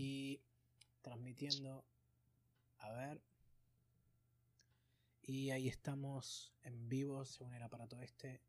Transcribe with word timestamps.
Y 0.00 0.40
transmitiendo. 1.02 1.84
A 2.78 2.92
ver. 2.92 3.20
Y 5.22 5.50
ahí 5.50 5.66
estamos 5.66 6.54
en 6.62 6.88
vivo 6.88 7.24
según 7.24 7.54
el 7.54 7.62
aparato 7.64 8.00
este. 8.00 8.40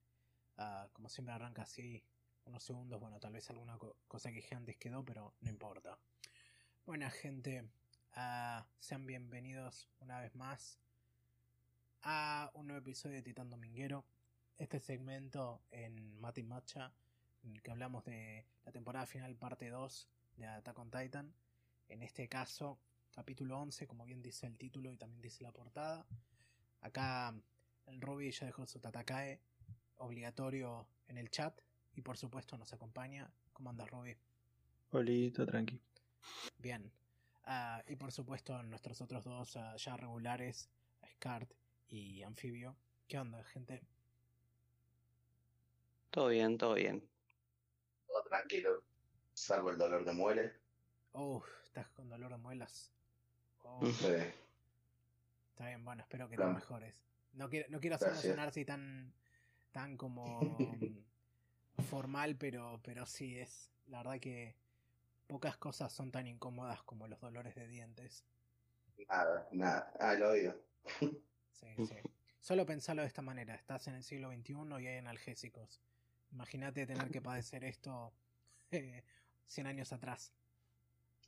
Ah, 0.57 0.87
como 0.93 1.09
siempre 1.09 1.33
arranca 1.33 1.63
así 1.63 2.03
unos 2.45 2.63
segundos. 2.63 2.99
Bueno, 2.99 3.19
tal 3.19 3.33
vez 3.33 3.49
alguna 3.49 3.79
cosa 4.07 4.29
que 4.29 4.35
dije 4.35 4.53
antes 4.53 4.77
quedó, 4.77 5.03
pero 5.03 5.33
no 5.41 5.49
importa. 5.49 5.97
Buena 6.85 7.09
gente, 7.09 7.67
ah, 8.13 8.67
sean 8.77 9.07
bienvenidos 9.07 9.89
una 10.01 10.21
vez 10.21 10.35
más 10.35 10.77
a 12.03 12.51
un 12.53 12.67
nuevo 12.67 12.81
episodio 12.81 13.15
de 13.15 13.23
Titán 13.23 13.49
Dominguero. 13.49 14.05
Este 14.59 14.79
segmento 14.79 15.63
en 15.71 16.19
Mati 16.19 16.43
Macha, 16.43 16.93
en 17.41 17.53
el 17.53 17.63
que 17.63 17.71
hablamos 17.71 18.05
de 18.05 18.45
la 18.65 18.71
temporada 18.71 19.07
final, 19.07 19.35
parte 19.35 19.69
2 19.69 20.09
de 20.39 20.47
Attack 20.47 20.79
on 20.79 20.89
Titan. 20.89 21.33
En 21.89 22.01
este 22.01 22.27
caso, 22.27 22.79
capítulo 23.11 23.59
11, 23.59 23.87
como 23.87 24.05
bien 24.05 24.21
dice 24.21 24.47
el 24.47 24.57
título 24.57 24.91
y 24.91 24.97
también 24.97 25.21
dice 25.21 25.43
la 25.43 25.51
portada. 25.51 26.05
Acá 26.81 27.35
el 27.85 28.01
Ruby 28.01 28.31
ya 28.31 28.45
dejó 28.45 28.65
su 28.65 28.79
Tatakae 28.79 29.41
obligatorio 29.97 30.87
en 31.07 31.17
el 31.17 31.29
chat 31.29 31.59
y 31.93 32.01
por 32.01 32.17
supuesto 32.17 32.57
nos 32.57 32.71
acompaña. 32.73 33.31
¿Cómo 33.53 33.69
andas, 33.69 33.89
Ruby? 33.91 34.15
Olito, 34.91 35.45
tranqui. 35.45 35.79
Bien. 36.57 36.91
Ah, 37.43 37.83
y 37.87 37.95
por 37.95 38.11
supuesto 38.11 38.61
nuestros 38.63 39.01
otros 39.01 39.23
dos 39.25 39.57
ah, 39.57 39.75
ya 39.75 39.97
regulares, 39.97 40.69
Scart 41.15 41.51
y 41.89 42.21
Anfibio. 42.23 42.77
¿Qué 43.07 43.19
onda, 43.19 43.43
gente? 43.43 43.81
Todo 46.11 46.29
bien, 46.29 46.57
todo 46.57 46.75
bien. 46.75 47.07
Todo 48.07 48.23
tranquilo, 48.23 48.83
salvo 49.39 49.71
el 49.71 49.77
dolor 49.77 50.05
de 50.05 50.13
muelas. 50.13 50.51
Oh, 51.13 51.43
estás 51.63 51.87
con 51.89 52.09
dolor 52.09 52.31
de 52.31 52.37
muelas. 52.37 52.91
Oh. 53.63 53.85
Sí. 53.85 54.15
Está 55.51 55.67
bien, 55.67 55.83
bueno, 55.83 56.01
espero 56.03 56.29
que 56.29 56.37
te 56.37 56.45
mejores. 56.45 56.95
No 57.33 57.49
quiero, 57.49 57.67
no 57.69 57.79
quiero 57.79 57.95
hacerlo 57.95 58.19
sonar 58.21 58.49
así 58.49 58.65
tan, 58.65 59.13
tan 59.71 59.97
como 59.97 60.39
formal, 61.89 62.35
pero, 62.37 62.79
pero 62.83 63.05
sí 63.05 63.37
es. 63.37 63.71
La 63.87 63.99
verdad 63.99 64.19
que 64.19 64.55
pocas 65.27 65.57
cosas 65.57 65.91
son 65.91 66.11
tan 66.11 66.27
incómodas 66.27 66.83
como 66.83 67.07
los 67.07 67.19
dolores 67.19 67.55
de 67.55 67.67
dientes. 67.67 68.25
Nada, 69.07 69.47
nada. 69.51 69.93
Ah, 69.99 70.13
lo 70.13 70.29
oído. 70.29 70.55
Sí, 71.51 71.75
sí. 71.77 71.95
Solo 72.39 72.65
pensalo 72.65 73.01
de 73.01 73.07
esta 73.07 73.21
manera. 73.21 73.55
Estás 73.55 73.87
en 73.87 73.95
el 73.95 74.03
siglo 74.03 74.31
XXI 74.31 74.53
y 74.81 74.87
hay 74.87 74.97
analgésicos. 74.97 75.81
Imagínate 76.31 76.85
tener 76.85 77.09
que 77.09 77.21
padecer 77.21 77.63
esto 77.63 78.13
100 79.49 79.67
años 79.67 79.91
atrás. 79.91 80.33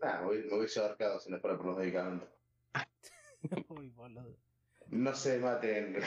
Ah, 0.02 0.22
me 0.22 0.30
hubiese 0.55 0.80
abarcado 0.80 1.19
si 1.19 1.30
no 1.30 1.39
fuera 1.39 1.58
por 1.58 1.66
los 1.67 1.77
medicamentos. 1.77 2.30
Uy, 3.69 3.89
boludo. 3.89 4.38
No 4.88 5.13
se 5.16 5.39
maten, 5.39 5.94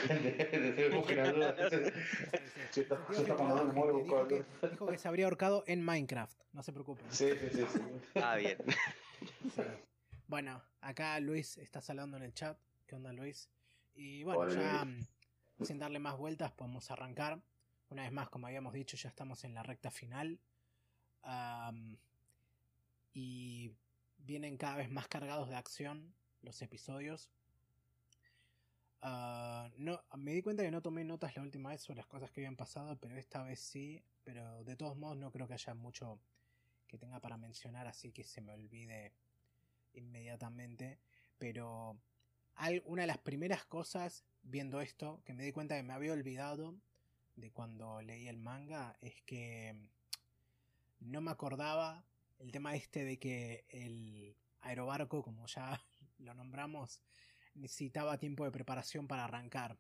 Dijo 4.71 4.87
que 4.87 4.99
se 4.99 5.09
habría 5.09 5.25
ahorcado 5.25 5.65
en 5.67 5.83
Minecraft, 5.83 6.39
no 6.53 6.63
se 6.63 6.73
preocupen. 6.73 7.07
Sí, 7.11 7.31
sí, 7.31 7.49
sí. 7.51 7.65
sí. 7.73 7.81
Ah, 8.17 8.37
bien. 8.37 8.59
Bueno, 10.27 10.63
acá 10.81 11.21
Luis 11.21 11.59
está 11.59 11.83
saludando 11.83 12.17
en 12.17 12.23
el 12.23 12.33
chat. 12.33 12.59
¿Qué 12.87 12.97
onda, 12.97 13.13
Luis? 13.13 13.51
Y 13.95 14.25
bueno, 14.25 14.49
ya 14.49 14.83
mm, 14.85 15.07
sin 15.63 15.79
darle 15.79 15.99
más 15.99 16.17
vueltas, 16.17 16.51
podemos 16.53 16.91
arrancar. 16.91 17.41
Una 17.91 18.03
vez 18.03 18.11
más, 18.11 18.31
como 18.31 18.47
habíamos 18.47 18.73
dicho, 18.73 18.97
ya 18.97 19.11
estamos 19.11 19.45
en 19.45 19.55
la 19.55 19.63
recta 19.63 19.91
final. 19.91 20.41
Y 23.13 23.73
vienen 24.19 24.57
cada 24.57 24.77
vez 24.77 24.91
más 24.91 25.09
cargados 25.09 25.49
de 25.49 25.57
acción 25.57 26.15
los 26.43 26.61
episodios. 26.63 27.31
Ah, 29.01 29.71
no, 29.77 30.03
me 30.17 30.33
di 30.33 30.43
cuenta 30.43 30.63
que 30.63 30.71
no 30.71 30.81
tomé 30.81 31.05
notas 31.05 31.37
la 31.37 31.43
última 31.43 31.71
vez 31.71 31.83
sobre 31.83 31.99
las 31.99 32.07
cosas 32.07 32.31
que 32.31 32.41
habían 32.41 32.57
pasado, 32.57 32.99
pero 32.99 33.17
esta 33.17 33.43
vez 33.43 33.61
sí. 33.61 34.03
Pero 34.25 34.65
de 34.65 34.77
todos 34.77 34.97
modos 34.97 35.19
no 35.19 35.31
creo 35.31 35.47
que 35.47 35.55
haya 35.55 35.75
mucho 35.75 36.19
que 36.87 36.97
tenga 36.97 37.21
para 37.21 37.37
mencionar, 37.37 37.87
así 37.87 38.13
que 38.13 38.25
se 38.25 38.41
me 38.41 38.53
olvide 38.53 39.13
inmediatamente. 39.93 40.99
Pero 41.39 41.99
una 42.87 43.03
de 43.03 43.07
las 43.07 43.19
primeras 43.19 43.65
cosas 43.67 44.25
viendo 44.43 44.81
esto 44.81 45.23
que 45.25 45.35
me 45.35 45.45
di 45.45 45.53
cuenta 45.53 45.77
que 45.77 45.83
me 45.83 45.93
había 45.93 46.13
olvidado 46.13 46.75
de 47.37 47.51
cuando 47.51 48.01
leí 48.01 48.29
el 48.29 48.39
manga 48.39 48.97
es 49.01 49.21
que 49.23 49.75
no 51.05 51.21
me 51.21 51.31
acordaba 51.31 52.05
el 52.39 52.51
tema 52.51 52.75
este 52.75 53.05
de 53.05 53.19
que 53.19 53.65
el 53.69 54.37
aerobarco, 54.61 55.23
como 55.23 55.47
ya 55.47 55.81
lo 56.19 56.35
nombramos, 56.35 57.01
necesitaba 57.55 58.19
tiempo 58.19 58.45
de 58.45 58.51
preparación 58.51 59.07
para 59.07 59.25
arrancar. 59.25 59.79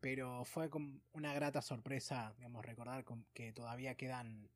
Pero 0.00 0.44
fue 0.44 0.70
una 1.12 1.32
grata 1.32 1.62
sorpresa, 1.62 2.34
digamos, 2.36 2.64
recordar 2.64 3.04
que 3.32 3.52
todavía 3.52 3.96
quedan 3.96 4.50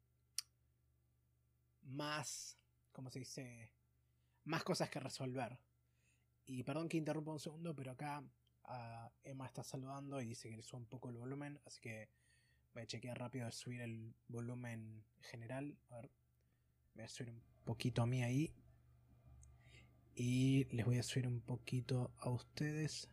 más, 1.82 2.58
¿cómo 2.92 3.10
se 3.10 3.20
dice? 3.20 3.72
Más 4.44 4.62
cosas 4.62 4.90
que 4.90 5.00
resolver. 5.00 5.58
Y 6.44 6.62
perdón 6.64 6.88
que 6.88 6.98
interrumpa 6.98 7.32
un 7.32 7.40
segundo, 7.40 7.74
pero 7.74 7.92
acá 7.92 8.22
ah, 8.64 9.10
Emma 9.24 9.46
está 9.46 9.62
saludando 9.62 10.20
y 10.20 10.26
dice 10.26 10.50
que 10.50 10.56
le 10.56 10.62
sube 10.62 10.80
un 10.80 10.86
poco 10.86 11.08
el 11.08 11.16
volumen, 11.16 11.60
así 11.64 11.80
que 11.80 12.10
voy 12.74 12.82
a 12.82 12.86
chequear 12.86 13.18
rápido 13.18 13.46
de 13.46 13.52
subir 13.52 13.80
el 13.80 14.14
volumen 14.28 15.04
general. 15.20 15.76
A 15.90 15.96
ver, 15.96 16.10
voy 16.94 17.04
a 17.04 17.08
subir 17.08 17.30
un 17.30 17.42
poquito 17.64 18.02
a 18.02 18.06
mí 18.06 18.22
ahí. 18.22 18.54
Y 20.14 20.64
les 20.74 20.84
voy 20.84 20.98
a 20.98 21.02
subir 21.02 21.26
un 21.26 21.40
poquito 21.40 22.12
a 22.18 22.30
ustedes. 22.30 23.08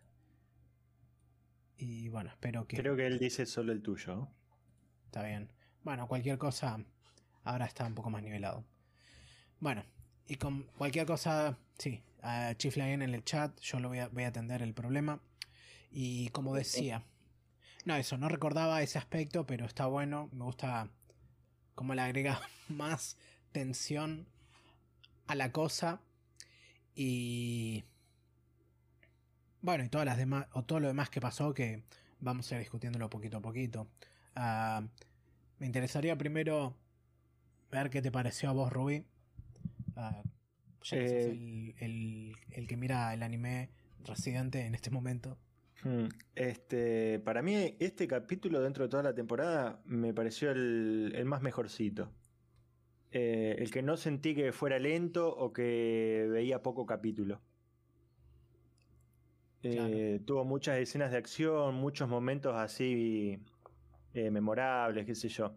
Y 1.78 2.08
bueno, 2.10 2.30
espero 2.32 2.68
que. 2.68 2.78
Creo 2.78 2.96
que 2.96 3.06
él 3.06 3.20
dice 3.20 3.46
solo 3.46 3.72
el 3.72 3.82
tuyo. 3.82 4.30
Está 5.06 5.24
bien. 5.24 5.52
Bueno, 5.84 6.08
cualquier 6.08 6.38
cosa 6.38 6.84
ahora 7.44 7.66
está 7.66 7.86
un 7.86 7.96
poco 7.96 8.10
más 8.10 8.24
nivelado. 8.24 8.66
Bueno, 9.60 9.86
y 10.28 10.36
con 10.36 10.64
cualquier 10.78 11.06
cosa, 11.06 11.58
sí, 11.78 12.04
a 12.22 12.56
Chiflagen 12.56 13.02
en 13.02 13.14
el 13.14 13.24
chat, 13.24 13.60
yo 13.62 13.80
lo 13.80 13.90
voy 13.90 14.00
a, 14.00 14.08
voy 14.08 14.24
a 14.24 14.30
atender 14.30 14.62
el 14.62 14.74
problema. 14.74 15.22
Y 15.92 16.30
como 16.30 16.56
decía, 16.56 17.06
no, 17.86 17.96
eso, 17.96 18.18
no 18.18 18.30
recordaba 18.30 18.82
ese 18.82 18.98
aspecto, 18.98 19.46
pero 19.46 19.66
está 19.66 19.86
bueno, 19.86 20.30
me 20.34 20.44
gusta 20.44 20.90
cómo 21.76 21.94
le 21.94 22.02
agrega 22.02 22.42
más 22.68 23.18
tensión 23.52 24.28
a 25.28 25.36
la 25.36 25.52
cosa 25.52 26.02
y. 26.96 27.84
Bueno, 29.62 29.84
y 29.84 29.90
todas 29.90 30.06
las 30.06 30.18
demás. 30.18 30.48
O 30.54 30.64
todo 30.64 30.80
lo 30.80 30.88
demás 30.88 31.10
que 31.10 31.22
pasó 31.22 31.54
que 31.54 31.84
vamos 32.20 32.52
a 32.52 32.56
ir 32.56 32.60
discutiéndolo 32.60 33.10
poquito 33.10 33.38
a 33.38 33.42
poquito. 33.42 33.88
Ah, 34.36 34.84
me 35.60 35.66
interesaría 35.66 36.18
primero 36.18 36.76
ver 37.72 37.90
qué 37.90 38.02
te 38.02 38.12
pareció 38.12 38.50
a 38.50 38.54
vos, 38.54 38.72
Ruby. 38.72 39.06
Uh, 39.96 40.24
ya 40.84 40.98
eh, 40.98 41.76
el, 41.80 42.68
que 42.68 42.78
mira 42.78 43.14
el 43.14 43.24
anime 43.24 43.70
residente 44.04 44.66
en 44.66 44.76
este 44.76 44.92
momento. 44.92 45.38
Hmm, 45.84 46.08
este, 46.36 47.20
para 47.20 47.42
mí, 47.42 47.76
este 47.80 48.08
capítulo 48.08 48.62
dentro 48.62 48.86
de 48.86 48.90
toda 48.90 49.04
la 49.04 49.14
temporada 49.14 49.82
me 49.86 50.14
pareció 50.14 50.52
el 50.52 51.24
más 51.26 51.42
mejorcito. 51.42 52.10
Eh, 53.18 53.56
el 53.60 53.72
que 53.72 53.82
no 53.82 53.96
sentí 53.96 54.36
que 54.36 54.52
fuera 54.52 54.78
lento 54.78 55.34
o 55.34 55.54
que 55.54 56.28
veía 56.30 56.62
poco 56.62 56.86
capítulo. 56.86 57.40
Eh, 59.64 60.20
tuvo 60.26 60.44
muchas 60.44 60.80
escenas 60.80 61.12
de 61.12 61.18
acción, 61.18 61.76
muchos 61.76 62.10
momentos 62.10 62.54
así 62.56 63.40
eh, 64.14 64.30
memorables, 64.30 65.06
qué 65.06 65.16
sé 65.16 65.30
yo. 65.30 65.56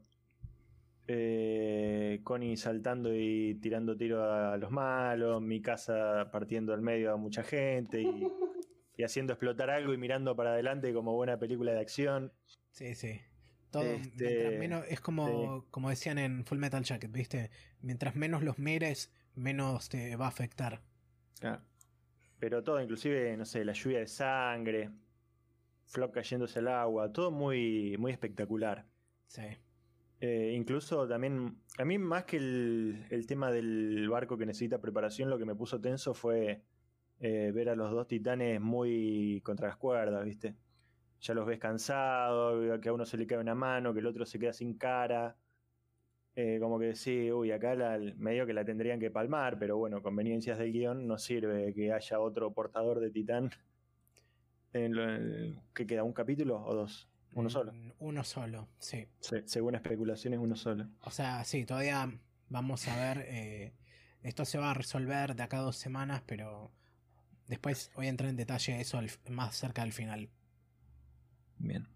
Connie 2.23 2.57
saltando 2.57 3.13
y 3.13 3.57
tirando 3.57 3.97
tiro 3.97 4.23
a 4.23 4.57
los 4.57 4.71
malos, 4.71 5.43
mi 5.43 5.61
casa 5.61 6.31
partiendo 6.31 6.73
al 6.73 6.81
medio 6.81 7.13
a 7.13 7.17
mucha 7.17 7.43
gente 7.43 8.01
y, 8.01 8.07
y 8.99 9.05
haciendo 9.05 9.33
explotar 9.33 9.71
algo 9.71 9.95
y 9.95 9.97
mirando 9.97 10.35
para 10.35 10.51
adelante 10.51 10.93
como 10.93 11.15
buena 11.15 11.39
película 11.39 11.73
de 11.73 11.81
acción. 11.81 12.33
Sí, 12.73 12.97
sí. 12.97 13.21
Todo, 13.71 13.85
este, 13.85 14.59
menos, 14.59 14.85
es 14.89 15.01
como, 15.01 15.67
como 15.71 15.89
decían 15.89 16.19
en 16.19 16.45
Full 16.45 16.59
Metal 16.59 16.83
Jacket, 16.83 17.13
¿viste? 17.13 17.51
Mientras 17.81 18.17
menos 18.17 18.43
los 18.43 18.59
mires, 18.59 19.13
menos 19.37 19.89
te 19.89 20.17
va 20.17 20.25
a 20.25 20.29
afectar. 20.29 20.83
Pero 22.41 22.65
todo, 22.65 22.83
inclusive, 22.83 23.37
no 23.37 23.45
sé, 23.45 23.65
la 23.65 23.73
lluvia 23.73 24.01
de 24.01 24.09
sangre, 24.09 24.91
Flop 25.87 26.13
cayéndose 26.13 26.59
al 26.59 26.69
agua, 26.69 27.13
todo 27.13 27.31
muy, 27.31 27.97
muy 27.99 28.11
espectacular. 28.11 28.85
Sí. 29.29 29.43
Eh, 30.21 30.55
incluso 30.57 31.07
también, 31.07 31.57
a 31.79 31.85
mí 31.85 31.99
más 31.99 32.25
que 32.25 32.39
el, 32.39 33.25
tema 33.29 33.53
del 33.53 34.09
barco 34.09 34.37
que 34.37 34.47
necesita 34.47 34.81
preparación, 34.81 35.31
lo 35.31 35.39
que 35.39 35.45
me 35.45 35.55
puso 35.55 35.81
tenso 35.81 36.15
fue 36.15 36.63
eh, 37.21 37.51
ver 37.55 37.69
a 37.71 37.75
los 37.77 37.91
dos 37.91 38.07
titanes 38.07 38.61
muy 38.61 39.41
contra 39.45 39.69
las 39.69 39.77
cuerdas, 39.77 40.25
¿viste? 40.25 40.55
ya 41.21 41.35
los 41.35 41.47
ves 41.47 41.59
cansados, 41.59 42.79
que 42.81 42.89
a 42.89 42.93
uno 42.93 43.05
se 43.05 43.17
le 43.19 43.27
cae 43.27 43.39
una 43.39 43.55
mano, 43.55 43.93
que 43.93 43.99
el 44.01 44.07
otro 44.07 44.25
se 44.25 44.39
queda 44.39 44.53
sin 44.53 44.79
cara. 44.79 45.37
Eh, 46.37 46.59
como 46.61 46.79
que 46.79 46.95
sí, 46.95 47.33
uy, 47.33 47.51
acá 47.51 47.75
la, 47.75 47.99
medio 48.17 48.47
que 48.47 48.53
la 48.53 48.65
tendrían 48.65 49.01
que 49.01 49.11
palmar, 49.11 49.59
pero 49.59 49.77
bueno, 49.77 50.01
conveniencias 50.01 50.59
del 50.59 50.73
guion 50.73 51.09
no 51.09 51.19
sirve 51.19 51.75
que 51.75 51.93
haya 51.93 52.21
otro 52.21 52.53
portador 52.53 53.01
de 53.01 53.11
titán. 53.11 53.51
En 54.73 54.95
lo, 54.95 55.09
en- 55.13 55.61
¿Qué 55.75 55.87
queda? 55.87 56.03
¿Un 56.05 56.13
capítulo 56.13 56.63
o 56.63 56.75
dos? 56.75 57.09
Uno 57.33 57.49
solo. 57.51 57.73
Uno 57.99 58.23
solo, 58.23 58.69
sí. 58.79 59.07
Se- 59.21 59.47
según 59.49 59.75
especulaciones, 59.75 60.39
uno 60.41 60.57
solo. 60.57 60.89
O 61.01 61.11
sea, 61.11 61.43
sí, 61.45 61.65
todavía 61.65 62.11
vamos 62.49 62.87
a 62.87 62.97
ver. 63.15 63.25
eh, 63.29 63.73
esto 64.23 64.45
se 64.45 64.59
va 64.59 64.73
a 64.73 64.75
resolver 64.75 65.35
de 65.35 65.43
acá 65.43 65.59
a 65.59 65.63
dos 65.63 65.77
semanas, 65.77 66.23
pero 66.27 66.71
después 67.49 67.91
voy 67.97 68.07
a 68.07 68.11
entrar 68.11 68.31
en 68.31 68.37
detalle 68.37 68.81
eso 68.81 68.99
al- 68.99 69.11
más 69.29 69.57
cerca 69.57 69.83
del 69.83 69.93
final. 69.93 70.31
Bien. 71.59 71.89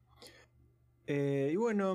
Eh, 1.06 1.50
y 1.52 1.56
bueno, 1.56 1.94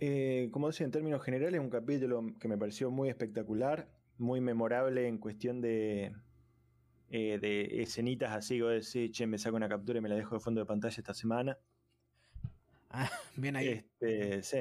eh, 0.00 0.48
como 0.52 0.68
decía, 0.68 0.84
en 0.86 0.92
términos 0.92 1.22
generales, 1.22 1.60
un 1.60 1.70
capítulo 1.70 2.24
que 2.38 2.48
me 2.48 2.58
pareció 2.58 2.90
muy 2.90 3.08
espectacular, 3.08 3.88
muy 4.18 4.40
memorable 4.40 5.06
en 5.08 5.18
cuestión 5.18 5.60
de, 5.60 6.14
eh, 7.10 7.38
de 7.40 7.82
escenitas 7.82 8.32
así, 8.32 8.60
vos 8.60 8.72
decís, 8.72 9.12
che, 9.12 9.26
me 9.26 9.38
saco 9.38 9.56
una 9.56 9.68
captura 9.68 9.98
y 9.98 10.02
me 10.02 10.08
la 10.08 10.16
dejo 10.16 10.36
de 10.36 10.40
fondo 10.40 10.60
de 10.60 10.66
pantalla 10.66 10.96
esta 10.96 11.14
semana. 11.14 11.58
Ah, 12.90 13.10
bien 13.36 13.56
ahí. 13.56 13.68
Este, 14.00 14.42
sí. 14.42 14.58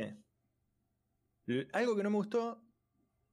Algo 1.73 1.95
que 1.95 2.03
no 2.03 2.11
me 2.11 2.17
gustó, 2.17 2.61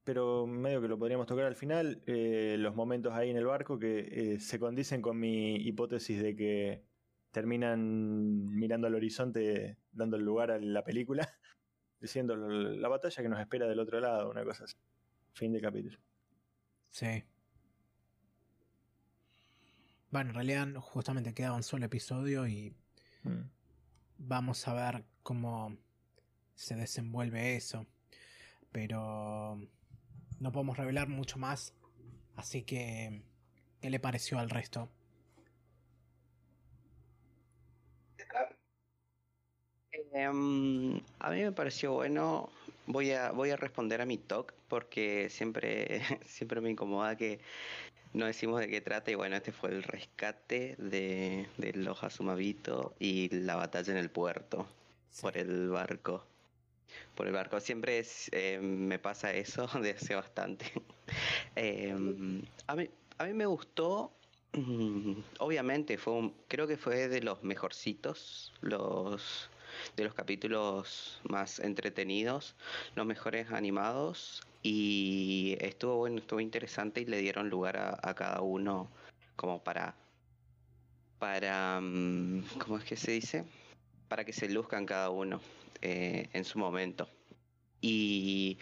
pero 0.07 0.47
medio 0.47 0.81
que 0.81 0.87
lo 0.87 0.97
podríamos 0.97 1.27
tocar 1.27 1.43
al 1.43 1.57
final, 1.57 2.01
eh, 2.05 2.55
los 2.57 2.73
momentos 2.73 3.11
ahí 3.11 3.29
en 3.29 3.35
el 3.35 3.45
barco 3.45 3.77
que 3.77 4.35
eh, 4.35 4.39
se 4.39 4.57
condicen 4.57 5.01
con 5.01 5.19
mi 5.19 5.57
hipótesis 5.57 6.21
de 6.21 6.33
que 6.33 6.81
terminan 7.31 8.47
mirando 8.55 8.87
al 8.87 8.95
horizonte, 8.95 9.75
dando 9.91 10.17
lugar 10.17 10.51
a 10.51 10.59
la 10.59 10.81
película, 10.85 11.27
diciendo 11.99 12.37
la 12.37 12.87
batalla 12.87 13.21
que 13.21 13.27
nos 13.27 13.41
espera 13.41 13.67
del 13.67 13.81
otro 13.81 13.99
lado, 13.99 14.31
una 14.31 14.45
cosa 14.45 14.63
así. 14.63 14.77
Fin 15.33 15.51
de 15.51 15.59
capítulo. 15.59 15.99
Sí. 16.89 17.25
Bueno, 20.09 20.29
en 20.29 20.35
realidad 20.35 20.67
justamente 20.79 21.33
queda 21.33 21.51
un 21.51 21.63
solo 21.63 21.85
episodio 21.85 22.47
y 22.47 22.73
Mm. 23.23 23.49
vamos 24.19 24.65
a 24.69 24.73
ver 24.73 25.03
cómo 25.21 25.75
se 26.55 26.77
desenvuelve 26.77 27.57
eso. 27.57 27.85
Pero 28.71 29.59
no 30.39 30.51
podemos 30.51 30.77
revelar 30.77 31.07
mucho 31.09 31.37
más. 31.39 31.73
Así 32.35 32.63
que, 32.63 33.23
¿qué 33.81 33.89
le 33.89 33.99
pareció 33.99 34.39
al 34.39 34.49
resto? 34.49 34.89
Em, 40.13 40.97
a 41.19 41.29
mí 41.31 41.41
me 41.43 41.51
pareció 41.51 41.93
bueno. 41.93 42.49
Voy 42.85 43.11
a, 43.11 43.31
voy 43.31 43.49
a 43.51 43.57
responder 43.57 44.01
a 44.01 44.05
mi 44.05 44.17
talk 44.17 44.53
porque 44.67 45.29
siempre, 45.29 46.01
siempre 46.25 46.61
me 46.61 46.69
incomoda 46.71 47.15
que 47.17 47.39
no 48.13 48.25
decimos 48.27 48.59
de 48.61 48.69
qué 48.69 48.81
trata. 48.81 49.11
Y 49.11 49.15
bueno, 49.15 49.35
este 49.37 49.51
fue 49.51 49.71
el 49.71 49.83
rescate 49.83 50.75
de, 50.79 51.47
de 51.57 51.73
los 51.73 52.03
Azumabito 52.03 52.95
y 52.99 53.29
la 53.29 53.55
batalla 53.55 53.93
en 53.93 53.99
el 53.99 54.11
puerto 54.11 54.67
Sí. 55.09 55.21
por 55.21 55.37
el 55.37 55.69
barco. 55.69 56.25
Por 57.15 57.27
el 57.27 57.33
barco. 57.33 57.59
Siempre 57.59 58.03
eh, 58.31 58.59
me 58.61 58.99
pasa 58.99 59.33
eso 59.33 59.67
desde 59.75 59.91
hace 59.91 60.15
bastante. 60.15 60.65
Em, 61.55 62.41
a, 62.67 62.75
mí, 62.75 62.89
a 63.17 63.25
mí 63.25 63.33
me 63.33 63.45
gustó. 63.45 64.11
mm, 64.53 65.13
Obviamente, 65.39 65.97
fue 65.97 66.13
un- 66.13 66.33
creo 66.47 66.67
que 66.67 66.77
fue 66.77 67.07
de 67.07 67.21
los 67.21 67.43
mejorcitos, 67.43 68.53
los 68.61 69.49
de 69.95 70.05
los 70.05 70.13
capítulos 70.13 71.19
más 71.29 71.59
entretenidos, 71.59 72.55
los 72.95 73.05
mejores 73.05 73.51
animados. 73.51 74.41
Y 74.63 75.55
estuvo 75.61 75.97
bueno, 75.97 76.17
estuvo 76.19 76.39
interesante 76.39 77.01
y 77.01 77.05
le 77.05 77.17
dieron 77.19 77.49
lugar 77.49 77.77
a, 77.77 77.99
a 78.01 78.13
cada 78.15 78.41
uno 78.41 78.89
como 79.35 79.63
para. 79.63 79.95
para. 81.19 81.79
mm, 81.81 82.43
¿Cómo 82.59 82.77
es 82.77 82.83
que 82.83 82.95
se 82.95 83.11
dice? 83.11 83.45
Para 84.07 84.23
que 84.25 84.33
se 84.33 84.49
luzcan 84.49 84.85
cada 84.85 85.09
uno 85.09 85.41
eh, 85.81 86.29
en 86.33 86.43
su 86.45 86.59
momento. 86.59 87.09
Y 87.81 88.57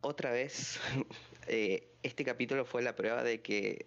otra 0.00 0.30
vez, 0.30 0.80
eh, 1.48 1.88
este 2.02 2.24
capítulo 2.24 2.64
fue 2.64 2.82
la 2.82 2.94
prueba 2.94 3.22
de 3.22 3.42
que 3.42 3.86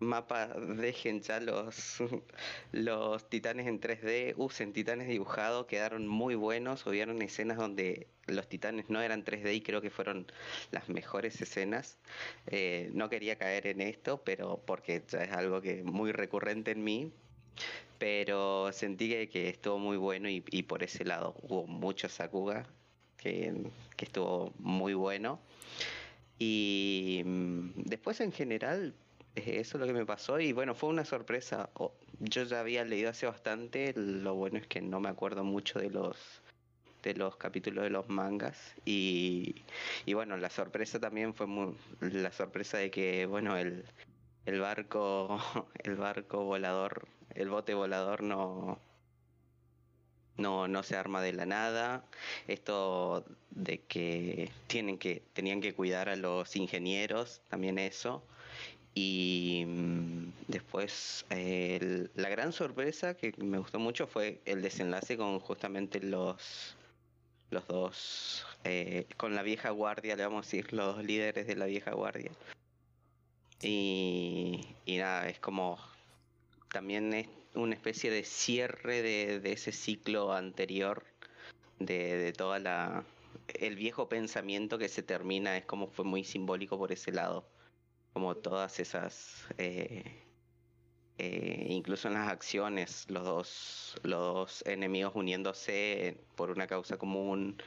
Mapa 0.00 0.46
dejen 0.46 1.20
ya 1.20 1.40
los, 1.40 1.98
los 2.72 3.28
titanes 3.28 3.66
en 3.66 3.80
3D, 3.80 4.34
usen 4.36 4.72
titanes 4.72 5.08
dibujados, 5.08 5.66
quedaron 5.66 6.08
muy 6.08 6.34
buenos, 6.34 6.86
hubieron 6.86 7.20
escenas 7.20 7.58
donde 7.58 8.08
los 8.26 8.48
titanes 8.48 8.88
no 8.88 9.02
eran 9.02 9.24
3D 9.24 9.54
y 9.54 9.60
creo 9.60 9.82
que 9.82 9.90
fueron 9.90 10.26
las 10.70 10.88
mejores 10.88 11.40
escenas. 11.42 11.98
Eh, 12.46 12.90
no 12.94 13.10
quería 13.10 13.36
caer 13.36 13.66
en 13.66 13.82
esto, 13.82 14.22
pero 14.24 14.62
porque 14.64 15.02
ya 15.06 15.24
es 15.24 15.32
algo 15.32 15.60
que 15.60 15.82
muy 15.82 16.12
recurrente 16.12 16.70
en 16.70 16.82
mí, 16.82 17.12
pero 17.98 18.72
sentí 18.72 19.08
que, 19.28 19.48
estuvo 19.48 19.78
muy 19.78 19.96
bueno 19.96 20.28
y, 20.28 20.44
y 20.50 20.62
por 20.64 20.82
ese 20.82 21.04
lado 21.04 21.34
hubo 21.42 21.66
mucho 21.66 22.08
Sakuga 22.08 22.66
que, 23.16 23.70
que 23.96 24.04
estuvo 24.04 24.52
muy 24.58 24.94
bueno. 24.94 25.40
Y 26.38 27.22
mm, 27.24 27.82
después 27.84 28.20
en 28.20 28.32
general, 28.32 28.94
eh, 29.36 29.58
eso 29.60 29.76
es 29.76 29.80
lo 29.80 29.86
que 29.86 29.92
me 29.92 30.06
pasó 30.06 30.40
y 30.40 30.52
bueno, 30.52 30.74
fue 30.74 30.88
una 30.88 31.04
sorpresa. 31.04 31.70
Yo 32.18 32.44
ya 32.44 32.60
había 32.60 32.84
leído 32.84 33.10
hace 33.10 33.26
bastante, 33.26 33.92
lo 33.94 34.34
bueno 34.34 34.58
es 34.58 34.66
que 34.66 34.80
no 34.80 35.00
me 35.00 35.08
acuerdo 35.08 35.44
mucho 35.44 35.78
de 35.78 35.90
los 35.90 36.16
de 37.02 37.14
los 37.14 37.36
capítulos 37.36 37.84
de 37.84 37.88
los 37.88 38.10
mangas 38.10 38.74
y, 38.84 39.54
y 40.04 40.12
bueno, 40.12 40.36
la 40.36 40.50
sorpresa 40.50 41.00
también 41.00 41.32
fue 41.32 41.46
muy, 41.46 41.74
la 42.00 42.30
sorpresa 42.30 42.76
de 42.76 42.90
que 42.90 43.24
bueno, 43.24 43.56
el, 43.56 43.84
el 44.44 44.60
barco 44.60 45.38
el 45.84 45.96
barco 45.96 46.44
volador, 46.44 47.08
el 47.34 47.48
bote 47.50 47.74
volador 47.74 48.22
no 48.22 48.78
no, 50.40 50.66
no 50.68 50.82
se 50.82 50.96
arma 50.96 51.22
de 51.22 51.32
la 51.32 51.46
nada. 51.46 52.04
Esto 52.48 53.24
de 53.50 53.82
que 53.82 54.50
tienen 54.66 54.98
que, 54.98 55.22
tenían 55.32 55.60
que 55.60 55.74
cuidar 55.74 56.08
a 56.08 56.16
los 56.16 56.56
ingenieros, 56.56 57.42
también 57.48 57.78
eso. 57.78 58.24
Y 58.94 59.64
mm, 59.66 60.32
después 60.48 61.24
la 61.30 62.28
gran 62.28 62.52
sorpresa 62.52 63.14
que 63.14 63.32
me 63.38 63.58
gustó 63.58 63.78
mucho 63.78 64.06
fue 64.06 64.40
el 64.44 64.62
desenlace 64.62 65.16
con 65.16 65.38
justamente 65.40 66.00
los 66.00 66.76
los 67.50 67.66
dos 67.66 68.46
eh, 68.64 69.06
con 69.16 69.34
la 69.34 69.42
vieja 69.42 69.70
guardia, 69.70 70.16
le 70.16 70.22
vamos 70.24 70.46
a 70.46 70.46
decir, 70.46 70.72
los 70.72 71.02
líderes 71.04 71.46
de 71.46 71.56
la 71.56 71.66
vieja 71.66 71.92
guardia. 71.92 72.30
Y, 73.62 74.66
y 74.86 74.98
nada, 74.98 75.28
es 75.28 75.38
como 75.40 75.78
también 76.72 77.12
es 77.12 77.28
una 77.54 77.74
especie 77.74 78.10
de 78.10 78.24
cierre 78.24 79.02
de, 79.02 79.40
de 79.40 79.52
ese 79.52 79.72
ciclo 79.72 80.32
anterior 80.32 81.04
de, 81.78 82.16
de 82.16 82.32
toda 82.32 82.58
la 82.58 83.04
el 83.48 83.76
viejo 83.76 84.08
pensamiento 84.08 84.78
que 84.78 84.88
se 84.88 85.02
termina 85.02 85.56
es 85.56 85.64
como 85.64 85.88
fue 85.88 86.04
muy 86.04 86.24
simbólico 86.24 86.78
por 86.78 86.92
ese 86.92 87.12
lado 87.12 87.44
como 88.12 88.36
todas 88.36 88.78
esas 88.80 89.46
eh, 89.58 90.04
eh, 91.18 91.66
incluso 91.68 92.08
en 92.08 92.14
las 92.14 92.28
acciones 92.28 93.06
los 93.08 93.24
dos 93.24 93.96
los 94.02 94.20
dos 94.20 94.62
enemigos 94.66 95.12
uniéndose 95.14 96.16
por 96.36 96.50
una 96.50 96.66
causa 96.66 96.96
común 96.96 97.60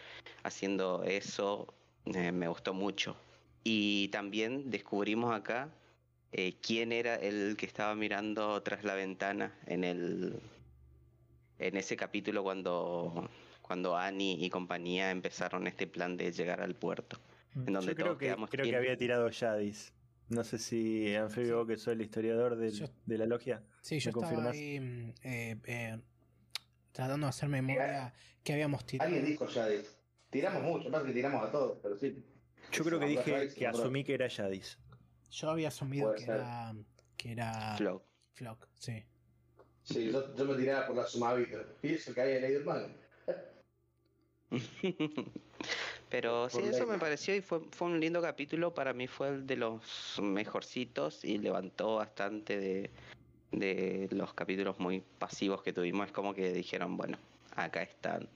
haciendo 0.44 1.04
eso 1.04 1.74
eh, 2.06 2.32
me 2.32 2.48
gustó 2.48 2.74
mucho. 2.74 3.16
Y 3.64 4.10
también 4.10 4.70
descubrimos 4.70 5.34
acá 5.34 5.70
eh, 6.34 6.56
quién 6.62 6.92
era 6.92 7.16
el 7.16 7.56
que 7.58 7.66
estaba 7.66 7.96
mirando 7.96 8.62
tras 8.64 8.84
la 8.84 8.96
ventana 8.96 9.58
en 9.66 9.84
el 9.84 10.40
en 11.60 11.78
ese 11.78 11.96
capítulo 11.96 12.44
cuando 12.44 13.30
cuando 13.62 13.96
Annie 13.96 14.38
y 14.44 14.50
compañía 14.50 15.12
empezaron 15.12 15.68
este 15.68 15.88
plan 15.88 16.18
de 16.18 16.32
llegar 16.32 16.62
al 16.62 16.76
puerto. 16.76 17.20
En 17.56 17.66
donde 17.74 17.92
Yo 17.92 17.96
creo 17.96 18.06
todos 18.08 18.18
que, 18.18 18.26
quedamos 18.26 18.50
creo 18.50 18.66
que 18.66 18.76
había 18.76 18.98
tirado 18.98 19.30
Yadis. 19.30 19.94
No 20.30 20.44
sé 20.44 20.58
si 20.58 21.16
Anfibio, 21.16 21.58
vos 21.58 21.68
que 21.68 21.78
soy 21.78 21.94
el 21.94 22.02
historiador 22.02 22.56
del- 22.58 22.72
Yo- 22.74 22.88
de 23.06 23.18
la 23.18 23.26
logia. 23.26 23.62
Sí, 23.82 24.00
yo 24.00 24.12
¿Me 24.12 24.22
estaba 24.26 24.50
ahí 24.50 24.80
mm, 24.80 25.10
eh, 25.24 25.56
eh, 25.66 26.00
tratando 26.92 27.28
de 27.28 27.30
hacer 27.30 27.50
memoria 27.50 28.14
que 28.44 28.54
habíamos 28.54 28.86
tirado. 28.86 29.08
Alguien 29.08 29.26
dijo 29.26 29.48
ya 29.48 29.66
de. 29.68 29.86
Tiramos 30.30 30.64
mucho, 30.64 30.90
más 30.90 31.04
que 31.04 31.12
tiramos 31.14 31.46
a 31.48 31.52
todos, 31.52 31.78
pero 31.84 31.96
sí. 31.98 32.24
Yo 32.72 32.84
creo 32.84 33.00
que 33.00 33.06
dije 33.06 33.32
Yadis, 33.32 33.54
que 33.54 33.68
asumí 33.68 34.04
que 34.04 34.14
era 34.16 34.28
Yadis. 34.28 34.80
Yo 35.34 35.50
había 35.50 35.70
asumido 35.70 36.14
que 36.14 36.26
ser. 36.26 36.36
era, 36.36 36.76
que 37.18 37.32
era 37.32 37.76
Flow. 37.78 38.04
Flock, 38.34 38.68
sí. 38.76 39.04
Sí, 39.84 40.12
yo, 40.12 40.36
yo 40.36 40.46
me 40.46 40.56
tiraba 40.56 40.86
por 40.88 40.96
la 40.96 41.08
sumavita. 41.08 41.58
Y 41.82 41.96
eso 41.96 42.14
que 42.14 42.22
había 42.22 42.40
leído 42.40 42.60
el 42.60 42.66
manga. 42.66 42.96
Pero 46.10 46.50
sí, 46.50 46.62
eso 46.64 46.86
me 46.86 47.00
pareció 47.00 47.36
y 47.36 47.42
fue, 47.42 47.62
fue 47.72 47.88
un 47.88 48.00
lindo 48.00 48.22
capítulo. 48.22 48.76
Para 48.76 48.94
mí 48.94 49.08
fue 49.08 49.30
el 49.30 49.48
de 49.48 49.56
los 49.56 50.20
mejorcitos 50.22 51.26
y 51.26 51.40
levantó 51.40 51.96
bastante 51.96 52.60
de, 52.60 52.92
de 53.52 54.08
los 54.12 54.36
capítulos 54.36 54.80
muy 54.80 55.04
pasivos 55.18 55.64
que 55.64 55.74
tuvimos. 55.74 56.06
Es 56.06 56.12
como 56.12 56.36
que 56.36 56.54
dijeron, 56.54 56.96
bueno, 56.96 57.18
acá 57.56 57.82
están. 57.82 58.30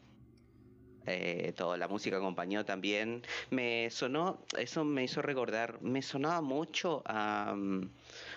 Eh, 1.08 1.54
toda 1.56 1.78
la 1.78 1.88
música 1.88 2.18
acompañó 2.18 2.66
también. 2.66 3.24
Me 3.50 3.90
sonó, 3.90 4.38
eso 4.58 4.84
me 4.84 5.04
hizo 5.04 5.22
recordar, 5.22 5.82
me 5.82 6.02
sonaba 6.02 6.42
mucho 6.42 7.02
a 7.06 7.54
mm, 7.56 7.90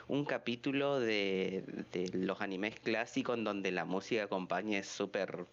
un 0.08 0.24
capítulo 0.24 1.00
de, 1.00 1.64
de 1.92 2.10
los 2.14 2.40
animes 2.40 2.78
clásicos 2.80 3.36
en 3.36 3.44
donde 3.44 3.70
la 3.72 3.84
música 3.84 4.24
acompaña 4.24 4.78
es 4.78 4.88
súper 4.88 5.46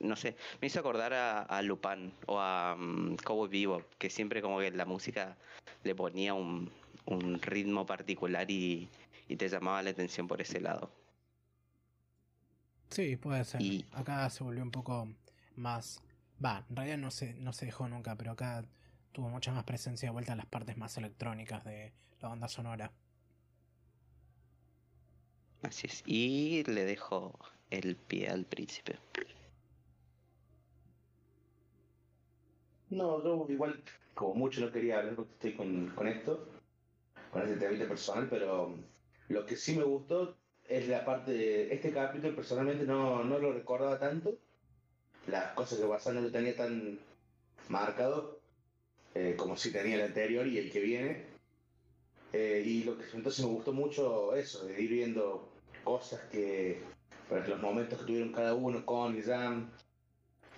no 0.00 0.14
sé, 0.16 0.36
me 0.60 0.66
hizo 0.68 0.78
acordar 0.80 1.12
a, 1.14 1.42
a 1.42 1.62
Lupin 1.62 2.12
o 2.26 2.38
a 2.38 2.76
um, 2.78 3.16
Cowboy 3.16 3.48
Bebop, 3.48 3.82
que 3.98 4.10
siempre 4.10 4.40
como 4.42 4.60
que 4.60 4.70
la 4.70 4.84
música 4.84 5.36
le 5.82 5.94
ponía 5.94 6.34
un, 6.34 6.70
un 7.06 7.40
ritmo 7.42 7.84
particular 7.84 8.48
y, 8.50 8.88
y 9.28 9.36
te 9.36 9.48
llamaba 9.48 9.82
la 9.82 9.90
atención 9.90 10.28
por 10.28 10.40
ese 10.40 10.60
lado. 10.60 10.90
Sí, 12.90 13.16
puede 13.16 13.44
ser. 13.44 13.62
Y- 13.62 13.84
Acá 13.92 14.28
se 14.30 14.44
volvió 14.44 14.62
un 14.62 14.70
poco 14.70 15.08
más. 15.56 16.00
Va, 16.44 16.64
en 16.68 16.76
realidad 16.76 16.98
no 16.98 17.10
se, 17.10 17.34
no 17.34 17.52
se 17.52 17.66
dejó 17.66 17.88
nunca, 17.88 18.16
pero 18.16 18.32
acá 18.32 18.64
tuvo 19.12 19.28
mucha 19.28 19.52
más 19.52 19.64
presencia 19.64 20.08
de 20.08 20.12
vuelta 20.12 20.32
en 20.32 20.38
las 20.38 20.46
partes 20.46 20.76
más 20.76 20.96
electrónicas 20.96 21.64
de 21.64 21.92
la 22.20 22.28
banda 22.28 22.48
sonora. 22.48 22.90
Así 25.62 25.86
es. 25.86 26.02
Y 26.06 26.64
le 26.64 26.84
dejo 26.84 27.38
el 27.70 27.96
pie 27.96 28.28
al 28.28 28.44
príncipe. 28.44 28.98
No, 32.90 33.22
yo 33.22 33.46
igual, 33.48 33.82
como 34.14 34.34
mucho 34.34 34.60
no 34.60 34.70
quería 34.70 34.98
hablar 34.98 35.14
porque 35.14 35.32
estoy 35.32 35.54
con, 35.54 35.88
con 35.94 36.08
esto, 36.08 36.48
con 37.30 37.42
este 37.42 37.56
tema 37.56 37.88
personal, 37.88 38.28
pero 38.28 38.74
lo 39.28 39.46
que 39.46 39.56
sí 39.56 39.76
me 39.76 39.84
gustó 39.84 40.36
es 40.68 40.88
la 40.88 41.04
parte 41.04 41.32
de 41.32 41.72
este 41.72 41.92
capítulo, 41.92 42.34
personalmente 42.34 42.84
no, 42.84 43.24
no 43.24 43.38
lo 43.38 43.52
recordaba 43.52 43.98
tanto, 43.98 44.36
las 45.26 45.52
cosas 45.52 45.78
que 45.78 45.86
pasaban 45.86 46.16
no 46.16 46.22
lo 46.22 46.32
tenía 46.32 46.56
tan 46.56 46.98
marcado 47.68 48.40
eh, 49.14 49.34
como 49.36 49.56
si 49.56 49.70
tenía 49.70 49.96
el 49.96 50.02
anterior 50.02 50.46
y 50.46 50.58
el 50.58 50.70
que 50.70 50.80
viene. 50.80 51.26
Eh, 52.32 52.62
y 52.64 52.84
lo 52.84 52.96
que 52.96 53.04
entonces 53.12 53.44
me 53.44 53.52
gustó 53.52 53.72
mucho 53.72 54.34
eso, 54.34 54.64
de 54.64 54.80
ir 54.80 54.90
viendo 54.90 55.52
cosas 55.84 56.20
que, 56.30 56.80
los 57.28 57.60
momentos 57.60 57.98
que 57.98 58.06
tuvieron 58.06 58.32
cada 58.32 58.54
uno 58.54 58.84
con 58.84 59.16
y 59.16 59.22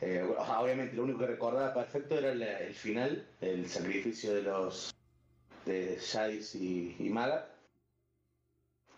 eh, 0.00 0.22
obviamente 0.22 0.96
lo 0.96 1.04
único 1.04 1.20
que 1.20 1.26
recordaba 1.26 1.72
perfecto 1.72 2.18
era 2.18 2.32
el 2.32 2.74
final, 2.74 3.26
el 3.40 3.68
sacrificio 3.68 4.34
de 4.34 4.42
los 4.42 4.94
de 5.64 5.98
Shadis 6.00 6.54
y, 6.54 6.96
y. 6.98 7.53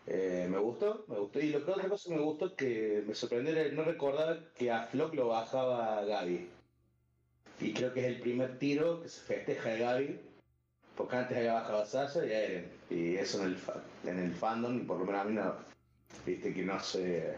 Eh, 0.07 0.47
me 0.51 0.59
gustó, 0.59 1.05
me 1.09 1.19
gustó. 1.19 1.41
Y 1.41 1.51
lo 1.51 1.65
que 1.65 1.71
otra 1.71 1.89
cosa 1.89 2.11
me 2.11 2.21
gustó 2.21 2.55
que 2.55 3.05
me 3.07 3.15
sorprendió 3.15 3.57
era 3.57 3.73
no 3.75 3.85
recordar 3.85 4.53
que 4.55 4.71
a 4.71 4.85
Flock 4.85 5.15
lo 5.15 5.29
bajaba 5.29 6.05
Gaby. 6.05 6.49
Y 7.61 7.73
creo 7.73 7.93
que 7.93 8.01
es 8.01 8.07
el 8.07 8.21
primer 8.21 8.59
tiro 8.59 9.03
que 9.03 9.09
se 9.09 9.21
festeja 9.23 9.71
de 9.71 9.79
Gaby. 9.79 10.21
Porque 10.97 11.17
antes 11.17 11.37
había 11.37 11.55
bajado 11.55 11.83
a 11.83 11.87
Sasha 11.87 12.25
y 12.25 12.31
a 12.31 12.45
Eren. 12.45 12.73
Y 12.91 13.17
eso 13.17 13.43
en 13.43 13.49
el, 13.49 13.59
en 14.05 14.19
el 14.19 14.33
fandom, 14.33 14.77
y 14.79 14.81
por 14.85 14.99
lo 14.99 15.05
menos 15.05 15.21
a 15.21 15.25
mí 15.25 15.35
no. 15.35 15.55
Viste 16.25 16.55
que 16.55 16.63
no 16.63 16.81
se 16.81 17.35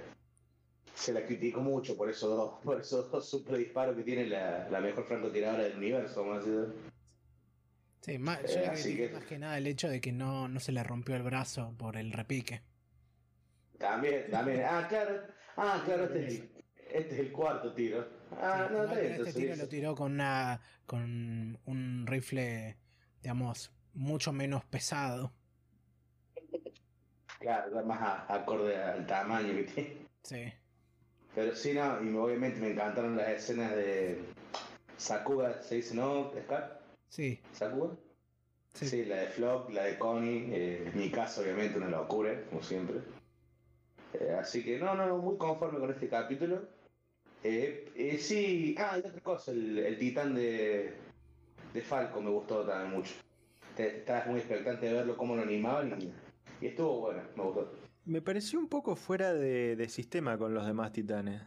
se 0.99 1.13
la 1.13 1.25
criticó 1.25 1.61
mucho 1.61 1.97
por 1.97 2.11
esos 2.11 2.37
dos, 2.37 2.55
por 2.65 2.81
esos 2.81 3.11
dos 3.11 3.29
super 3.29 3.57
disparos 3.57 3.97
que 3.97 4.03
tiene 4.03 4.27
la, 4.27 4.69
la 4.69 4.81
mejor 4.81 5.05
francotiradora 5.05 5.65
del 5.65 5.77
universo, 5.77 6.25
vamos 6.25 6.45
a. 6.47 6.98
Sí, 8.01 8.19
más, 8.19 8.41
yo 8.43 8.61
Eh, 8.61 8.67
así 8.69 8.97
que- 8.97 9.09
más 9.11 9.25
que 9.25 9.39
nada 9.39 9.59
el 9.59 9.67
hecho 9.67 9.89
de 9.89 10.01
que 10.01 10.13
no, 10.13 10.49
no 10.49 10.61
se 10.61 10.73
le 10.73 10.83
rompió 10.83 11.17
el 11.17 11.23
brazo 11.23 11.75
por 11.77 11.97
el 11.97 12.13
repique. 12.13 12.63
También, 13.79 14.31
también. 14.31 14.63
Ah, 14.69 14.87
claro, 14.89 15.23
ah, 15.57 15.83
claro, 15.85 16.05
este 16.05 16.27
es 16.27 16.35
el, 16.41 16.51
este 16.93 17.15
es 17.15 17.21
el 17.21 17.33
cuarto 17.33 17.73
tiro. 17.75 18.09
Ah, 18.33 18.67
Sí, 18.69 18.75
no, 18.75 18.85
está 18.85 19.01
bien, 19.01 19.13
este 19.15 19.33
tiro 19.33 19.57
lo 19.57 19.69
tiró 19.69 19.95
con 19.95 20.13
una 20.13 20.61
con 20.87 21.59
un 21.67 22.05
rifle, 22.07 22.77
digamos, 23.23 23.71
mucho 23.95 24.33
menos 24.33 24.65
pesado. 24.65 25.33
Claro, 27.41 27.85
más 27.85 28.01
a- 28.01 28.35
acorde 28.35 28.77
al 28.83 29.07
tamaño 29.07 29.53
que 29.55 29.63
tiene. 29.65 29.97
Sí. 30.23 30.53
Pero 31.35 31.55
sí, 31.55 31.73
no, 31.75 32.03
y 32.03 32.15
obviamente 32.17 32.59
me 32.61 32.71
encantaron 32.73 33.17
las 33.17 33.29
escenas 33.29 33.71
de 33.77 34.21
Sakuga, 34.97 35.63
¿se 35.63 35.77
dice 35.77 35.95
no? 35.95 36.33
¿Scar? 36.45 36.78
Sí, 37.09 37.39
sí. 38.75 38.87
Sí, 38.87 39.05
la 39.05 39.17
de 39.17 39.27
Flock, 39.29 39.71
la 39.71 39.85
de 39.85 39.99
Connie, 39.99 40.49
eh, 40.53 40.93
mi 40.95 41.11
caso 41.11 41.41
obviamente 41.43 41.79
una 41.79 41.89
locura, 41.89 42.45
como 42.49 42.63
siempre. 42.63 42.99
Eh, 44.15 44.37
así 44.41 44.65
que 44.65 44.79
no, 44.79 44.95
no, 44.95 45.19
muy 45.19 45.37
conforme 45.37 45.79
con 45.79 45.91
este 45.91 46.09
capítulo. 46.09 46.63
Eh, 47.45 47.91
eh, 47.95 48.19
sí, 48.19 48.75
ah, 48.79 48.97
y 48.97 49.07
otra 49.07 49.21
cosa, 49.21 49.53
el, 49.53 49.79
el 49.79 49.99
titán 49.99 50.35
de, 50.35 50.93
de 51.73 51.81
Falco 51.83 52.21
me 52.21 52.31
gustó 52.31 52.65
también 52.65 52.93
mucho. 52.93 53.15
Te- 53.77 53.99
Estabas 53.99 54.27
muy 54.27 54.41
expectante 54.41 54.87
de 54.87 54.93
verlo, 54.93 55.17
cómo 55.17 55.37
lo 55.37 55.43
animaban 55.43 56.01
y, 56.01 56.13
y 56.65 56.69
estuvo 56.69 57.01
bueno, 57.01 57.23
me 57.37 57.43
gustó. 57.45 57.73
Me 58.07 58.23
pareció 58.23 58.59
un 58.59 58.69
poco 58.69 58.97
fuera 58.97 59.35
de, 59.35 59.77
de 59.77 59.89
sistema 59.89 60.39
con 60.39 60.55
los 60.55 60.67
demás 60.67 60.93
titanes. 60.93 61.43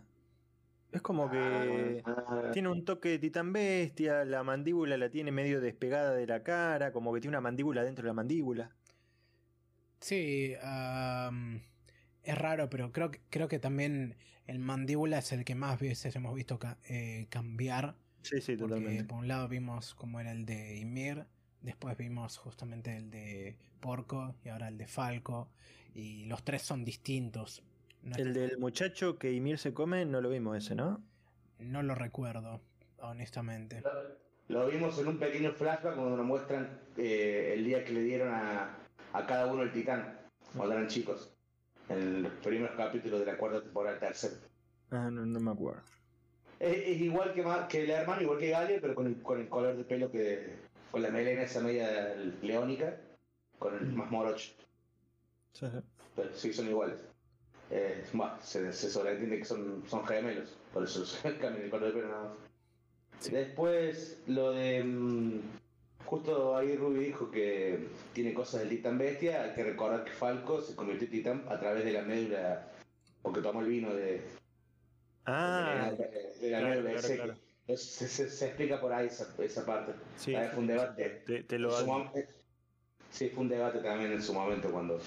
Es 0.92 1.02
como 1.02 1.30
que 1.32 2.02
Ah, 2.06 2.50
tiene 2.52 2.68
un 2.70 2.84
toque 2.84 3.10
de 3.10 3.20
titán 3.20 3.54
bestia, 3.54 4.26
la 4.26 4.44
mandíbula 4.44 4.98
la 4.98 5.10
tiene 5.10 5.32
medio 5.32 5.62
despegada 5.62 6.14
de 6.14 6.28
la 6.28 6.44
cara, 6.44 6.92
como 6.92 7.14
que 7.14 7.22
tiene 7.22 7.32
una 7.38 7.42
mandíbula 7.42 7.84
dentro 7.84 8.04
de 8.04 8.08
la 8.08 8.14
mandíbula. 8.14 8.72
Sí, 10.02 10.54
es 12.24 12.38
raro, 12.38 12.70
pero 12.70 12.92
creo, 12.92 13.12
que- 13.12 13.22
creo 13.30 13.48
que 13.48 13.60
también 13.60 14.16
el 14.48 14.60
mandíbula 14.60 15.20
es 15.20 15.32
el 15.32 15.46
que 15.46 15.56
más 15.56 15.80
veces 15.80 16.16
hemos 16.16 16.36
visto 16.36 16.60
ca- 16.60 16.78
eh, 16.90 17.28
cambiar. 17.30 17.96
Sí, 18.24 18.42
sí, 18.42 18.56
Porque 18.58 18.76
totalmente. 18.76 19.04
por 19.06 19.20
un 19.20 19.28
lado 19.28 19.48
vimos 19.48 19.96
cómo 19.96 20.20
era 20.20 20.32
el 20.32 20.46
de 20.46 20.78
Ymir, 20.78 21.26
después 21.62 21.98
vimos 21.98 22.38
justamente 22.38 22.98
el 22.98 23.10
de 23.10 23.56
Porco 23.80 24.36
y 24.44 24.50
ahora 24.50 24.68
el 24.68 24.78
de 24.78 24.88
Falco. 24.88 25.50
Y 25.96 26.26
los 26.26 26.44
tres 26.44 26.62
son 26.64 26.84
distintos. 26.86 27.64
No, 28.04 28.16
El 28.16 28.34
del 28.34 28.58
muchacho 28.58 29.18
que 29.18 29.32
Ymir 29.32 29.60
se 29.60 29.74
come, 29.74 30.06
no 30.06 30.22
lo 30.22 30.30
vimos 30.30 30.58
ese, 30.58 30.76
¿no? 30.76 31.04
no 31.62 31.84
lo 31.84 31.96
recuerdo, 31.96 32.62
honestamente. 33.00 33.84
Lo 34.48 34.68
vimos 34.68 34.98
en 35.00 35.08
un 35.08 35.18
pequeño 35.18 35.54
flashback 35.54 35.96
cuando 35.96 36.18
nos 36.18 36.26
muestran 36.26 36.82
eh, 36.98 37.54
el 37.54 37.64
día 37.64 37.86
que 37.86 37.94
le 37.94 38.02
dieron 38.02 38.34
a, 38.34 38.78
a 39.14 39.26
cada 39.26 39.52
uno 39.52 39.64
el 39.64 39.72
titán, 39.72 40.20
cuando 40.56 40.76
eran 40.76 40.88
chicos, 40.88 41.34
en 41.90 42.24
los 42.24 42.34
primeros 42.34 42.76
capítulos 42.76 43.20
de 43.22 43.28
la 43.28 43.38
cuarta 43.38 43.62
temporada, 43.62 44.00
tercero. 44.00 44.36
Ah, 44.90 45.10
no, 45.12 45.26
no 45.26 45.40
me 45.40 45.52
acuerdo. 45.52 45.82
Es, 46.60 46.76
es 46.76 47.02
igual 47.02 47.34
que, 47.34 47.46
que 47.70 47.84
el 47.84 47.92
hermano, 47.92 48.22
igual 48.22 48.40
que 48.40 48.50
Galia, 48.50 48.80
pero 48.82 48.94
con 48.94 49.08
el, 49.08 49.22
con 49.22 49.40
el 49.40 49.48
color 49.48 49.78
de 49.78 49.84
pelo 49.84 50.12
que. 50.12 50.56
con 50.92 51.02
la 51.02 51.10
melena 51.10 51.44
esa 51.44 51.62
media 51.62 52.16
leónica, 52.42 52.98
con 53.58 53.76
el 53.76 53.86
más 53.94 54.12
morocho. 54.12 54.52
Sí, 55.54 55.68
sí. 55.72 55.78
Pero 56.16 56.34
sí 56.34 56.54
son 56.54 56.68
iguales. 56.68 57.00
Eh, 57.72 58.04
bueno, 58.14 58.34
se, 58.42 58.72
se 58.74 58.90
sobreentiende 58.90 59.38
que 59.40 59.46
son, 59.46 59.84
son 59.88 60.06
gemelos, 60.06 60.58
por 60.74 60.84
eso 60.84 61.06
se 61.06 61.22
cambian 61.38 61.64
el 61.64 61.70
color 61.70 61.88
de 61.88 61.94
pelo 62.02 62.08
nada 62.10 62.24
más. 62.24 62.38
Sí. 63.20 63.32
Después, 63.32 64.22
lo 64.28 64.52
de. 64.52 64.84
mm, 64.84 65.40
justo 66.06 66.58
ahí 66.58 66.76
Ruby 66.76 67.06
dijo 67.06 67.32
que 67.32 67.88
tiene 68.14 68.34
cosas 68.34 68.62
del 68.62 68.70
titán 68.70 68.98
bestia. 68.98 69.44
Hay 69.44 69.54
que 69.54 69.64
recordar 69.64 70.04
que 70.04 70.12
Falco 70.12 70.60
se 70.62 70.76
convirtió 70.76 71.06
en 71.06 71.12
titán 71.12 71.46
a 71.48 71.60
través 71.60 71.86
de 71.86 71.92
la 71.94 72.02
médula, 72.02 72.68
porque 73.22 73.42
tomó 73.42 73.62
el 73.62 73.68
vino 73.68 73.94
de, 73.94 74.22
Ah, 75.26 75.92
de, 75.92 76.06
la- 76.06 76.08
de 76.42 76.50
la 76.52 76.60
claro, 76.60 76.82
médula 76.82 77.02
claro, 77.02 77.36
Se, 77.68 77.78
se- 78.08 78.30
se 78.30 78.46
explica 78.48 78.82
por 78.82 78.92
ahí 78.92 79.08
esa, 79.08 79.34
esa 79.38 79.66
parte. 79.66 79.94
sí, 80.18 80.36
fue 80.52 80.60
un 80.60 80.68
debate. 80.68 81.24
te, 81.48 81.60
lo 81.60 81.72
su 81.72 81.86
mom- 81.86 82.12
Sí, 83.12 83.30
fue 83.30 83.44
un 83.44 83.50
debate 83.50 83.80
también 83.80 84.12
en 84.14 84.22
su 84.22 84.34
momento 84.34 84.72
cuando, 84.72 85.00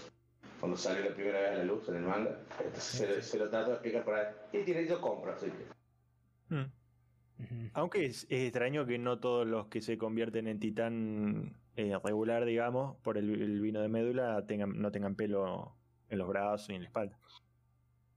cuando 0.65 0.79
salió 0.79 1.05
la 1.11 1.15
primera 1.15 1.41
vez 1.43 1.51
a 1.51 1.55
la 1.57 1.65
luz 1.65 1.87
en 1.91 1.97
el 1.97 2.03
manga. 2.05 2.41
Entonces 2.59 2.83
se, 2.85 3.07
lo- 3.07 3.21
se 3.23 3.39
lo 3.39 3.51
trato 3.51 3.67
de 3.69 3.75
explicar 3.75 4.03
por 4.03 4.15
ahí. 4.15 4.35
Y 4.51 4.65
tiene, 4.65 4.87
yo 4.89 4.99
compro, 4.99 5.31
así 5.35 5.51
que. 5.51 6.55
Mm. 6.55 6.73
Aunque 7.75 8.07
es, 8.07 8.25
es 8.31 8.45
extraño 8.45 8.87
que 8.87 8.97
no 8.99 9.21
todos 9.21 9.47
los 9.47 9.67
que 9.67 9.83
se 9.83 9.99
convierten 9.99 10.49
en 10.49 10.59
titán 10.61 11.55
eh, 11.77 11.99
regular, 12.03 12.47
digamos, 12.47 12.97
por 13.03 13.19
el, 13.19 13.29
el 13.43 13.61
vino 13.61 13.83
de 13.83 13.89
médula, 13.91 14.47
tengan, 14.47 14.81
no 14.81 14.91
tengan 14.91 15.17
pelo 15.17 15.77
en 16.09 16.17
los 16.17 16.29
brazos 16.29 16.71
y 16.71 16.77
en 16.77 16.81
la 16.83 16.89
espalda. 16.89 17.19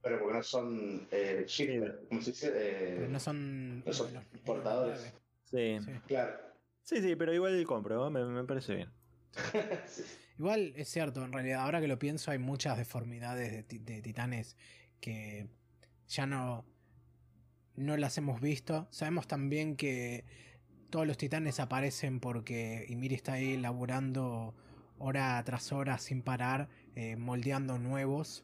Pero 0.02 0.20
porque 0.20 0.34
no 0.38 0.44
son 0.44 1.06
eh, 1.12 1.44
shifter, 1.48 2.06
¿cómo 2.08 2.22
se 2.22 2.32
dice? 2.32 2.54
Eh, 2.56 3.08
no 3.10 3.20
son, 3.20 3.84
no 3.84 3.92
son 3.92 4.14
los- 4.14 4.24
portadores. 4.46 5.14
Sí, 5.44 5.80
Sí. 5.82 5.92
Claro. 6.08 6.34
sí, 6.84 7.02
sí, 7.02 7.14
pero 7.18 7.34
igual 7.34 7.62
compro, 7.66 7.96
¿no? 7.96 8.10
me, 8.10 8.24
me 8.24 8.44
parece 8.46 8.74
bien. 8.74 8.90
Sí. 9.32 10.04
Igual 10.40 10.74
es 10.76 10.88
cierto, 10.90 11.26
en 11.26 11.32
realidad, 11.34 11.62
ahora 11.62 11.82
que 11.82 11.88
lo 11.88 11.98
pienso, 11.98 12.30
hay 12.32 12.38
muchas 12.38 12.78
deformidades 12.78 13.52
de, 13.52 13.64
ti- 13.64 13.80
de 13.80 14.02
titanes 14.04 14.56
que 15.02 15.48
ya 16.08 16.28
no, 16.28 16.64
no 17.76 17.98
las 17.98 18.18
hemos 18.20 18.40
visto. 18.40 18.88
Sabemos 18.92 19.28
también 19.28 19.76
que 19.76 20.26
todos 20.92 21.08
los 21.08 21.18
titanes 21.18 21.60
aparecen 21.60 22.20
porque 22.20 22.86
Ymir 22.88 23.14
está 23.14 23.34
ahí 23.34 23.58
laburando 23.58 24.54
hora 25.00 25.42
tras 25.44 25.72
hora 25.72 25.98
sin 25.98 26.22
parar, 26.22 26.70
eh, 26.96 27.16
moldeando 27.16 27.78
nuevos. 27.80 28.44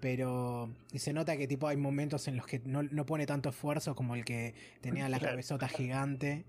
pero 0.00 0.70
y 0.92 0.98
se 1.00 1.12
nota 1.12 1.36
que 1.36 1.46
tipo 1.46 1.68
hay 1.68 1.76
momentos 1.76 2.28
en 2.28 2.36
los 2.36 2.46
que 2.46 2.60
no, 2.64 2.82
no 2.82 3.04
pone 3.06 3.26
tanto 3.26 3.48
esfuerzo 3.50 3.94
como 3.94 4.14
el 4.14 4.24
que 4.24 4.54
tenía 4.80 5.08
la 5.10 5.18
cabezota 5.20 5.68
gigante. 5.68 6.44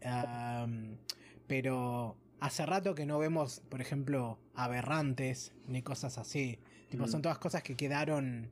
Pero 1.46 2.16
hace 2.42 2.66
rato 2.66 2.94
que 2.94 3.06
no 3.06 3.18
vemos, 3.18 3.60
por 3.68 3.80
ejemplo, 3.80 4.38
aberrantes 4.54 5.52
ni 5.66 5.82
cosas 5.82 6.18
así. 6.18 6.58
Tipo, 6.90 7.04
Mm. 7.04 7.08
son 7.08 7.22
todas 7.22 7.38
cosas 7.38 7.62
que 7.62 7.76
quedaron 7.76 8.50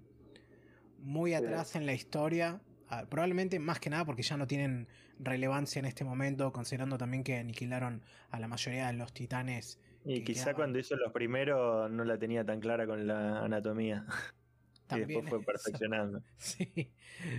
muy 1.02 1.34
atrás 1.34 1.74
en 1.76 1.86
la 1.86 1.92
historia. 1.92 2.60
Ah, 2.88 3.04
probablemente 3.08 3.58
más 3.58 3.80
que 3.80 3.90
nada 3.90 4.04
porque 4.04 4.22
ya 4.22 4.36
no 4.36 4.46
tienen 4.46 4.86
relevancia 5.18 5.80
en 5.80 5.86
este 5.86 6.04
momento, 6.04 6.52
considerando 6.52 6.98
también 6.98 7.22
que 7.24 7.38
aniquilaron 7.38 8.02
a 8.30 8.40
la 8.40 8.48
mayoría 8.48 8.86
de 8.86 8.94
los 8.94 9.12
titanes. 9.12 9.78
Y 10.04 10.20
que 10.20 10.24
quizá 10.24 10.44
quedaban. 10.44 10.56
cuando 10.56 10.78
hizo 10.78 10.96
los 10.96 11.12
primeros 11.12 11.90
no 11.90 12.04
la 12.04 12.16
tenía 12.18 12.44
tan 12.44 12.60
clara 12.60 12.86
con 12.86 13.06
la 13.06 13.44
anatomía. 13.44 14.06
Y 14.96 15.00
También 15.00 15.20
después 15.24 15.44
fue 15.44 15.44
perfeccionando. 15.54 16.22
Sí. 16.38 16.92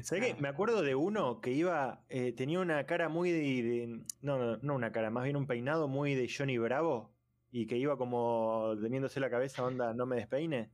¿Sabés 0.04 0.24
qué? 0.26 0.32
Ah. 0.34 0.38
Me 0.40 0.48
acuerdo 0.48 0.82
de 0.82 0.96
uno 0.96 1.42
que 1.42 1.52
iba, 1.52 2.04
eh, 2.10 2.34
tenía 2.34 2.60
una 2.60 2.86
cara 2.86 3.10
muy 3.10 3.32
de, 3.32 3.40
de- 3.40 4.06
no, 4.22 4.38
no, 4.38 4.58
no 4.58 4.76
una 4.76 4.92
cara, 4.92 5.10
más 5.10 5.24
bien 5.24 5.36
un 5.36 5.48
peinado 5.48 5.88
muy 5.88 6.14
de 6.16 6.30
Johnny 6.30 6.58
Bravo 6.58 7.12
y 7.52 7.66
que 7.68 7.78
iba 7.78 7.98
como 7.98 8.76
teniéndose 8.82 9.20
la 9.20 9.30
cabeza 9.30 9.64
onda 9.66 9.94
no 9.94 10.06
me 10.06 10.18
despeine. 10.18 10.72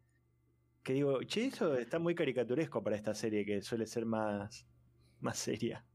Que 0.83 0.93
digo, 0.93 1.21
che, 1.23 1.45
eso 1.45 1.75
está 1.77 1.99
muy 1.99 2.15
caricaturesco 2.15 2.81
para 2.83 2.95
esta 2.95 3.13
serie 3.13 3.45
que 3.45 3.61
suele 3.61 3.85
ser 3.87 4.05
más, 4.05 4.65
más 5.19 5.37
seria. 5.37 5.85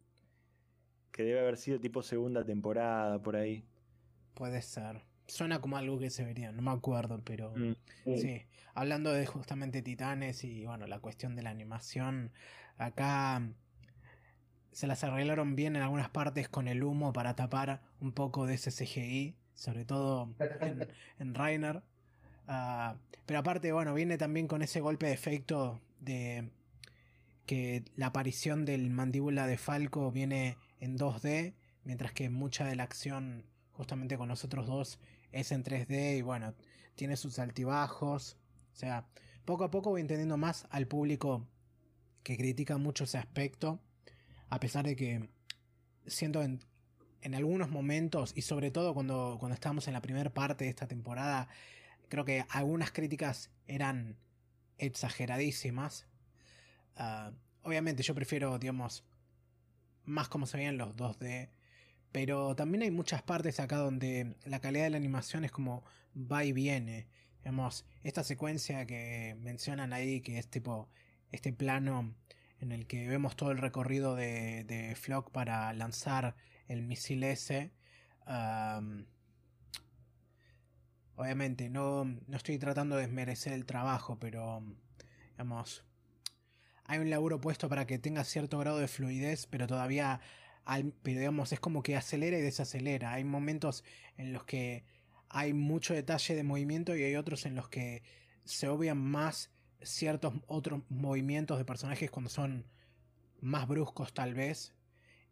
Que 1.10 1.22
debe 1.22 1.40
haber 1.40 1.56
sido 1.56 1.78
tipo 1.80 2.02
segunda 2.02 2.44
temporada 2.44 3.22
por 3.22 3.36
ahí. 3.36 3.64
Puede 4.34 4.60
ser. 4.62 5.02
Suena 5.26 5.60
como 5.60 5.76
algo 5.76 5.98
que 5.98 6.10
se 6.10 6.24
vería, 6.24 6.52
no 6.52 6.62
me 6.62 6.70
acuerdo, 6.70 7.20
pero 7.24 7.52
Mm. 7.56 7.74
sí. 8.16 8.42
Hablando 8.74 9.12
de 9.12 9.26
justamente 9.26 9.82
Titanes 9.82 10.44
y 10.44 10.64
bueno, 10.64 10.86
la 10.86 10.98
cuestión 10.98 11.36
de 11.36 11.42
la 11.42 11.50
animación, 11.50 12.30
acá 12.78 13.42
se 14.72 14.86
las 14.86 15.04
arreglaron 15.04 15.54
bien 15.54 15.76
en 15.76 15.82
algunas 15.82 16.08
partes 16.08 16.48
con 16.48 16.66
el 16.68 16.82
humo 16.82 17.12
para 17.12 17.36
tapar 17.36 17.82
un 18.00 18.12
poco 18.12 18.46
de 18.46 18.54
ese 18.54 18.70
CGI, 18.70 19.34
sobre 19.54 19.84
todo 19.84 20.34
en, 20.60 20.88
en 21.18 21.34
Rainer. 21.34 21.82
Ah, 22.48 22.96
pero 23.26 23.40
aparte, 23.40 23.70
bueno, 23.72 23.92
viene 23.94 24.16
también 24.18 24.48
con 24.48 24.62
ese 24.62 24.80
golpe 24.80 25.06
de 25.06 25.12
efecto 25.12 25.80
de 26.00 26.48
que 27.46 27.84
la 27.96 28.06
aparición 28.06 28.64
del 28.64 28.88
mandíbula 28.90 29.46
de 29.46 29.58
Falco 29.58 30.10
viene 30.10 30.56
en 30.80 30.96
2D, 30.96 31.52
mientras 31.84 32.12
que 32.12 32.30
mucha 32.30 32.64
de 32.64 32.76
la 32.76 32.84
acción, 32.84 33.44
justamente 33.82 34.16
con 34.16 34.28
nosotros 34.28 34.68
dos, 34.68 35.00
es 35.32 35.50
en 35.50 35.64
3D 35.64 36.18
y 36.18 36.22
bueno, 36.22 36.54
tiene 36.94 37.16
sus 37.16 37.40
altibajos. 37.40 38.36
O 38.72 38.76
sea, 38.76 39.08
poco 39.44 39.64
a 39.64 39.72
poco 39.72 39.90
voy 39.90 40.00
entendiendo 40.00 40.36
más 40.36 40.68
al 40.70 40.86
público 40.86 41.48
que 42.22 42.36
critica 42.36 42.78
mucho 42.78 43.04
ese 43.04 43.18
aspecto, 43.18 43.80
a 44.50 44.60
pesar 44.60 44.86
de 44.86 44.94
que 44.94 45.28
siento 46.06 46.42
en, 46.42 46.60
en 47.22 47.34
algunos 47.34 47.70
momentos, 47.70 48.32
y 48.36 48.42
sobre 48.42 48.70
todo 48.70 48.94
cuando, 48.94 49.36
cuando 49.40 49.54
estábamos 49.54 49.88
en 49.88 49.94
la 49.94 50.00
primera 50.00 50.30
parte 50.32 50.62
de 50.62 50.70
esta 50.70 50.86
temporada, 50.86 51.48
creo 52.08 52.24
que 52.24 52.44
algunas 52.50 52.92
críticas 52.92 53.50
eran 53.66 54.16
exageradísimas. 54.78 56.06
Ah, 56.94 57.32
obviamente 57.62 58.04
yo 58.04 58.14
prefiero, 58.14 58.60
digamos, 58.60 59.02
más 60.04 60.28
como 60.28 60.46
se 60.46 60.58
veían 60.58 60.78
los 60.78 60.94
2D. 60.94 61.50
Pero 62.12 62.54
también 62.54 62.82
hay 62.82 62.90
muchas 62.90 63.22
partes 63.22 63.58
acá 63.58 63.76
donde 63.76 64.36
la 64.44 64.60
calidad 64.60 64.84
de 64.84 64.90
la 64.90 64.98
animación 64.98 65.44
es 65.44 65.50
como 65.50 65.82
va 66.14 66.44
y 66.44 66.52
viene. 66.52 67.08
Digamos, 67.38 67.86
esta 68.04 68.22
secuencia 68.22 68.86
que 68.86 69.36
mencionan 69.40 69.92
ahí, 69.92 70.20
que 70.20 70.38
es 70.38 70.48
tipo 70.48 70.88
este 71.32 71.52
plano 71.52 72.14
en 72.60 72.70
el 72.70 72.86
que 72.86 73.08
vemos 73.08 73.34
todo 73.34 73.50
el 73.50 73.58
recorrido 73.58 74.14
de, 74.14 74.64
de 74.64 74.94
Flock 74.94 75.30
para 75.32 75.72
lanzar 75.72 76.36
el 76.68 76.82
misil 76.82 77.24
am, 78.26 79.06
obviamente, 81.16 81.68
no, 81.68 82.04
no 82.04 82.36
estoy 82.36 82.58
tratando 82.58 82.96
de 82.96 83.02
desmerecer 83.02 83.52
el 83.52 83.66
trabajo, 83.66 84.18
pero 84.18 84.62
digamos, 85.32 85.84
hay 86.84 86.98
un 86.98 87.10
laburo 87.10 87.40
puesto 87.40 87.68
para 87.68 87.86
que 87.86 87.98
tenga 87.98 88.24
cierto 88.24 88.58
grado 88.58 88.78
de 88.78 88.88
fluidez, 88.88 89.46
pero 89.46 89.66
todavía, 89.66 90.20
pero 90.64 91.18
digamos, 91.18 91.52
es 91.52 91.60
como 91.60 91.82
que 91.82 91.96
acelera 91.96 92.38
y 92.38 92.42
desacelera. 92.42 93.12
Hay 93.12 93.24
momentos 93.24 93.84
en 94.16 94.32
los 94.32 94.44
que 94.44 94.84
hay 95.28 95.52
mucho 95.52 95.94
detalle 95.94 96.34
de 96.34 96.44
movimiento 96.44 96.96
y 96.96 97.02
hay 97.02 97.16
otros 97.16 97.46
en 97.46 97.54
los 97.54 97.68
que 97.68 98.02
se 98.44 98.68
obvian 98.68 98.98
más 98.98 99.50
ciertos 99.80 100.34
otros 100.46 100.82
movimientos 100.88 101.58
de 101.58 101.64
personajes 101.64 102.10
cuando 102.10 102.30
son 102.30 102.66
más 103.40 103.66
bruscos 103.66 104.12
tal 104.14 104.34
vez. 104.34 104.74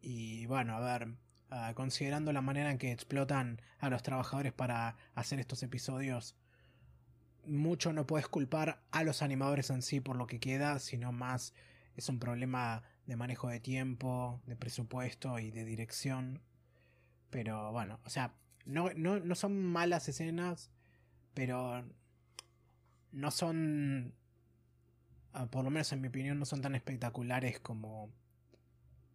Y 0.01 0.47
bueno, 0.47 0.75
a 0.77 0.81
ver, 0.81 1.15
ah, 1.51 1.73
considerando 1.75 2.33
la 2.33 2.41
manera 2.41 2.71
en 2.71 2.79
que 2.79 2.93
explotan 2.93 3.61
a 3.79 3.91
los 3.91 4.03
trabajadores 4.03 4.53
para 4.53 4.97
hacer 5.15 5.39
estos 5.39 5.63
episodios, 5.63 6.35
mucho 7.47 7.93
no 7.93 8.07
puedes 8.07 8.29
culpar 8.29 8.83
a 8.91 9.05
los 9.05 9.23
animadores 9.23 9.71
en 9.71 9.83
sí 9.83 10.01
por 10.01 10.17
lo 10.17 10.27
que 10.27 10.41
queda, 10.41 10.79
sino 10.79 11.13
más 11.13 11.55
es 11.97 12.09
un 12.09 12.19
problema 12.19 12.83
de 13.11 13.17
manejo 13.17 13.49
de 13.49 13.59
tiempo, 13.59 14.41
de 14.47 14.55
presupuesto 14.55 15.41
y 15.41 15.51
de 15.51 15.65
dirección. 15.65 16.41
Pero 17.29 17.73
bueno, 17.73 17.99
o 18.05 18.09
sea, 18.09 18.37
no, 18.65 18.91
no, 18.95 19.19
no 19.19 19.35
son 19.35 19.61
malas 19.61 20.09
escenas, 20.09 20.71
pero 21.35 21.85
no 23.11 23.33
son, 23.33 24.15
ah, 25.33 25.47
por 25.47 25.65
lo 25.65 25.71
menos 25.71 25.91
en 25.91 26.01
mi 26.01 26.07
opinión, 26.07 26.39
no 26.39 26.45
son 26.45 26.63
tan 26.63 26.77
espectaculares 26.77 27.59
como, 27.59 28.13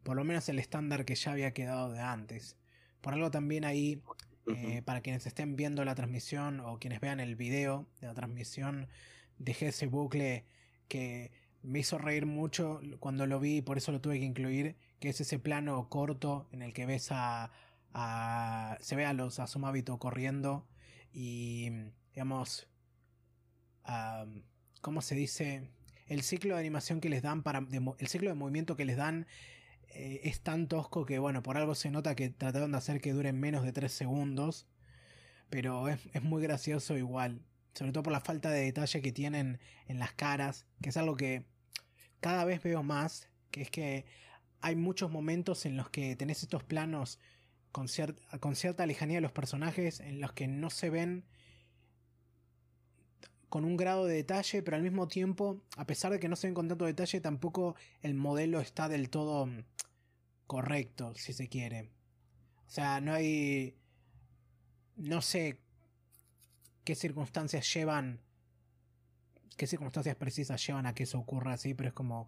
por 0.03 0.17
lo 0.17 0.25
menos 0.25 0.49
el 0.49 0.59
estándar 0.59 1.05
que 1.05 1.15
ya 1.15 1.31
había 1.31 1.53
quedado 1.53 1.93
de 1.93 2.01
antes. 2.01 2.57
Por 2.99 3.13
algo 3.13 3.31
también 3.31 3.63
ahí 3.63 4.03
eh, 4.45 4.81
para 4.81 4.99
quienes 4.99 5.25
estén 5.25 5.55
viendo 5.55 5.85
la 5.85 5.95
transmisión 5.95 6.59
o 6.59 6.79
quienes 6.79 6.99
vean 6.99 7.21
el 7.21 7.37
video 7.37 7.87
de 8.01 8.07
la 8.07 8.13
transmisión, 8.13 8.89
dejé 9.37 9.67
ese 9.69 9.87
bucle 9.87 10.43
que 10.89 11.31
me 11.65 11.79
hizo 11.79 11.97
reír 11.97 12.25
mucho 12.25 12.79
cuando 12.99 13.25
lo 13.25 13.39
vi 13.39 13.57
y 13.57 13.61
por 13.61 13.77
eso 13.77 13.91
lo 13.91 14.01
tuve 14.01 14.19
que 14.19 14.25
incluir, 14.25 14.75
que 14.99 15.09
es 15.09 15.21
ese 15.21 15.39
plano 15.39 15.89
corto 15.89 16.47
en 16.51 16.61
el 16.61 16.73
que 16.73 16.85
ves 16.85 17.11
a, 17.11 17.51
a 17.93 18.77
se 18.81 18.95
ve 18.95 19.05
a 19.05 19.13
los 19.13 19.39
a 19.39 19.47
Sumabito 19.47 19.97
corriendo 19.99 20.67
y 21.13 21.69
digamos 22.13 22.67
am, 23.83 24.43
¿cómo 24.81 25.01
se 25.01 25.15
dice? 25.15 25.69
El 26.07 26.21
ciclo 26.21 26.55
de 26.55 26.59
animación 26.59 27.01
que 27.01 27.09
les 27.09 27.23
dan 27.23 27.41
para 27.41 27.65
el 27.97 28.07
ciclo 28.07 28.29
de 28.29 28.35
movimiento 28.35 28.75
que 28.75 28.85
les 28.85 28.97
dan 28.97 29.25
eh, 29.95 30.21
es 30.23 30.41
tan 30.41 30.67
tosco 30.67 31.05
que, 31.05 31.19
bueno, 31.19 31.41
por 31.41 31.57
algo 31.57 31.73
se 31.73 31.89
nota 31.89 32.15
que 32.15 32.29
trataron 32.29 32.73
de 32.73 32.77
hacer 32.77 32.99
que 33.01 33.13
duren 33.13 33.39
menos 33.39 33.63
de 33.63 33.71
3 33.71 33.91
segundos. 33.91 34.67
Pero 35.49 35.87
es, 35.87 35.99
es 36.13 36.21
muy 36.21 36.43
gracioso 36.43 36.97
igual. 36.97 37.41
Sobre 37.73 37.91
todo 37.91 38.03
por 38.03 38.13
la 38.13 38.19
falta 38.19 38.49
de 38.49 38.61
detalle 38.61 39.01
que 39.01 39.11
tienen 39.11 39.59
en 39.87 39.99
las 39.99 40.13
caras. 40.13 40.67
Que 40.81 40.89
es 40.89 40.97
algo 40.97 41.15
que 41.15 41.45
cada 42.25 42.43
vez 42.43 42.63
veo 42.63 42.81
más. 42.81 43.29
Que 43.51 43.61
es 43.61 43.69
que 43.69 44.05
hay 44.59 44.75
muchos 44.75 45.11
momentos 45.11 45.67
en 45.67 45.77
los 45.77 45.91
que 45.91 46.15
tenés 46.15 46.41
estos 46.41 46.63
planos 46.63 47.19
con, 47.71 47.85
con 48.39 48.55
cierta 48.55 48.87
lejanía 48.87 49.17
de 49.17 49.21
los 49.21 49.31
personajes. 49.31 49.99
En 49.99 50.19
los 50.19 50.33
que 50.33 50.47
no 50.47 50.71
se 50.71 50.89
ven 50.89 51.23
con 53.47 53.63
un 53.63 53.77
grado 53.77 54.07
de 54.07 54.15
detalle, 54.15 54.63
pero 54.63 54.75
al 54.75 54.81
mismo 54.81 55.07
tiempo, 55.07 55.61
a 55.77 55.85
pesar 55.85 56.11
de 56.11 56.19
que 56.19 56.27
no 56.27 56.35
se 56.35 56.47
ven 56.47 56.55
con 56.55 56.67
tanto 56.67 56.85
detalle, 56.85 57.21
tampoco 57.21 57.75
el 58.01 58.15
modelo 58.15 58.59
está 58.59 58.89
del 58.89 59.11
todo 59.11 59.47
correcto, 60.47 61.13
si 61.13 61.31
se 61.31 61.47
quiere. 61.47 61.91
O 62.65 62.71
sea, 62.71 63.01
no 63.01 63.13
hay... 63.13 63.77
No 64.95 65.21
sé 65.21 65.59
qué 66.83 66.95
circunstancias 66.95 67.71
llevan... 67.71 68.24
qué 69.57 69.67
circunstancias 69.67 70.15
precisas 70.15 70.65
llevan 70.65 70.85
a 70.85 70.93
que 70.93 71.03
eso 71.03 71.19
ocurra 71.19 71.53
así, 71.53 71.73
pero 71.73 71.89
es 71.89 71.93
como... 71.93 72.27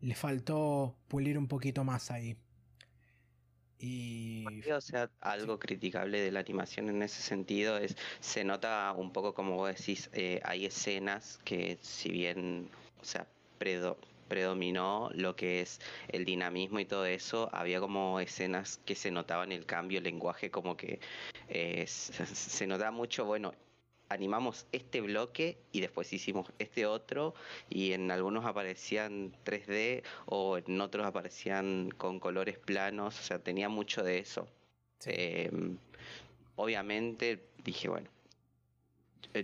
Le 0.00 0.14
faltó 0.14 0.94
pulir 1.08 1.38
un 1.38 1.48
poquito 1.48 1.82
más 1.82 2.10
ahí. 2.10 2.36
Y... 3.78 4.44
O 4.70 4.80
sea, 4.80 5.10
algo 5.20 5.58
criticable 5.58 6.20
de 6.20 6.30
la 6.30 6.40
animación 6.40 6.88
en 6.88 7.02
ese 7.02 7.22
sentido 7.22 7.78
es, 7.78 7.96
se 8.20 8.44
nota 8.44 8.92
un 8.96 9.12
poco 9.12 9.34
como 9.34 9.56
vos 9.56 9.74
decís, 9.74 10.10
eh, 10.12 10.40
hay 10.44 10.66
escenas 10.66 11.38
que 11.44 11.78
si 11.82 12.10
bien, 12.10 12.70
o 13.00 13.04
sea, 13.04 13.26
predo- 13.58 13.98
predominó 14.28 15.10
lo 15.14 15.36
que 15.36 15.60
es 15.60 15.80
el 16.08 16.24
dinamismo 16.24 16.80
y 16.80 16.86
todo 16.86 17.06
eso, 17.06 17.48
había 17.52 17.80
como 17.80 18.18
escenas 18.20 18.78
que 18.84 18.94
se 18.94 19.10
notaban 19.10 19.52
el 19.52 19.66
cambio, 19.66 19.98
el 19.98 20.04
lenguaje, 20.04 20.50
como 20.50 20.76
que 20.76 21.00
eh, 21.48 21.86
se, 21.86 22.26
se 22.26 22.66
notaba 22.66 22.90
mucho, 22.90 23.24
bueno, 23.24 23.54
animamos 24.08 24.66
este 24.72 25.00
bloque 25.00 25.58
y 25.72 25.80
después 25.80 26.12
hicimos 26.12 26.52
este 26.58 26.86
otro 26.86 27.34
y 27.68 27.92
en 27.92 28.10
algunos 28.10 28.44
aparecían 28.44 29.32
3D 29.44 30.02
o 30.26 30.58
en 30.58 30.80
otros 30.80 31.06
aparecían 31.06 31.90
con 31.96 32.20
colores 32.20 32.58
planos, 32.58 33.18
o 33.18 33.22
sea, 33.22 33.38
tenía 33.38 33.68
mucho 33.68 34.02
de 34.02 34.18
eso. 34.18 34.46
Sí. 34.98 35.10
Eh, 35.12 35.50
obviamente 36.56 37.40
dije, 37.64 37.88
bueno, 37.88 38.08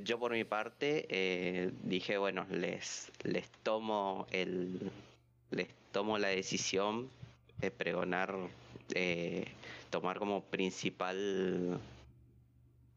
yo 0.04 0.18
por 0.18 0.32
mi 0.32 0.44
parte 0.44 1.06
eh, 1.08 1.70
dije, 1.82 2.16
bueno, 2.18 2.46
les, 2.50 3.10
les 3.24 3.48
tomo 3.62 4.26
el 4.30 4.90
les 5.52 5.68
tomo 5.92 6.18
la 6.18 6.28
decisión 6.28 7.10
de 7.58 7.70
pregonar, 7.70 8.34
eh, 8.94 9.46
tomar 9.90 10.18
como 10.18 10.42
principal 10.42 11.78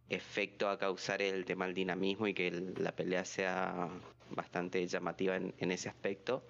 efecto 0.10 0.70
a 0.70 0.78
causar 0.78 1.22
el 1.22 1.46
tema 1.46 1.66
del 1.66 1.76
dinamismo 1.76 2.28
y 2.28 2.34
que 2.34 2.52
la 2.78 2.96
pelea 2.96 3.26
sea 3.26 3.90
bastante 4.32 4.86
llamativa 4.88 5.36
en, 5.36 5.72
ese 5.72 5.90
aspecto. 5.90 6.46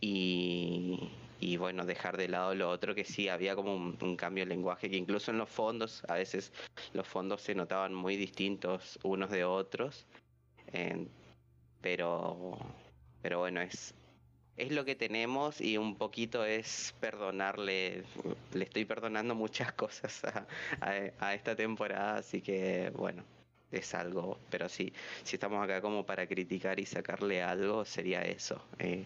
Y, 0.00 1.56
bueno, 1.58 1.84
dejar 1.84 2.16
de 2.16 2.28
lado 2.28 2.54
lo 2.54 2.68
otro 2.70 2.94
que 2.94 3.04
sí, 3.04 3.28
había 3.28 3.54
como 3.54 3.74
un, 3.74 4.16
cambio 4.16 4.44
de 4.44 4.48
lenguaje, 4.48 4.90
que 4.90 4.96
incluso 4.96 5.30
en 5.30 5.38
los 5.38 5.48
fondos, 5.48 6.04
a 6.08 6.14
veces 6.14 6.52
los 6.92 7.06
fondos 7.06 7.42
se 7.42 7.54
notaban 7.54 7.94
muy 7.94 8.16
distintos 8.16 8.98
unos 9.02 9.30
de 9.30 9.44
otros. 9.44 10.06
pero, 11.80 12.58
pero 13.22 13.38
bueno, 13.40 13.60
es, 13.60 13.94
es 14.56 14.70
lo 14.70 14.84
que 14.84 14.94
tenemos 14.94 15.60
y 15.60 15.78
un 15.78 15.96
poquito 15.96 16.44
es 16.44 16.94
perdonarle, 17.00 18.04
le 18.52 18.64
estoy 18.64 18.84
perdonando 18.84 19.34
muchas 19.34 19.72
cosas 19.74 20.22
a, 20.80 21.34
esta 21.34 21.56
temporada, 21.56 22.16
así 22.16 22.40
que 22.42 22.90
bueno, 22.94 23.24
es 23.70 23.94
algo, 23.94 24.38
pero 24.50 24.68
sí, 24.68 24.92
si 25.24 25.36
estamos 25.36 25.62
acá 25.64 25.80
como 25.80 26.04
para 26.04 26.26
criticar 26.26 26.78
y 26.80 26.86
sacarle 26.86 27.42
algo, 27.42 27.84
sería 27.84 28.22
eso. 28.22 28.62
Eh, 28.78 29.04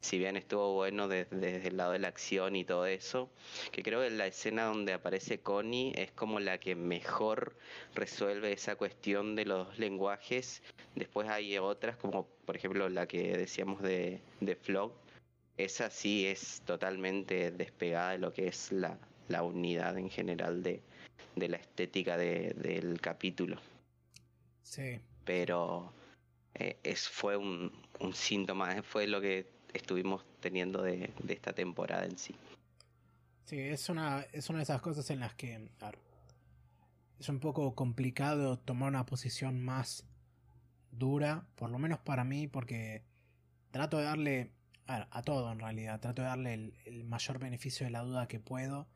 si 0.00 0.18
bien 0.18 0.36
estuvo 0.36 0.74
bueno 0.74 1.08
desde, 1.08 1.66
el 1.66 1.76
lado 1.76 1.92
de 1.92 1.98
la 1.98 2.08
acción 2.08 2.54
y 2.54 2.64
todo 2.64 2.86
eso, 2.86 3.28
que 3.72 3.82
creo 3.82 4.02
que 4.02 4.10
la 4.10 4.28
escena 4.28 4.66
donde 4.66 4.92
aparece 4.92 5.40
Connie 5.40 5.92
es 5.96 6.12
como 6.12 6.38
la 6.38 6.58
que 6.58 6.76
mejor 6.76 7.56
resuelve 7.94 8.52
esa 8.52 8.76
cuestión 8.76 9.34
de 9.34 9.46
los 9.46 9.78
lenguajes. 9.80 10.62
Después 10.94 11.28
hay 11.28 11.58
otras, 11.58 11.96
como 11.96 12.28
por 12.46 12.56
ejemplo 12.56 12.88
la 12.88 13.06
que 13.06 13.36
decíamos 13.36 13.82
de, 13.82 14.22
de 14.40 14.56
Flog. 14.56 14.92
Esa 15.58 15.90
sí 15.90 16.26
es 16.26 16.62
totalmente 16.64 17.50
despegada 17.50 18.12
de 18.12 18.18
lo 18.18 18.32
que 18.32 18.46
es 18.46 18.72
la, 18.72 18.98
unidad 19.42 19.98
en 19.98 20.08
general 20.08 20.62
de, 20.62 20.82
la 21.34 21.56
estética 21.56 22.16
del 22.16 23.00
capítulo. 23.00 23.56
Sí. 24.62 25.00
Pero 25.24 25.92
eh, 26.54 26.78
es, 26.82 27.08
fue 27.08 27.36
un, 27.36 27.72
un 28.00 28.14
síntoma, 28.14 28.82
fue 28.82 29.06
lo 29.06 29.20
que 29.20 29.46
estuvimos 29.72 30.24
teniendo 30.40 30.82
de, 30.82 31.12
esta 31.28 31.52
temporada 31.52 32.04
en 32.04 32.18
sí. 32.18 32.34
Sí, 33.44 33.60
es 33.60 33.88
una, 33.88 34.26
es 34.32 34.48
una 34.48 34.58
de 34.58 34.64
esas 34.64 34.80
cosas 34.80 35.08
en 35.10 35.20
las 35.20 35.34
que 35.34 35.70
es 37.18 37.28
un 37.28 37.40
poco 37.40 37.74
complicado 37.74 38.58
tomar 38.58 38.88
una 38.88 39.06
posición 39.06 39.60
más 39.60 40.04
dura, 40.98 41.46
por 41.56 41.70
lo 41.70 41.78
menos 41.78 41.98
para 42.00 42.24
mí, 42.24 42.46
porque 42.46 43.02
trato 43.70 43.98
de 43.98 44.04
darle 44.04 44.52
a, 44.86 45.22
todo 45.22 45.50
en 45.50 45.58
realidad, 45.58 46.00
trato 46.00 46.22
de 46.22 46.28
darle 46.28 46.54
el, 46.54 46.74
el, 46.84 47.04
mayor 47.04 47.38
beneficio 47.38 47.86
de 47.86 47.90
la 47.90 48.02
duda 48.02 48.28
que 48.28 48.38
puedo 48.38 48.86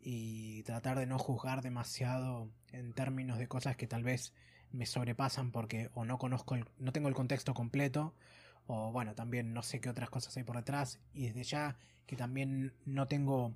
y 0.00 0.62
tratar 0.64 0.98
de 0.98 1.06
no 1.06 1.18
juzgar 1.18 1.62
demasiado 1.62 2.50
en 2.72 2.92
términos 2.92 3.38
de 3.38 3.46
cosas 3.46 3.76
que 3.76 3.86
tal 3.86 4.02
vez 4.02 4.32
me 4.72 4.86
sobrepasan 4.86 5.52
porque 5.52 5.90
o 5.94 6.04
no 6.04 6.18
conozco, 6.18 6.56
no 6.78 6.92
tengo 6.92 7.08
el 7.08 7.14
contexto 7.14 7.54
completo 7.54 8.14
o 8.66 8.90
bueno, 8.92 9.14
también 9.14 9.54
no 9.54 9.62
sé 9.62 9.80
qué 9.80 9.88
otras 9.88 10.10
cosas 10.10 10.36
hay 10.36 10.44
por 10.44 10.56
detrás 10.56 10.98
y 11.14 11.26
desde 11.26 11.44
ya 11.44 11.76
que 12.06 12.16
también 12.16 12.72
no 12.84 13.06
tengo, 13.06 13.54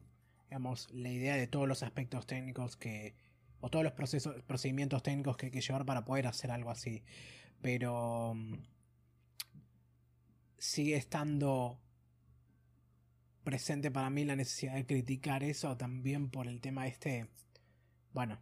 digamos, 0.49 0.89
la 0.93 1.11
idea 1.11 1.37
de 1.37 1.47
todos 1.47 1.69
los 1.69 1.83
aspectos 1.83 2.27
técnicos 2.27 2.77
que 2.77 3.15
o 3.61 3.69
todos 3.69 3.85
los 3.85 3.93
procesos, 3.93 4.43
procedimientos 4.45 5.03
técnicos 5.03 5.37
que 5.37 5.47
hay 5.47 5.53
que 5.53 5.61
llevar 5.61 5.85
para 5.85 6.05
poder 6.05 6.27
hacer 6.27 6.51
algo 6.51 6.71
así. 6.71 7.03
Pero 7.61 8.35
mm, 8.35 8.55
sigue 10.59 10.97
estando 10.97 11.79
presente 13.43 13.91
para 13.91 14.11
mí 14.11 14.25
la 14.25 14.37
necesidad 14.37 14.75
de 14.75 14.87
criticar 14.87 15.43
eso 15.43 15.77
también 15.77 16.31
por 16.31 16.47
el 16.47 16.61
tema 16.61 16.87
este, 16.87 17.29
bueno, 18.13 18.39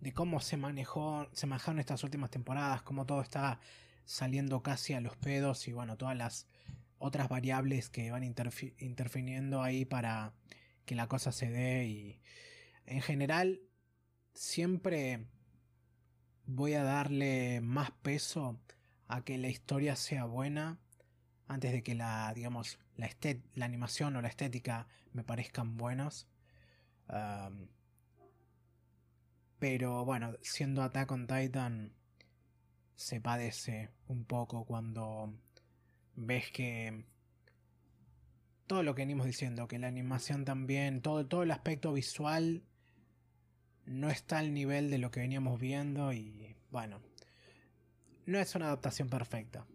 de 0.00 0.12
cómo 0.12 0.40
se 0.40 0.56
manejó, 0.56 1.28
se 1.32 1.46
manejaron 1.46 1.78
estas 1.78 2.02
últimas 2.02 2.30
temporadas, 2.30 2.82
cómo 2.82 3.06
todo 3.06 3.22
está 3.22 3.60
saliendo 4.04 4.62
casi 4.62 4.94
a 4.94 5.00
los 5.00 5.16
pedos 5.16 5.68
y 5.68 5.72
bueno, 5.72 5.96
todas 5.96 6.16
las 6.16 6.48
otras 6.98 7.28
variables 7.28 7.88
que 7.88 8.10
van 8.10 8.24
interfiriendo 8.24 9.62
ahí 9.62 9.84
para 9.84 10.34
que 10.84 10.94
la 10.94 11.08
cosa 11.08 11.32
se 11.32 11.50
dé 11.50 11.86
y 11.86 12.20
en 12.86 13.00
general 13.00 13.60
siempre 14.34 15.26
voy 16.46 16.74
a 16.74 16.82
darle 16.82 17.60
más 17.60 17.90
peso 17.90 18.58
a 19.08 19.24
que 19.24 19.38
la 19.38 19.48
historia 19.48 19.96
sea 19.96 20.24
buena 20.24 20.78
antes 21.48 21.72
de 21.72 21.82
que 21.82 21.94
la 21.94 22.32
digamos 22.34 22.78
la, 22.96 23.08
la 23.54 23.64
animación 23.64 24.16
o 24.16 24.22
la 24.22 24.28
estética 24.28 24.86
me 25.12 25.24
parezcan 25.24 25.76
buenos 25.76 26.28
pero 29.58 30.04
bueno 30.04 30.34
siendo 30.40 30.82
Attack 30.82 31.10
on 31.12 31.26
Titan 31.26 31.92
se 32.94 33.20
padece 33.20 33.90
un 34.06 34.24
poco 34.24 34.64
cuando 34.64 35.34
ves 36.14 36.50
que 36.50 37.04
todo 38.66 38.82
lo 38.82 38.94
que 38.94 39.02
venimos 39.02 39.26
diciendo, 39.26 39.68
que 39.68 39.78
la 39.78 39.88
animación 39.88 40.44
también, 40.44 41.02
todo, 41.02 41.26
todo 41.26 41.42
el 41.42 41.50
aspecto 41.50 41.92
visual 41.92 42.62
no 43.86 44.10
está 44.10 44.38
al 44.38 44.54
nivel 44.54 44.90
de 44.90 44.98
lo 44.98 45.10
que 45.10 45.20
veníamos 45.20 45.60
viendo 45.60 46.12
y 46.12 46.54
bueno, 46.70 47.00
no 48.26 48.38
es 48.38 48.54
una 48.54 48.66
adaptación 48.66 49.08
perfecta. 49.08 49.66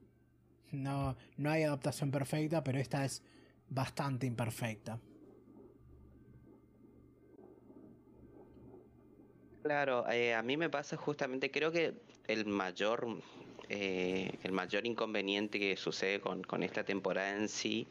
No, 0.71 1.15
no 1.37 1.49
hay 1.49 1.63
adaptación 1.63 2.11
perfecta, 2.11 2.63
pero 2.63 2.79
esta 2.79 3.05
es 3.05 3.23
bastante 3.69 4.25
imperfecta. 4.25 4.99
Claro, 9.63 10.09
eh, 10.09 10.33
a 10.33 10.41
mí 10.41 10.55
me 10.55 10.69
pasa 10.69 10.95
justamente, 10.95 11.51
creo 11.51 11.71
que 11.71 11.93
el 12.27 12.45
mayor, 12.45 13.05
eh, 13.67 14.31
el 14.43 14.51
mayor 14.53 14.85
inconveniente 14.85 15.59
que 15.59 15.75
sucede 15.75 16.21
con, 16.21 16.63
esta 16.63 16.85
temporada 16.85 17.35
en 17.35 17.49
sí 17.49 17.85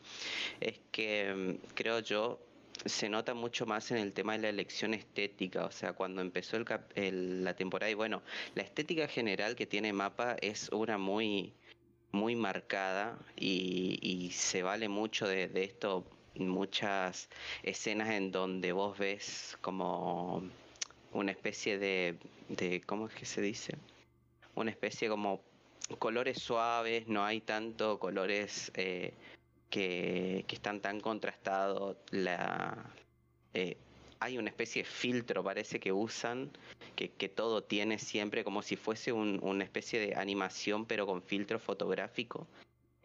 es 0.58 0.80
que 0.90 1.58
mm, 1.60 1.74
creo 1.74 2.00
yo 2.00 2.40
se 2.84 3.08
nota 3.08 3.34
mucho 3.34 3.66
más 3.66 3.90
en 3.90 3.98
el 3.98 4.12
tema 4.12 4.32
de 4.32 4.38
la 4.38 4.48
elección 4.48 4.94
estética, 4.94 5.64
o 5.64 5.70
sea, 5.70 5.92
cuando 5.92 6.20
empezó 6.20 6.58
la 6.58 7.54
temporada 7.54 7.90
y 7.90 7.94
bueno, 7.94 8.22
la 8.54 8.62
estética 8.62 9.08
general 9.08 9.56
que 9.56 9.66
tiene 9.66 9.92
Mapa 9.92 10.36
es 10.40 10.68
una 10.70 10.98
muy 10.98 11.52
muy 12.12 12.36
marcada 12.36 13.18
y, 13.36 14.30
se 14.32 14.62
vale 14.62 14.88
mucho 14.88 15.26
de, 15.26 15.48
de 15.48 15.64
esto 15.64 16.06
muchas 16.34 17.28
escenas 17.62 18.10
en 18.10 18.30
donde 18.30 18.72
vos 18.72 18.98
ves 18.98 19.58
como 19.60 20.42
una 21.12 21.32
especie 21.32 21.78
de, 21.78 22.18
de 22.48 22.80
¿cómo 22.82 23.08
es 23.08 23.14
que 23.14 23.26
se 23.26 23.40
dice? 23.42 23.76
una 24.56 24.70
especie 24.70 25.08
como 25.08 25.42
colores 25.98 26.38
suaves, 26.38 27.06
no 27.06 27.24
hay 27.24 27.40
tanto 27.40 27.98
colores 27.98 28.72
eh, 28.74 29.12
que, 29.70 30.44
están 30.48 30.80
tan 30.80 31.00
contrastados. 31.00 31.96
La, 32.10 32.92
eh, 33.54 33.76
hay 34.20 34.38
una 34.38 34.50
especie 34.50 34.82
de 34.82 34.88
filtro, 34.88 35.42
parece 35.44 35.78
que 35.80 35.92
usan, 35.92 36.50
que, 36.94 37.28
todo 37.28 37.62
tiene 37.62 37.98
siempre 37.98 38.44
como 38.44 38.62
si 38.62 38.76
fuese 38.76 39.12
una 39.12 39.64
especie 39.64 40.00
de 40.00 40.14
animación, 40.14 40.86
pero 40.86 41.06
con 41.06 41.22
filtro 41.22 41.58
fotográfico, 41.58 42.46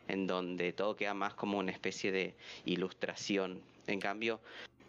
en 0.08 0.28
donde 0.28 0.74
todo 0.74 0.96
queda 0.96 1.14
más 1.14 1.34
como 1.34 1.60
una 1.60 1.72
especie 1.72 2.12
de 2.12 2.36
ilustración. 2.66 3.62
En 3.88 4.00
cambio, 4.00 4.40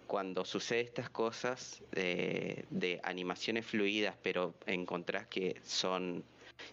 cuando 0.06 0.44
sucede 0.44 0.82
estas 0.82 1.10
cosas 1.10 1.82
eh, 1.92 2.64
de 2.70 3.00
animaciones 3.02 3.66
fluidas, 3.66 4.16
pero 4.22 4.54
encontrás 4.66 5.26
que 5.26 5.60
son 5.64 6.22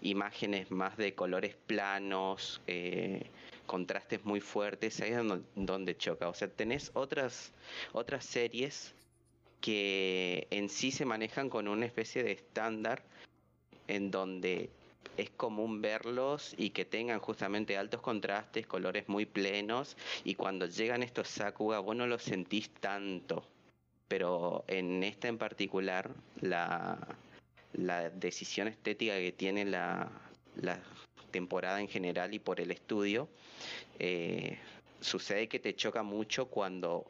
imágenes 0.01 0.69
más 0.71 0.97
de 0.97 1.15
colores 1.15 1.55
planos, 1.55 2.61
eh, 2.67 3.23
contrastes 3.69 4.25
muy 4.25 4.41
fuertes, 4.41 4.99
ahí 4.99 5.11
es 5.11 5.21
donde, 5.53 5.95
choca. 5.95 6.27
O 6.27 6.33
sea, 6.33 6.47
tenés 6.47 6.89
otras, 6.95 7.53
otras 7.93 8.25
series 8.25 8.95
que 9.61 10.47
en 10.49 10.69
sí 10.69 10.89
se 10.89 11.05
manejan 11.05 11.51
con 11.51 11.67
una 11.67 11.85
especie 11.85 12.23
de 12.23 12.31
estándar 12.31 13.03
en 13.87 14.09
donde 14.09 14.71
es 15.17 15.29
común 15.29 15.83
verlos 15.83 16.55
y 16.57 16.71
que 16.71 16.83
tengan 16.83 17.19
justamente 17.19 17.77
altos 17.77 18.01
contrastes, 18.01 18.65
colores 18.65 19.07
muy 19.07 19.27
plenos 19.27 19.95
y 20.23 20.33
cuando 20.33 20.65
llegan 20.65 21.03
estos 21.03 21.27
Sakuga 21.27 21.77
vos 21.77 21.95
no 21.95 22.07
los 22.07 22.23
sentís 22.23 22.71
tanto. 22.71 23.45
Pero 24.07 24.63
en 24.67 25.03
esta 25.03 25.27
en 25.27 25.37
particular, 25.37 26.09
la, 26.41 26.97
la 27.73 28.09
decisión 28.09 28.67
estética 28.67 29.13
que 29.17 29.31
tiene 29.31 29.63
la, 29.63 30.11
temporada 31.29 31.79
en 31.79 31.87
general 31.87 32.33
y 32.33 32.39
por 32.39 32.59
el 32.59 32.71
estudio, 32.71 33.29
eh, 33.99 34.57
sucede 35.01 35.47
que 35.47 35.59
te 35.59 35.75
choca 35.75 36.03
mucho 36.03 36.47
cuando 36.47 37.05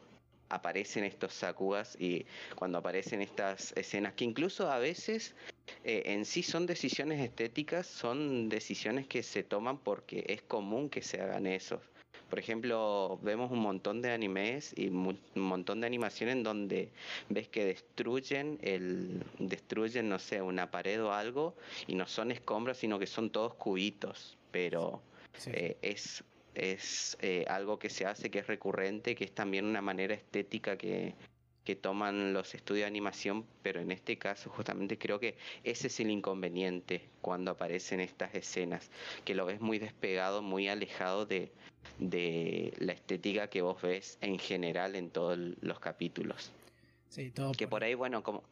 aparecen 0.50 1.04
estos 1.04 1.34
sakugas 1.34 1.96
y 2.00 2.26
cuando 2.56 2.80
aparecen 2.80 3.22
estas 3.22 3.72
escenas 3.78 4.14
que 4.14 4.26
incluso 4.26 4.72
a 4.72 4.80
veces 4.80 5.36
eh, 5.84 6.04
en 6.06 6.26
sí 6.26 6.44
son 6.44 6.66
decisiones 6.66 7.20
estéticas, 7.20 7.86
son 7.88 8.50
decisiones 8.50 9.08
que 9.08 9.24
se 9.24 9.44
toman 9.44 9.78
porque 9.78 10.26
es 10.28 10.42
común 10.42 10.90
que 10.90 11.02
se 11.02 11.22
hagan 11.22 11.46
eso. 11.48 11.82
Por 12.30 12.40
ejemplo, 12.40 13.20
vemos 13.24 13.52
un 13.52 13.60
montón 13.60 14.02
de 14.02 14.12
animes 14.12 14.74
y 14.78 14.88
un 14.88 15.18
montón 15.36 15.82
de 15.82 15.88
animación 15.88 16.30
en 16.30 16.44
donde 16.44 16.92
ves 17.30 17.48
que 17.48 17.66
destruyen 17.66 18.60
el 18.62 19.24
destruyen 19.40 20.10
no 20.10 20.20
sé, 20.20 20.42
una 20.42 20.70
pared 20.70 21.04
o 21.04 21.12
algo 21.12 21.56
y 21.88 21.96
no 21.96 22.06
son 22.08 22.32
escombros, 22.32 22.78
sino 22.78 23.00
que 23.00 23.08
son 23.08 23.32
todos 23.32 23.56
cubitos, 23.56 24.38
pero 24.52 25.02
eh, 25.48 25.78
es 25.82 26.24
es 26.56 27.18
eh, 27.22 27.46
algo 27.48 27.80
que 27.80 27.90
se 27.90 28.06
hace, 28.06 28.30
que 28.30 28.40
es 28.40 28.48
recurrente, 28.48 29.16
que 29.16 29.24
es 29.24 29.32
también 29.32 29.66
una 29.66 29.82
manera 29.82 30.14
estética 30.14 30.78
que, 30.78 31.14
que 31.64 31.76
toman 31.76 32.34
los 32.34 32.56
estudios 32.56 32.84
de 32.84 32.88
animación, 32.88 33.46
pero 33.62 33.80
en 33.80 33.92
este 33.92 34.18
caso 34.18 34.50
justamente 34.50 34.98
creo 34.98 35.20
que 35.20 35.38
ese 35.64 35.88
es 35.88 36.00
el 36.00 36.10
inconveniente 36.10 37.08
cuando 37.22 37.52
aparecen 37.52 38.00
estas 38.00 38.34
escenas, 38.34 38.90
que 39.24 39.36
lo 39.36 39.46
ves 39.46 39.62
muy 39.62 39.80
despegado, 39.80 40.42
muy 40.42 40.68
alejado 40.68 41.26
de, 41.26 41.52
de 41.98 42.74
la 42.78 42.94
estética 42.94 43.50
que 43.50 43.62
vos 43.62 43.82
ves 43.82 44.18
en 44.22 44.40
general 44.40 44.96
en 44.96 45.10
todos 45.10 45.38
los 45.38 45.80
capítulos. 45.80 46.52
Sí, 47.10 47.32
todo 47.32 47.52
que 47.54 47.68
por 47.68 47.84
ahí, 47.84 47.96
bueno, 47.96 48.22
como, 48.22 48.44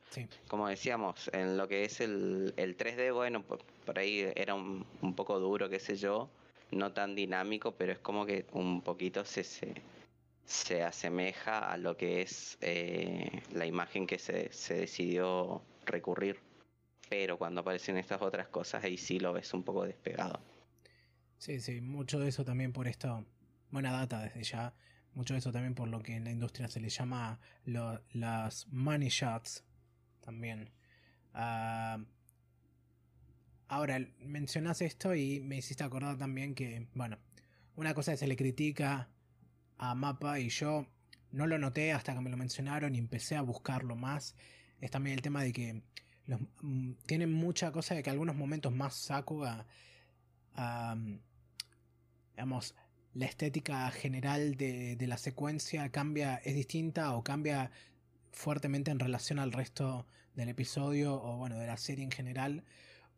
como 0.47 0.67
decíamos, 0.67 1.29
en 1.31 1.57
lo 1.57 1.67
que 1.67 1.85
es 1.85 2.01
el, 2.01 2.53
el 2.57 2.75
3D, 2.75 3.13
bueno, 3.13 3.43
por, 3.43 3.63
por 3.85 3.99
ahí 3.99 4.27
era 4.35 4.55
un, 4.55 4.83
un, 5.01 5.15
poco 5.15 5.39
duro, 5.39 5.69
qué 5.69 5.79
sé 5.79 5.95
yo, 5.95 6.27
no 6.71 6.91
tan 6.91 7.13
dinámico, 7.13 7.73
pero 7.73 7.93
es 7.93 7.99
como 7.99 8.25
que 8.25 8.45
un 8.53 8.81
poquito 8.81 9.23
se, 9.25 9.43
se, 9.43 9.75
se 10.43 10.81
asemeja 10.81 11.71
a 11.71 11.77
lo 11.77 11.97
que 11.97 12.21
es 12.21 12.57
eh, 12.61 13.43
la 13.53 13.67
imagen 13.67 14.07
que 14.07 14.17
se, 14.17 14.51
se, 14.51 14.73
decidió 14.73 15.61
recurrir. 15.85 16.39
Pero 17.09 17.37
cuando 17.37 17.61
aparecen 17.61 17.97
estas 17.97 18.21
otras 18.21 18.47
cosas, 18.47 18.83
ahí 18.83 18.97
sí 18.97 19.19
lo 19.19 19.33
ves 19.33 19.53
un 19.53 19.63
poco 19.63 19.85
despegado. 19.85 20.39
Sí, 21.37 21.59
sí, 21.59 21.81
mucho 21.81 22.19
de 22.19 22.29
eso 22.29 22.43
también 22.43 22.73
por 22.73 22.87
esto, 22.87 23.25
buena 23.69 23.91
data 23.91 24.21
desde 24.21 24.43
ya, 24.43 24.73
mucho 25.13 25.33
de 25.33 25.39
eso 25.39 25.51
también 25.51 25.75
por 25.75 25.87
lo 25.87 26.01
que 26.01 26.15
en 26.15 26.23
la 26.23 26.31
industria 26.31 26.67
se 26.67 26.79
le 26.79 26.89
llama 26.89 27.39
las 27.65 28.67
money 28.67 29.09
shots 29.09 29.63
también. 30.21 30.71
Uh, 31.33 32.03
ahora, 33.67 33.99
mencionas 34.19 34.81
esto 34.81 35.13
y 35.15 35.39
me 35.41 35.57
hiciste 35.57 35.83
acordar 35.83 36.17
también 36.17 36.55
que, 36.55 36.87
bueno, 36.93 37.17
una 37.75 37.93
cosa 37.93 38.11
que 38.11 38.17
se 38.17 38.27
le 38.27 38.35
critica 38.35 39.09
a 39.77 39.93
Mapa 39.93 40.39
y 40.39 40.49
yo 40.49 40.87
no 41.31 41.45
lo 41.45 41.59
noté 41.59 41.93
hasta 41.93 42.13
que 42.15 42.21
me 42.21 42.29
lo 42.29 42.37
mencionaron 42.37 42.95
y 42.95 42.99
empecé 42.99 43.35
a 43.35 43.41
buscarlo 43.41 43.95
más. 43.95 44.35
Es 44.81 44.91
también 44.91 45.15
el 45.15 45.21
tema 45.21 45.43
de 45.43 45.53
que 45.53 45.83
los, 46.25 46.41
mm, 46.61 46.93
tienen 47.05 47.31
mucha 47.31 47.71
cosa 47.71 47.95
de 47.95 48.01
que 48.03 48.09
algunos 48.09 48.35
momentos 48.35 48.73
más 48.73 48.95
Sakuga, 48.95 49.67
digamos, 52.31 52.75
la 53.13 53.25
estética 53.25 53.89
general 53.91 54.55
de, 54.55 54.95
de, 54.95 55.07
la 55.07 55.17
secuencia 55.17 55.89
cambia, 55.89 56.35
es 56.37 56.55
distinta 56.55 57.15
o 57.15 57.23
cambia 57.23 57.71
fuertemente 58.31 58.91
en 58.91 58.99
relación 58.99 59.39
al 59.39 59.51
resto 59.51 60.07
del 60.35 60.49
episodio 60.49 61.15
o 61.15 61.37
bueno, 61.37 61.57
de 61.57 61.67
la 61.67 61.77
serie 61.77 62.03
en 62.03 62.11
general, 62.11 62.63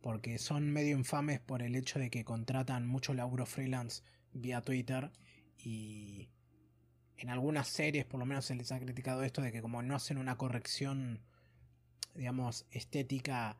porque 0.02 0.38
son 0.38 0.71
medio 0.71 0.97
infames 0.97 1.39
por 1.39 1.62
el 1.62 1.75
hecho 1.75 1.99
de 1.99 2.10
que 2.10 2.23
contratan 2.23 2.88
mucho 2.88 3.13
laburo 3.13 3.45
freelance 3.45 4.04
vía 4.34 4.62
Twitter 4.62 5.12
y 5.58 6.30
en 7.17 7.30
algunas 7.30 7.67
series 7.67 8.06
por 8.06 8.19
lo 8.19 8.25
menos 8.25 8.45
se 8.45 8.56
les 8.56 8.71
ha 8.71 8.80
criticado 8.80 9.23
esto 9.23 9.41
de 9.41 9.52
que 9.52 9.62
como 9.62 9.82
no 9.82 9.95
hacen 9.95 10.17
una 10.17 10.38
corrección, 10.38 11.19
digamos, 12.15 12.65
estética 12.71 13.58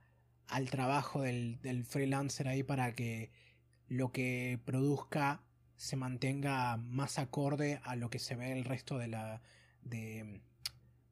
al 0.48 0.70
trabajo 0.70 1.22
del, 1.22 1.86
freelancer 1.88 2.48
ahí 2.48 2.64
para 2.64 2.94
que 2.94 3.32
lo 3.90 4.12
que 4.12 4.60
produzca 4.64 5.44
se 5.76 5.96
mantenga 5.98 6.78
más 6.78 7.20
acorde 7.20 7.82
a 7.84 7.96
lo 7.96 8.10
que 8.10 8.20
se 8.20 8.36
ve 8.36 8.54
el 8.54 8.64
resto 8.64 8.98
de 8.98 9.08
la 9.08 9.42
de 9.82 10.42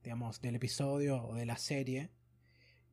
digamos 0.04 0.42
del 0.42 0.56
episodio 0.56 1.24
o 1.24 1.36
de 1.36 1.46
la 1.46 1.58
serie 1.58 2.12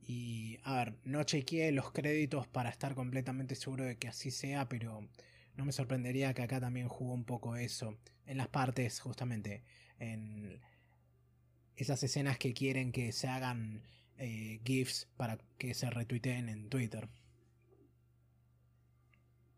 y 0.00 0.58
a 0.64 0.76
ver 0.76 0.94
no 1.04 1.22
chequeé 1.22 1.70
los 1.72 1.92
créditos 1.92 2.48
para 2.48 2.70
estar 2.70 2.94
completamente 2.94 3.54
seguro 3.54 3.84
de 3.84 3.96
que 3.96 4.08
así 4.08 4.30
sea 4.30 4.68
pero 4.68 5.08
no 5.56 5.64
me 5.64 5.72
sorprendería 5.72 6.34
que 6.34 6.42
acá 6.42 6.60
también 6.60 6.88
jugó 6.88 7.14
un 7.14 7.24
poco 7.24 7.56
eso. 7.56 7.98
En 8.26 8.38
las 8.38 8.48
partes, 8.48 9.00
justamente. 9.00 9.62
En 9.98 10.60
esas 11.76 12.02
escenas 12.02 12.38
que 12.38 12.52
quieren 12.52 12.92
que 12.92 13.12
se 13.12 13.28
hagan 13.28 13.82
eh, 14.16 14.60
GIFs 14.64 15.08
para 15.16 15.38
que 15.58 15.74
se 15.74 15.90
retuiteen 15.90 16.48
en 16.48 16.68
Twitter. 16.68 17.08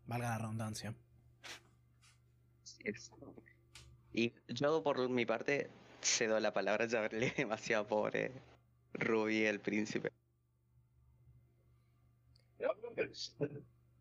Valga 0.07 0.29
la 0.29 0.37
redundancia. 0.37 0.95
Y 4.13 4.33
yo 4.47 4.81
por 4.81 5.09
mi 5.09 5.25
parte 5.25 5.69
cedo 6.01 6.39
la 6.39 6.53
palabra, 6.53 6.85
ya 6.85 7.03
hablé 7.03 7.33
demasiado 7.37 7.87
pobre 7.87 8.31
Ruby 8.93 9.45
el 9.45 9.59
príncipe. 9.59 10.11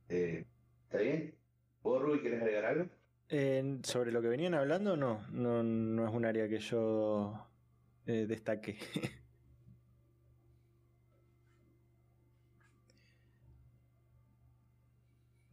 Eh, 0.08 0.44
¿Está 0.84 0.98
bien? 0.98 1.34
¿Vos, 1.82 2.00
Rubí, 2.00 2.22
querés 2.22 2.40
agregar 2.40 2.64
algo? 2.64 2.88
sobre 3.82 4.12
lo 4.12 4.22
que 4.22 4.28
venían 4.28 4.54
hablando, 4.54 4.96
no, 4.96 5.26
no, 5.32 5.62
no 5.64 6.08
es 6.08 6.14
un 6.14 6.24
área 6.24 6.48
que 6.48 6.60
yo 6.60 7.48
eh, 8.06 8.26
destaque. 8.26 8.78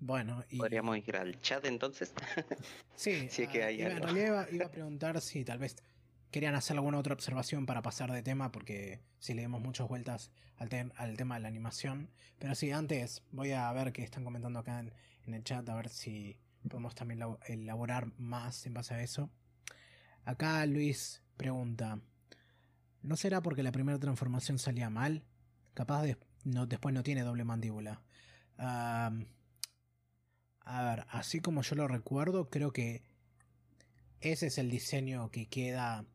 Bueno, 0.06 0.44
y... 0.50 0.58
podríamos 0.58 0.98
ir 0.98 1.16
al 1.16 1.40
chat 1.40 1.64
entonces. 1.64 2.14
sí, 2.96 3.30
sí 3.30 3.48
que 3.48 3.64
hay 3.64 3.80
iba, 3.80 3.92
en 3.92 4.04
realidad 4.04 4.48
iba, 4.52 4.66
a 4.66 4.70
preguntar 4.70 5.22
si 5.22 5.46
tal 5.46 5.60
vez 5.60 5.78
querían 6.30 6.56
hacer 6.56 6.76
alguna 6.76 6.98
otra 6.98 7.14
observación 7.14 7.66
para 7.66 7.82
pasar 7.82 8.12
de 8.12 8.22
tema, 8.22 8.52
porque 8.52 9.00
si 9.20 9.34
le 9.34 9.44
damos 9.44 9.62
muchas 9.62 9.88
vueltas 9.88 10.30
al, 10.58 10.92
al, 10.98 11.16
tema 11.16 11.36
de 11.36 11.42
la 11.42 11.48
animación. 11.48 12.10
Pero 12.38 12.54
sí, 12.54 12.72
antes 12.72 13.24
voy 13.32 13.52
a 13.54 13.72
ver 13.72 13.94
qué 13.94 14.04
están 14.04 14.26
comentando 14.26 14.60
acá 14.60 14.80
en, 14.80 14.94
en 15.26 15.36
el 15.36 15.44
chat 15.46 15.68
a 15.70 15.76
ver 15.76 15.88
si 15.88 16.38
podemos 16.68 16.96
también 16.96 17.22
elaborar 17.48 18.12
más 18.18 18.66
en 18.66 18.74
base 18.74 18.96
a 18.96 19.02
eso. 19.02 19.30
Acá 20.26 20.66
Luis 20.66 21.24
pregunta, 21.38 22.02
¿no 23.04 23.16
será 23.16 23.42
porque 23.42 23.64
la 23.64 23.72
primera 23.72 24.00
transformación 24.00 24.60
salía 24.60 24.90
mal? 24.90 25.24
Capaz 25.74 26.04
de, 26.04 26.18
no, 26.44 26.66
después 26.66 26.94
no 26.94 27.04
tiene 27.04 27.22
doble 27.22 27.46
mandíbula. 27.46 28.02
A 30.64 30.84
ver, 30.84 31.06
así 31.10 31.40
como 31.40 31.62
yo 31.62 31.76
lo 31.76 31.88
recuerdo, 31.88 32.50
creo 32.50 32.72
que 32.72 33.04
ese 34.22 34.48
es 34.48 34.58
el 34.58 34.70
diseño 34.70 35.30
que 35.32 35.48
queda 35.48 36.06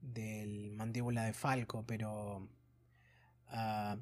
del 0.00 0.72
mandíbula 0.72 1.24
de 1.24 1.32
Falco, 1.32 1.84
pero... 1.86 2.48
Uh, 3.52 4.00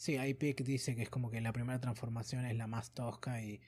Sí, 0.00 0.16
Pick 0.32 0.62
dice 0.64 0.96
que 0.96 1.02
es 1.02 1.10
como 1.10 1.30
que 1.30 1.42
la 1.42 1.52
primera 1.52 1.78
transformación 1.78 2.46
es 2.46 2.56
la 2.56 2.66
más 2.66 2.92
tosca 2.92 3.42
y, 3.42 3.60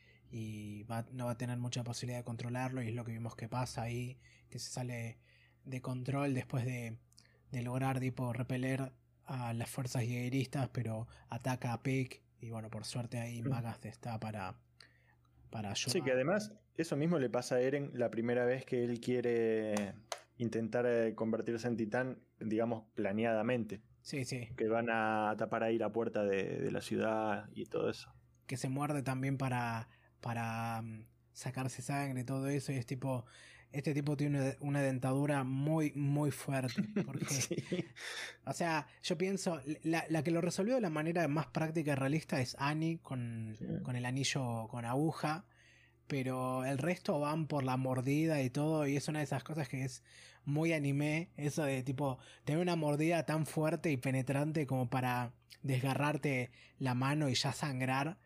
no 1.13 1.27
va 1.27 1.33
a 1.33 1.37
tener 1.37 1.59
mucha 1.59 1.85
posibilidad 1.85 2.21
de 2.21 2.25
controlarlo 2.25 2.83
y 2.83 2.89
es 2.89 2.95
lo 2.95 3.05
que 3.05 3.13
vimos 3.13 3.37
que 3.37 3.51
pasa 3.51 3.83
ahí, 3.83 4.19
que 4.49 4.59
se 4.59 4.71
sale 4.71 5.19
de 5.67 5.83
control 5.83 6.33
después 6.33 6.65
de, 6.65 6.97
lograr 7.51 8.01
tipo 8.01 8.33
repeler 8.33 8.95
a 9.27 9.53
las 9.53 9.69
fuerzas 9.69 10.05
higueristas, 10.05 10.71
pero 10.73 11.07
ataca 11.29 11.75
a 11.75 11.83
Pick 11.83 12.23
y 12.41 12.49
bueno, 12.49 12.71
por 12.71 12.87
suerte 12.87 13.21
ahí 13.21 13.43
Magas 13.43 13.85
está 13.85 14.19
para, 14.19 14.57
para 15.53 15.71
ayudar. 15.71 15.93
Sí, 15.93 16.03
que 16.03 16.11
además 16.11 16.53
eso 16.77 16.97
mismo 16.97 17.21
le 17.21 17.31
pasa 17.31 17.57
a 17.57 17.61
Eren 17.61 17.93
la 17.95 18.11
primera 18.11 18.45
vez 18.45 18.65
que 18.65 18.83
él 18.83 18.99
quiere 19.01 19.95
intentar 20.39 20.87
eh, 20.87 21.15
convertirse 21.15 21.69
en 21.69 21.77
titán, 21.77 22.19
digamos, 22.41 22.85
planeadamente. 22.95 23.83
Sí, 24.01 24.25
sí. 24.25 24.49
Que 24.57 24.67
van 24.67 24.89
a 24.91 25.35
tapar 25.39 25.63
ahí 25.63 25.79
la 25.79 25.93
puerta 25.93 26.25
de, 26.25 26.71
la 26.73 26.81
ciudad 26.81 27.49
y 27.55 27.67
todo 27.67 27.89
eso. 27.89 28.13
Que 28.47 28.57
se 28.57 28.69
muerde 28.69 29.03
también 29.03 29.39
para, 29.39 29.89
para 30.21 30.83
mm, 30.83 31.07
sacarse 31.33 31.83
sangre 31.83 32.23
y 32.23 32.25
todo 32.25 32.49
eso. 32.49 32.73
Y 32.73 32.77
es 32.77 32.87
tipo, 32.87 33.27
este 33.73 33.95
tipo 33.95 34.17
tiene 34.17 34.57
una, 34.61 34.83
dentadura 34.83 35.45
muy, 35.45 35.93
muy 35.95 36.31
fuerte. 36.31 36.83
Porque, 37.07 37.87
O 38.45 38.53
sea, 38.53 38.87
yo 39.03 39.19
pienso, 39.19 39.61
la, 39.83 40.05
la, 40.09 40.23
que 40.23 40.31
lo 40.31 40.41
resolvió 40.41 40.75
de 40.75 40.81
la 40.81 40.91
manera 40.91 41.27
más 41.29 41.47
práctica 41.47 41.93
y 41.93 41.95
realista 41.95 42.41
es 42.41 42.57
Annie 42.59 42.99
con, 42.99 43.57
con 43.83 43.97
el 43.97 44.05
anillo 44.05 44.69
con 44.69 44.85
aguja. 44.85 45.45
Pero 46.07 46.65
el 46.65 46.79
resto 46.79 47.21
van 47.21 47.47
por 47.47 47.65
la 47.65 47.77
mordida 47.77 48.43
y 48.43 48.51
todo. 48.51 48.87
Y 48.87 48.97
es 48.97 49.09
una 49.09 49.21
de 49.21 49.25
esas 49.25 49.45
cosas 49.45 49.69
que 49.69 49.85
es 49.85 50.03
muy 50.45 50.73
anime, 50.73 51.31
eso 51.37 51.65
de 51.65 51.83
tipo 51.83 52.19
tener 52.45 52.61
una 52.61 52.77
mordida 52.77 53.25
tan 53.25 53.47
fuerte 53.47 53.91
y 53.91 53.97
penetrante 53.97 54.67
como 54.67 54.91
para 54.91 55.33
desgarrarte 55.63 56.51
la 56.79 56.95
mano 56.95 57.29
y 57.29 57.35
ya 57.35 57.53
sangrar. 57.53 58.19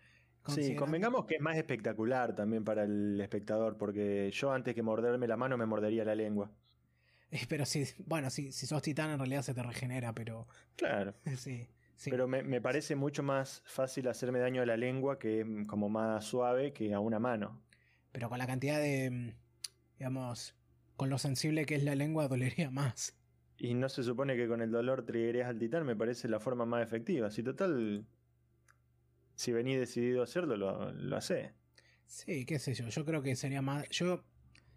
Sí, 0.48 0.74
convengamos 0.74 1.26
que 1.26 1.36
es 1.36 1.40
más 1.40 1.56
espectacular 1.56 2.34
también 2.34 2.64
para 2.64 2.84
el 2.84 3.20
espectador, 3.20 3.76
porque 3.76 4.30
yo 4.32 4.52
antes 4.52 4.74
que 4.74 4.82
morderme 4.82 5.26
la 5.26 5.36
mano 5.36 5.56
me 5.56 5.66
mordería 5.66 6.04
la 6.04 6.14
lengua. 6.14 6.50
Pero 7.48 7.66
si, 7.66 7.84
bueno, 8.06 8.30
si, 8.30 8.52
si 8.52 8.66
sos 8.66 8.82
titán 8.82 9.10
en 9.10 9.18
realidad 9.18 9.42
se 9.42 9.54
te 9.54 9.62
regenera, 9.62 10.12
pero... 10.14 10.46
Claro. 10.76 11.14
Sí, 11.36 11.68
Sí. 11.96 12.10
Pero 12.10 12.28
me, 12.28 12.42
me 12.42 12.60
parece 12.60 12.94
mucho 12.94 13.22
más 13.22 13.62
fácil 13.64 14.06
hacerme 14.08 14.38
daño 14.38 14.60
a 14.60 14.66
la 14.66 14.76
lengua, 14.76 15.18
que 15.18 15.40
es 15.40 15.46
como 15.66 15.88
más 15.88 16.26
suave, 16.26 16.74
que 16.74 16.92
a 16.92 17.00
una 17.00 17.18
mano. 17.18 17.62
Pero 18.12 18.28
con 18.28 18.36
la 18.36 18.46
cantidad 18.46 18.78
de, 18.78 19.10
mm, 19.10 19.32
digamos, 19.98 20.54
con 20.96 21.08
lo 21.08 21.18
sensible 21.18 21.64
que 21.64 21.74
es 21.74 21.84
la 21.84 21.94
lengua, 21.94 22.28
dolería 22.28 22.70
más. 22.70 23.16
Y 23.58 23.74
no 23.74 23.88
se 23.88 24.02
supone 24.02 24.36
que 24.36 24.48
con 24.48 24.60
el 24.60 24.70
dolor 24.70 25.06
triggerías 25.06 25.48
al 25.48 25.58
titán, 25.58 25.86
me 25.86 25.96
parece 25.96 26.28
la 26.28 26.40
forma 26.40 26.66
más 26.66 26.82
efectiva. 26.82 27.30
Si 27.30 27.42
total, 27.42 28.06
si 29.36 29.52
venís 29.52 29.78
decidido 29.78 30.22
a 30.22 30.24
hacerlo, 30.24 30.56
lo, 30.56 30.90
lo 30.92 31.16
hace. 31.16 31.52
Sí, 32.06 32.44
qué 32.44 32.58
sé 32.58 32.74
yo. 32.74 32.88
Yo 32.88 33.04
creo 33.04 33.22
que 33.22 33.36
sería 33.36 33.62
más. 33.62 33.88
Yo, 33.90 34.24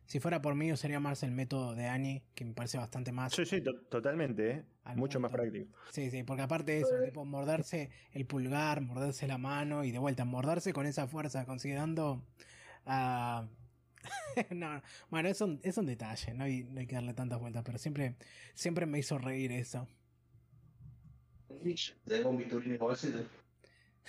si 0.05 0.19
fuera 0.19 0.41
por 0.41 0.55
mí, 0.55 0.71
usaría 0.71 0.99
más 0.99 1.23
el 1.23 1.31
método 1.31 1.75
de 1.75 1.87
Annie, 1.87 2.23
que 2.35 2.45
me 2.45 2.53
parece 2.53 2.77
bastante 2.77 3.11
más. 3.11 3.33
Sí, 3.33 3.45
sí, 3.45 3.61
to- 3.61 3.79
totalmente, 3.89 4.51
¿eh? 4.51 4.63
Mucho 4.95 5.19
más 5.19 5.31
práctico. 5.31 5.71
Sí, 5.91 6.11
sí, 6.11 6.23
porque 6.23 6.43
aparte 6.43 6.73
de 6.73 6.79
eso, 6.81 6.95
tipo 7.05 7.25
morderse 7.25 7.89
el 8.11 8.25
pulgar, 8.25 8.81
morderse 8.81 9.27
la 9.27 9.37
mano 9.37 9.83
y 9.83 9.91
de 9.91 9.99
vuelta, 9.99 10.25
morderse 10.25 10.73
con 10.73 10.85
esa 10.85 11.07
fuerza, 11.07 11.45
considerando. 11.45 12.23
no, 14.49 14.81
bueno, 15.09 15.29
es 15.29 15.41
un, 15.41 15.59
es 15.63 15.77
un 15.77 15.85
detalle, 15.85 16.33
no 16.33 16.43
hay, 16.45 16.63
no 16.63 16.79
hay 16.79 16.87
que 16.87 16.95
darle 16.95 17.13
tantas 17.13 17.39
vueltas, 17.39 17.63
pero 17.63 17.77
siempre, 17.77 18.15
siempre 18.55 18.85
me 18.85 18.99
hizo 18.99 19.17
reír 19.17 19.51
eso. 19.51 19.87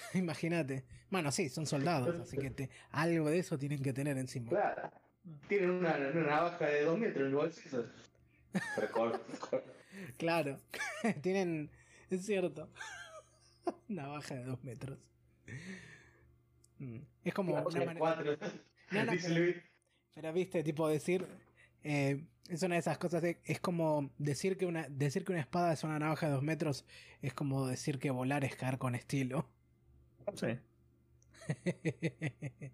Imagínate. 0.14 0.84
Bueno, 1.10 1.32
sí, 1.32 1.48
son 1.48 1.66
soldados, 1.66 2.20
así 2.20 2.36
que 2.36 2.50
te- 2.50 2.70
algo 2.90 3.28
de 3.30 3.38
eso 3.38 3.58
tienen 3.58 3.82
que 3.82 3.92
tener 3.92 4.16
encima. 4.18 4.48
Claro. 4.50 4.90
Tienen 5.48 5.70
una, 5.70 5.96
una 5.96 6.22
navaja 6.26 6.66
de 6.66 6.82
dos 6.84 6.98
metros 6.98 7.20
en 7.20 7.26
el 7.26 7.34
bolsillo. 7.34 7.86
Claro, 10.16 10.58
tienen. 11.22 11.70
Es 12.10 12.24
cierto. 12.26 12.68
Navaja 13.88 14.34
de 14.34 14.44
dos 14.44 14.62
metros. 14.64 14.98
Mm, 16.78 16.98
Es 17.24 17.34
como 17.34 17.52
una 17.52 17.84
manera. 17.86 18.00
No, 18.90 19.04
no, 19.04 19.12
pero-. 19.22 19.60
Pero 20.14 20.32
viste, 20.32 20.62
tipo 20.62 20.88
decir. 20.88 21.26
eh, 21.84 22.24
es 22.48 22.62
una 22.62 22.74
de 22.76 22.80
esas 22.80 22.98
cosas. 22.98 23.22
de- 23.22 23.40
es 23.44 23.60
como 23.60 24.10
decir 24.18 24.56
que 24.56 24.66
una 24.66 24.88
decir 24.88 25.24
que 25.24 25.32
una 25.32 25.40
espada 25.40 25.72
es 25.72 25.84
una 25.84 25.98
navaja 25.98 26.26
de 26.26 26.32
dos 26.32 26.42
metros. 26.42 26.84
Es 27.22 27.34
como 27.34 27.66
decir 27.66 27.98
que 27.98 28.10
volar 28.10 28.44
es 28.44 28.56
caer 28.56 28.78
con 28.78 28.94
estilo. 28.94 29.48
Sí. 30.34 30.46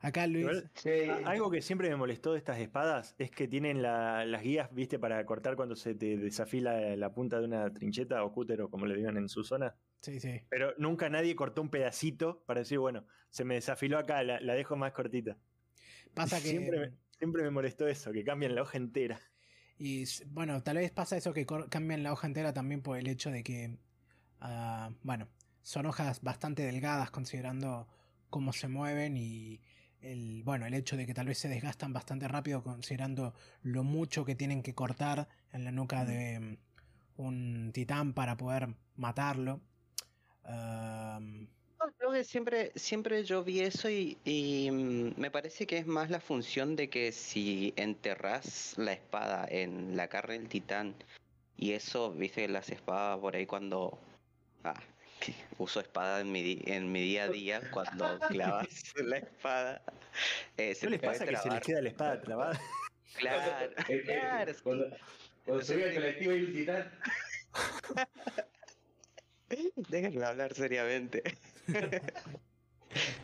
Acá 0.00 0.26
Luis. 0.28 0.42
Igual, 0.46 0.70
Sí. 0.74 0.90
a- 1.10 1.28
Algo 1.30 1.50
que 1.50 1.60
siempre 1.60 1.88
me 1.88 1.96
molestó 1.96 2.32
de 2.32 2.38
estas 2.38 2.58
espadas 2.60 3.16
es 3.18 3.30
que 3.32 3.48
tienen 3.48 3.82
la- 3.82 4.24
las 4.24 4.42
guías, 4.42 4.72
viste, 4.72 4.98
para 4.98 5.24
cortar 5.26 5.56
cuando 5.56 5.74
se 5.74 5.94
te 5.94 6.16
desafila 6.16 6.94
la 6.96 7.12
punta 7.12 7.40
de 7.40 7.46
una 7.46 7.72
trincheta 7.72 8.22
o 8.22 8.32
cúter 8.32 8.62
o 8.62 8.70
como 8.70 8.86
le 8.86 8.94
digan 8.94 9.16
en 9.16 9.28
su 9.28 9.42
zona. 9.42 9.74
Sí, 10.00 10.20
sí. 10.20 10.42
Pero 10.48 10.72
nunca 10.78 11.08
nadie 11.10 11.34
cortó 11.34 11.62
un 11.62 11.70
pedacito 11.70 12.44
para 12.46 12.60
decir, 12.60 12.78
bueno, 12.78 13.06
se 13.30 13.44
me 13.44 13.54
desafiló 13.54 13.98
acá, 13.98 14.22
la, 14.22 14.40
la 14.40 14.54
dejo 14.54 14.76
más 14.76 14.92
cortita. 14.92 15.36
Pasa 16.14 16.40
que. 16.40 16.48
Siempre 16.48 16.78
me, 16.78 16.92
siempre 17.18 17.42
me 17.42 17.50
molestó 17.50 17.88
eso, 17.88 18.12
que 18.12 18.22
cambian 18.22 18.54
la 18.54 18.62
hoja 18.62 18.76
entera. 18.78 19.20
Y 19.78 20.04
bueno, 20.28 20.62
tal 20.62 20.76
vez 20.76 20.92
pasa 20.92 21.16
eso 21.16 21.32
que 21.32 21.44
cambian 21.68 22.04
la 22.04 22.12
hoja 22.12 22.26
entera 22.28 22.52
también 22.52 22.82
por 22.82 22.98
el 22.98 23.08
hecho 23.08 23.30
de 23.32 23.42
que, 23.42 23.78
ah, 24.40 24.90
bueno, 25.02 25.28
son 25.62 25.86
hojas 25.86 26.22
bastante 26.22 26.62
delgadas 26.62 27.10
considerando 27.10 27.86
cómo 28.30 28.52
se 28.52 28.68
mueven 28.68 29.16
y 29.16 29.60
el, 30.00 30.42
bueno, 30.44 30.66
el 30.66 30.74
hecho 30.74 30.96
de 30.96 31.06
que 31.06 31.14
tal 31.14 31.26
vez 31.26 31.38
se 31.38 31.48
desgastan 31.48 31.92
bastante 31.92 32.28
rápido 32.28 32.62
considerando 32.62 33.34
lo 33.62 33.82
mucho 33.84 34.24
que 34.24 34.34
tienen 34.34 34.62
que 34.62 34.74
cortar 34.74 35.28
en 35.52 35.64
la 35.64 35.72
nuca 35.72 36.04
de 36.04 36.38
mm, 36.40 36.56
un 37.16 37.70
titán 37.72 38.12
para 38.12 38.36
poder 38.36 38.68
matarlo. 38.96 39.60
No, 40.44 41.92
Creo 41.96 42.12
que 42.12 42.24
siempre, 42.24 42.72
siempre 42.74 43.24
yo 43.24 43.44
vi 43.44 43.60
eso 43.60 43.90
y, 43.90 44.18
y, 44.24 44.70
mm, 44.70 45.20
me 45.20 45.30
parece 45.30 45.66
que 45.66 45.78
es 45.78 45.86
más 45.86 46.10
la 46.10 46.20
función 46.20 46.76
de 46.76 46.88
que 46.88 47.12
si 47.12 47.72
enterrás 47.76 48.74
la 48.78 48.92
espada 48.92 49.46
en 49.50 49.96
la 49.96 50.08
carne 50.08 50.38
del 50.38 50.48
titán 50.48 50.94
y 51.56 51.72
eso, 51.72 52.12
viste 52.12 52.48
las 52.48 52.70
espadas 52.70 53.18
por 53.18 53.34
ahí 53.34 53.46
cuando... 53.46 53.98
Ah, 54.64 54.80
uso 55.58 55.80
espada 55.80 56.20
en 56.20 56.32
mi, 56.32 56.42
di- 56.42 56.62
en 56.66 56.90
mi 56.92 57.00
día 57.02 57.24
a 57.24 57.28
día, 57.28 57.60
cuando 57.70 58.18
clavas 58.28 58.68
la 58.96 59.18
espada... 59.18 59.82
eh, 60.56 60.74
se 60.74 60.86
¿No 60.86 60.90
les 60.90 61.00
pasa 61.00 61.26
que 61.26 61.36
se 61.36 61.50
les 61.50 61.60
queda 61.60 61.82
la 61.82 61.88
espada 61.88 62.20
trabada? 62.20 62.60
Claro, 63.18 63.72
Eh, 63.88 63.88
eh, 63.88 64.02
claro, 64.04 64.54
sí. 64.54 64.60
Cuando, 64.62 64.96
cuando 65.44 65.64
subí 65.64 65.82
al 65.82 65.94
colectivo 65.94 66.32
y 66.34 66.52
titán. 66.52 66.92
Déjenme 69.88 70.24
hablar 70.24 70.54
seriamente. 70.54 71.22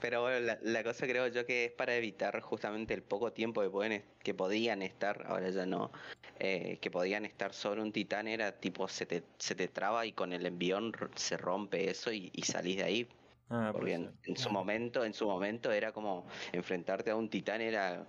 Pero 0.00 0.22
bueno, 0.22 0.40
la, 0.40 0.58
la 0.62 0.84
cosa 0.84 1.06
creo 1.06 1.26
yo 1.28 1.46
que 1.46 1.66
es 1.66 1.72
para 1.72 1.94
evitar 1.96 2.40
justamente 2.40 2.94
el 2.94 3.02
poco 3.02 3.32
tiempo 3.32 3.62
que 3.62 3.70
pueden 3.70 4.04
que 4.22 4.34
podían 4.34 4.82
estar, 4.82 5.24
ahora 5.26 5.50
ya 5.50 5.66
no, 5.66 5.90
eh, 6.38 6.78
que 6.80 6.90
podían 6.90 7.24
estar 7.24 7.52
sobre 7.54 7.82
un 7.82 7.92
titán 7.92 8.28
era 8.28 8.52
tipo 8.60 8.88
se 8.88 9.06
te, 9.06 9.22
se 9.38 9.54
te 9.54 9.68
traba 9.68 10.06
y 10.06 10.12
con 10.12 10.32
el 10.32 10.46
envión 10.46 10.92
se 11.14 11.36
rompe 11.36 11.90
eso 11.90 12.12
y, 12.12 12.30
y 12.34 12.42
salís 12.42 12.76
de 12.78 12.84
ahí. 12.84 13.08
Ah, 13.48 13.70
Porque 13.72 13.94
en, 13.94 14.36
su 14.36 14.50
Claro. 14.50 14.50
momento, 14.50 15.04
en 15.04 15.14
su 15.14 15.26
momento 15.26 15.72
era 15.72 15.92
como 15.92 16.26
enfrentarte 16.52 17.10
a 17.10 17.16
un 17.16 17.28
titán 17.28 17.60
era 17.60 18.06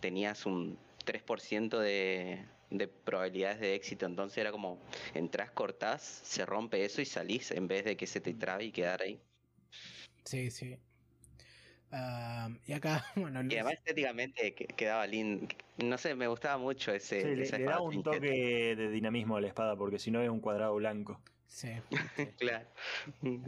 tenías 0.00 0.46
un 0.46 0.78
3% 1.04 1.78
de, 1.80 2.44
de 2.70 2.88
probabilidades 2.88 3.60
de 3.60 3.74
éxito, 3.74 4.06
entonces 4.06 4.38
era 4.38 4.50
como 4.52 4.78
entras, 5.14 5.50
cortás, 5.52 6.02
se 6.02 6.44
rompe 6.46 6.84
eso 6.84 7.00
y 7.00 7.06
salís 7.06 7.50
en 7.50 7.68
vez 7.68 7.84
de 7.84 7.96
que 7.96 8.06
se 8.06 8.20
te 8.20 8.34
trabe 8.34 8.64
y 8.66 8.72
quedar 8.72 9.02
ahí. 9.02 9.20
sí, 10.24 10.50
sí. 10.50 10.78
Y 12.66 12.72
acá, 12.72 13.04
bueno, 13.16 13.42
Y 13.42 13.54
además 13.54 13.74
estéticamente 13.74 14.54
que- 14.54 14.66
quedaba 14.66 15.06
lindo. 15.06 15.48
No 15.78 15.96
sé, 15.98 16.14
me 16.14 16.26
gustaba 16.26 16.58
mucho 16.58 16.92
ese. 16.92 17.22
Sí, 17.22 17.36
le, 17.36 17.42
esa 17.44 17.58
le 17.58 17.64
da 17.64 17.80
un 17.80 17.90
trinquete. 17.90 18.16
toque 18.18 18.76
de 18.76 18.90
dinamismo 18.90 19.36
a 19.36 19.40
la 19.40 19.48
espada, 19.48 19.76
porque 19.76 19.98
si 19.98 20.10
no 20.10 20.20
es 20.20 20.28
un 20.28 20.40
cuadrado 20.40 20.74
blanco. 20.74 21.20
sí. 21.46 21.68
Claro. 22.38 22.66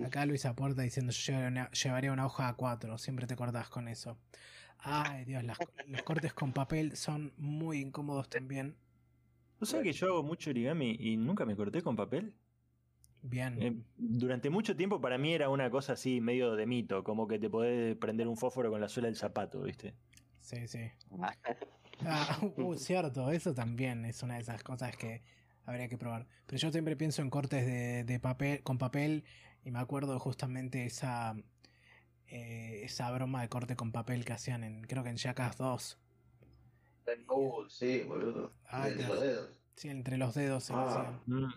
Acá 0.05 0.25
Luis 0.27 0.47
aporta 0.47 0.83
diciendo 0.83 1.13
yo 1.13 1.33
llevaría 1.33 1.49
una, 1.49 1.71
llevaría 1.71 2.13
una 2.13 2.27
hoja 2.27 2.57
A4, 2.57 2.99
siempre 2.99 3.27
te 3.27 3.37
cortás 3.37 3.69
con 3.69 3.89
eso. 3.89 4.17
Ay 4.79 5.25
Dios, 5.27 5.45
las- 5.45 5.59
los 5.87 6.03
cortes 6.03 6.33
con 6.33 6.53
papel 6.53 6.97
son 6.97 7.33
muy 7.37 7.81
incómodos 7.81 8.29
también. 8.31 8.77
¿No 9.61 9.67
sabes 9.67 9.85
que 9.85 9.93
yo 9.93 10.07
hago 10.07 10.23
mucho 10.23 10.49
origami 10.51 10.97
y 10.99 11.19
nunca 11.19 11.45
me 11.45 11.55
corté 11.55 11.83
con 11.83 11.95
papel? 11.97 12.33
Bien. 13.23 13.61
Eh, 13.63 13.75
durante 13.97 14.49
mucho 14.51 14.77
tiempo 14.77 15.01
para 15.01 15.19
mí 15.19 15.33
era 15.35 15.49
una 15.51 15.71
cosa 15.71 15.93
así 15.93 16.21
medio 16.21 16.55
de 16.57 16.67
mito, 16.67 17.05
como 17.05 17.29
que 17.29 17.39
te 17.39 17.51
podés 17.51 17.97
prender 17.97 18.29
un 18.29 18.37
fósforo 18.37 18.71
con 18.71 18.81
la 18.81 18.89
suela 18.89 19.07
del 19.09 19.17
zapato, 19.17 19.63
¿viste? 19.63 19.95
Sí, 20.41 20.67
sí. 20.69 20.91
Ah, 22.03 22.39
uh, 22.57 22.75
cierto, 22.77 23.31
eso 23.31 23.53
también 23.53 24.07
es 24.07 24.23
una 24.23 24.37
de 24.37 24.41
esas 24.41 24.63
cosas 24.63 24.97
que 24.97 25.23
habría 25.67 25.87
que 25.89 25.99
probar. 25.99 26.27
Pero 26.47 26.57
yo 26.57 26.73
siempre 26.73 26.97
pienso 26.97 27.21
en 27.21 27.29
cortes 27.29 27.67
de, 27.67 28.05
de 28.05 28.19
papel, 28.19 28.63
con 28.63 28.79
papel 28.79 29.23
y 29.65 29.71
me 29.71 29.81
acuerdo 29.81 30.19
justamente 30.19 30.87
esa 30.87 31.37
eh, 32.27 32.81
esa 32.85 33.11
broma 33.11 33.43
de 33.43 33.51
corte 33.51 33.77
con 33.77 33.93
papel 33.93 34.25
que 34.25 34.33
hacían 34.33 34.65
en, 34.65 34.81
creo 34.85 35.03
que 35.03 35.11
en 35.11 35.19
Jackass 35.19 35.59
2. 35.59 35.99
Uh, 37.29 37.69
sí, 37.69 38.03
boludo. 38.09 38.55
De 38.85 38.95
Dios. 38.95 39.09
los 39.11 39.21
dedos. 39.21 39.51
Sí, 39.77 39.89
entre 39.91 40.17
los 40.17 40.35
dedos 40.35 40.65
se 40.65 40.73
Ah. 40.73 40.85
hacían. 40.87 41.21
Mm. 41.27 41.53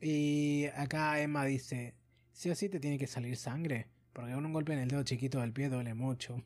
Y 0.00 0.66
acá 0.76 1.20
Emma 1.20 1.44
dice, 1.44 1.94
sí 2.32 2.50
o 2.50 2.54
sí 2.54 2.68
te 2.68 2.80
tiene 2.80 2.98
que 2.98 3.06
salir 3.06 3.36
sangre, 3.36 3.88
porque 4.12 4.32
con 4.32 4.44
un 4.44 4.52
golpe 4.52 4.72
en 4.72 4.80
el 4.80 4.88
dedo 4.88 5.02
chiquito 5.02 5.40
del 5.40 5.52
pie 5.52 5.68
duele 5.68 5.94
mucho. 5.94 6.42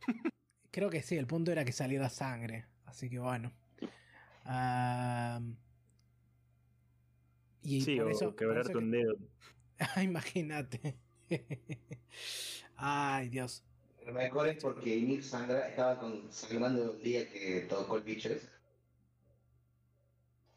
Creo 0.70 0.90
que 0.90 1.02
sí, 1.02 1.16
el 1.16 1.26
punto 1.26 1.52
era 1.52 1.64
que 1.64 1.72
saliera 1.72 2.08
sangre, 2.10 2.66
así 2.86 3.08
que 3.10 3.18
bueno. 3.18 3.52
Y 7.62 7.80
sí, 7.80 7.96
por 7.96 8.06
o 8.06 8.10
eso, 8.10 8.24
por 8.26 8.36
quebrarte 8.36 8.72
eso 8.72 8.78
que- 8.78 8.84
un 8.84 8.90
dedo. 8.90 9.16
Ah, 9.78 10.02
imagínate. 10.02 10.96
Ay, 12.76 13.28
Dios. 13.28 13.64
Lo 14.06 14.12
mejor 14.12 14.48
es 14.48 14.62
porque 14.62 14.96
Ymir 14.96 15.24
sangra, 15.24 15.66
estaba 15.68 15.98
con, 15.98 16.30
sangrando 16.30 16.94
el 16.94 17.02
día 17.02 17.28
que 17.30 17.66
tocó 17.68 17.96
el 17.96 18.02
bicho 18.02 18.28
ese. 18.28 18.53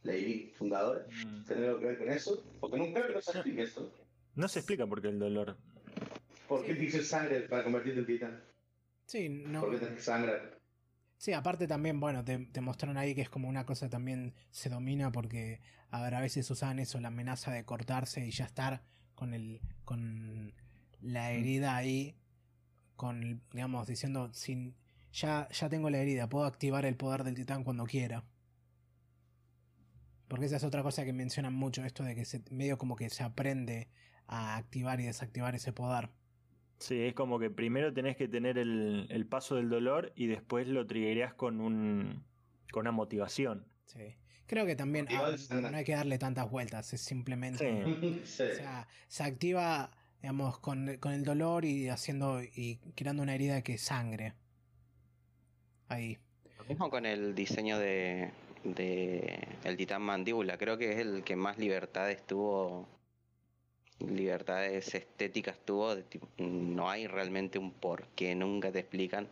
La 0.04 0.16
Ymir 0.16 0.54
fundadora. 0.56 1.06
Mm. 1.26 1.44
¿Tiene 1.46 1.68
algo 1.68 1.80
que 1.80 1.86
ver 1.86 1.98
con 1.98 2.10
eso? 2.10 2.44
Porque 2.60 2.78
nunca 2.78 3.02
creo 3.02 3.08
que 3.08 3.14
no 3.16 3.22
se 3.22 3.32
explique 3.32 3.62
eso. 3.64 3.94
No 4.36 4.48
se 4.48 4.60
explica 4.60 4.86
por 4.86 5.02
qué 5.02 5.10
el 5.10 5.20
dolor. 5.20 5.58
¿Por 6.48 6.66
qué 6.66 6.72
hizo 6.72 7.02
sangre 7.04 7.42
para 7.42 7.64
convertirte 7.64 8.00
en 8.00 8.06
titán? 8.06 8.44
Sí, 9.06 9.30
no. 9.30 9.62
¿Por 9.62 9.72
qué 9.72 9.78
tenés 9.80 9.96
que 9.96 10.02
sangrar? 10.02 10.58
Sí, 11.18 11.34
aparte 11.34 11.68
también, 11.68 12.00
bueno, 12.00 12.24
te, 12.24 12.38
te 12.38 12.62
mostraron 12.62 12.98
ahí 12.98 13.16
que 13.16 13.22
es 13.22 13.30
como 13.30 13.50
una 13.50 13.66
cosa 13.66 13.90
también 13.90 14.36
se 14.52 14.70
domina 14.70 15.12
porque 15.12 15.60
a 15.90 16.02
ver, 16.04 16.16
a 16.16 16.22
veces 16.22 16.50
usan 16.52 16.80
eso, 16.80 17.00
la 17.00 17.08
amenaza 17.08 17.52
de 17.52 17.64
cortarse 17.64 18.26
y 18.26 18.32
ya 18.32 18.46
estar 18.46 18.84
con 19.16 19.34
el 19.34 19.62
con 19.84 20.54
la 21.02 21.32
herida 21.32 21.76
ahí 21.76 22.16
con 22.96 23.42
digamos 23.54 23.88
diciendo 23.88 24.30
sin 24.34 24.76
ya 25.14 25.48
ya 25.50 25.70
tengo 25.70 25.90
la 25.90 26.00
herida, 26.00 26.30
puedo 26.30 26.46
activar 26.46 26.86
el 26.86 26.96
poder 26.96 27.24
del 27.24 27.36
titán 27.36 27.64
cuando 27.64 27.86
quiera. 27.86 28.24
Porque 30.28 30.46
esa 30.46 30.58
es 30.58 30.64
otra 30.64 30.84
cosa 30.84 31.06
que 31.06 31.14
mencionan 31.14 31.54
mucho, 31.54 31.84
esto 31.84 32.04
de 32.04 32.16
que 32.16 32.26
se, 32.26 32.44
medio 32.52 32.78
como 32.78 32.96
que 32.96 33.10
se 33.10 33.24
aprende 33.24 33.88
a 34.28 34.58
activar 34.58 35.00
y 35.00 35.06
desactivar 35.06 35.56
ese 35.56 35.72
poder. 35.72 36.10
Sí, 36.80 37.00
es 37.02 37.14
como 37.14 37.40
que 37.40 37.50
primero 37.50 37.94
tenés 37.94 38.18
que 38.18 38.28
tener 38.28 38.58
el, 38.58 39.08
el 39.10 39.26
paso 39.26 39.56
del 39.56 39.70
dolor 39.70 40.12
y 40.16 40.28
después 40.28 40.68
lo 40.68 40.86
triggerías 40.86 41.34
con 41.34 41.60
un 41.62 42.24
con 42.72 42.82
una 42.82 42.92
motivación. 42.92 43.66
Sí. 43.86 44.16
Creo 44.46 44.66
que 44.66 44.76
también 44.76 45.08
ah, 45.12 45.36
no 45.50 45.78
hay 45.78 45.84
que 45.84 45.94
darle 45.94 46.18
tantas 46.18 46.50
vueltas, 46.50 46.94
es 46.94 47.02
simplemente... 47.02 47.84
Sí. 47.84 48.22
Sí. 48.26 48.44
O 48.44 48.56
sea, 48.56 48.88
se 49.08 49.24
activa, 49.24 49.92
digamos, 50.22 50.60
con, 50.60 50.98
con 50.98 51.14
el 51.14 51.24
dolor 51.24 51.66
y 51.66 51.90
haciendo 51.90 52.42
y 52.42 52.80
creando 52.96 53.24
una 53.24 53.36
herida 53.36 53.62
que 53.62 53.78
sangre. 53.78 54.34
Ahí. 55.90 56.18
Lo 56.58 56.66
mismo 56.66 56.90
con 56.90 57.06
el 57.06 57.36
diseño 57.36 57.78
de, 57.78 58.32
de 58.64 59.48
el 59.64 59.78
titán 59.78 60.02
mandíbula. 60.02 60.58
Creo 60.58 60.78
que 60.78 60.92
es 60.92 61.00
el 61.00 61.24
que 61.24 61.36
más 61.36 61.58
libertades 61.58 62.26
tuvo. 62.26 62.88
Libertades 64.00 64.94
estéticas 64.94 65.60
tuvo. 65.66 65.96
de 65.96 66.06
no 66.38 66.90
hay 66.90 67.08
realmente 67.08 67.60
un 67.60 67.72
porqué. 67.74 68.36
Nunca 68.36 68.72
te 68.72 68.80
explican 68.80 69.28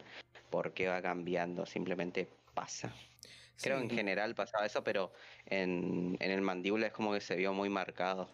por 0.50 0.74
qué 0.74 0.88
va 0.88 1.02
cambiando. 1.02 1.66
Simplemente 1.66 2.28
pasa. 2.54 2.94
Creo 3.62 3.80
Sí, 3.80 3.84
en 3.84 3.90
general 3.90 4.36
pasaba 4.36 4.66
eso, 4.66 4.84
pero 4.84 5.12
en, 5.46 6.18
en 6.20 6.32
el 6.32 6.42
mandíbula 6.42 6.88
es 6.88 6.94
como 6.94 7.14
que 7.14 7.22
se 7.22 7.36
vio 7.36 7.54
muy 7.54 7.70
marcado. 7.70 8.30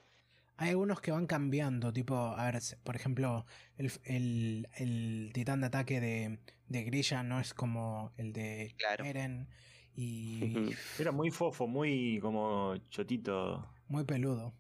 Hay 0.57 0.69
algunos 0.69 1.01
que 1.01 1.11
van 1.11 1.25
cambiando, 1.27 1.91
tipo, 1.91 2.15
a 2.15 2.45
ver, 2.51 2.61
por 2.83 2.95
ejemplo, 2.95 3.45
el, 3.77 3.91
el, 4.03 4.67
el 4.77 5.31
titán 5.33 5.61
de 5.61 5.67
ataque 5.67 5.99
de, 5.99 6.39
de 6.67 6.83
Grilla 6.83 7.23
no 7.23 7.39
es 7.39 7.53
como 7.53 8.13
el 8.17 8.31
de 8.33 8.75
Claro. 8.77 9.03
Eren 9.03 9.49
y. 9.95 10.69
Era 10.99 11.11
muy 11.11 11.31
fofo, 11.31 11.67
muy 11.67 12.19
como 12.21 12.75
chotito. 12.89 13.67
muy 13.87 14.03
peludo. 14.03 14.53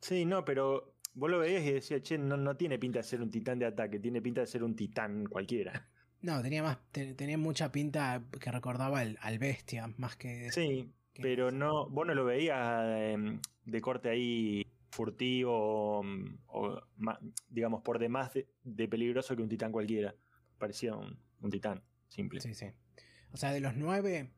Sí, 0.00 0.24
no, 0.24 0.44
pero 0.44 0.94
vos 1.14 1.30
lo 1.30 1.38
veías 1.40 1.62
y 1.64 1.72
decías, 1.72 2.02
che, 2.02 2.18
no, 2.18 2.36
no 2.36 2.56
tiene 2.56 2.78
pinta 2.78 3.00
de 3.00 3.02
ser 3.04 3.20
un 3.22 3.30
titán 3.30 3.58
de 3.58 3.66
ataque, 3.66 3.98
tiene 3.98 4.22
pinta 4.22 4.40
de 4.42 4.46
ser 4.46 4.62
un 4.62 4.76
titán 4.76 5.26
cualquiera. 5.26 5.88
No, 6.20 6.42
tenía 6.42 6.62
más, 6.62 6.78
te- 6.90 7.14
tenía 7.14 7.38
mucha 7.38 7.70
pinta 7.70 8.22
que 8.40 8.50
recordaba 8.50 9.00
al, 9.00 9.18
al 9.20 9.38
bestia, 9.38 9.88
más 9.98 10.16
que... 10.16 10.50
Sí, 10.50 10.92
que- 11.12 11.22
pero 11.22 11.50
no, 11.52 11.88
vos 11.88 12.06
no 12.06 12.14
lo 12.14 12.24
veías 12.24 12.84
em, 13.12 13.40
de 13.64 13.80
corte 13.80 14.08
ahí 14.08 14.66
furtivo 14.90 15.52
o, 16.00 16.04
o 16.48 16.82
digamos 17.48 17.82
por 17.82 17.98
demás 17.98 18.32
de, 18.34 18.48
de 18.64 18.88
peligroso 18.88 19.36
que 19.36 19.42
un 19.42 19.48
titán 19.48 19.70
cualquiera. 19.72 20.14
Parecía 20.58 20.94
un, 20.96 21.18
un 21.40 21.50
titán, 21.50 21.82
simple. 22.08 22.40
Sí, 22.40 22.54
sí. 22.54 22.66
O 23.32 23.36
sea, 23.36 23.52
de 23.52 23.60
los 23.60 23.76
nueve, 23.76 24.32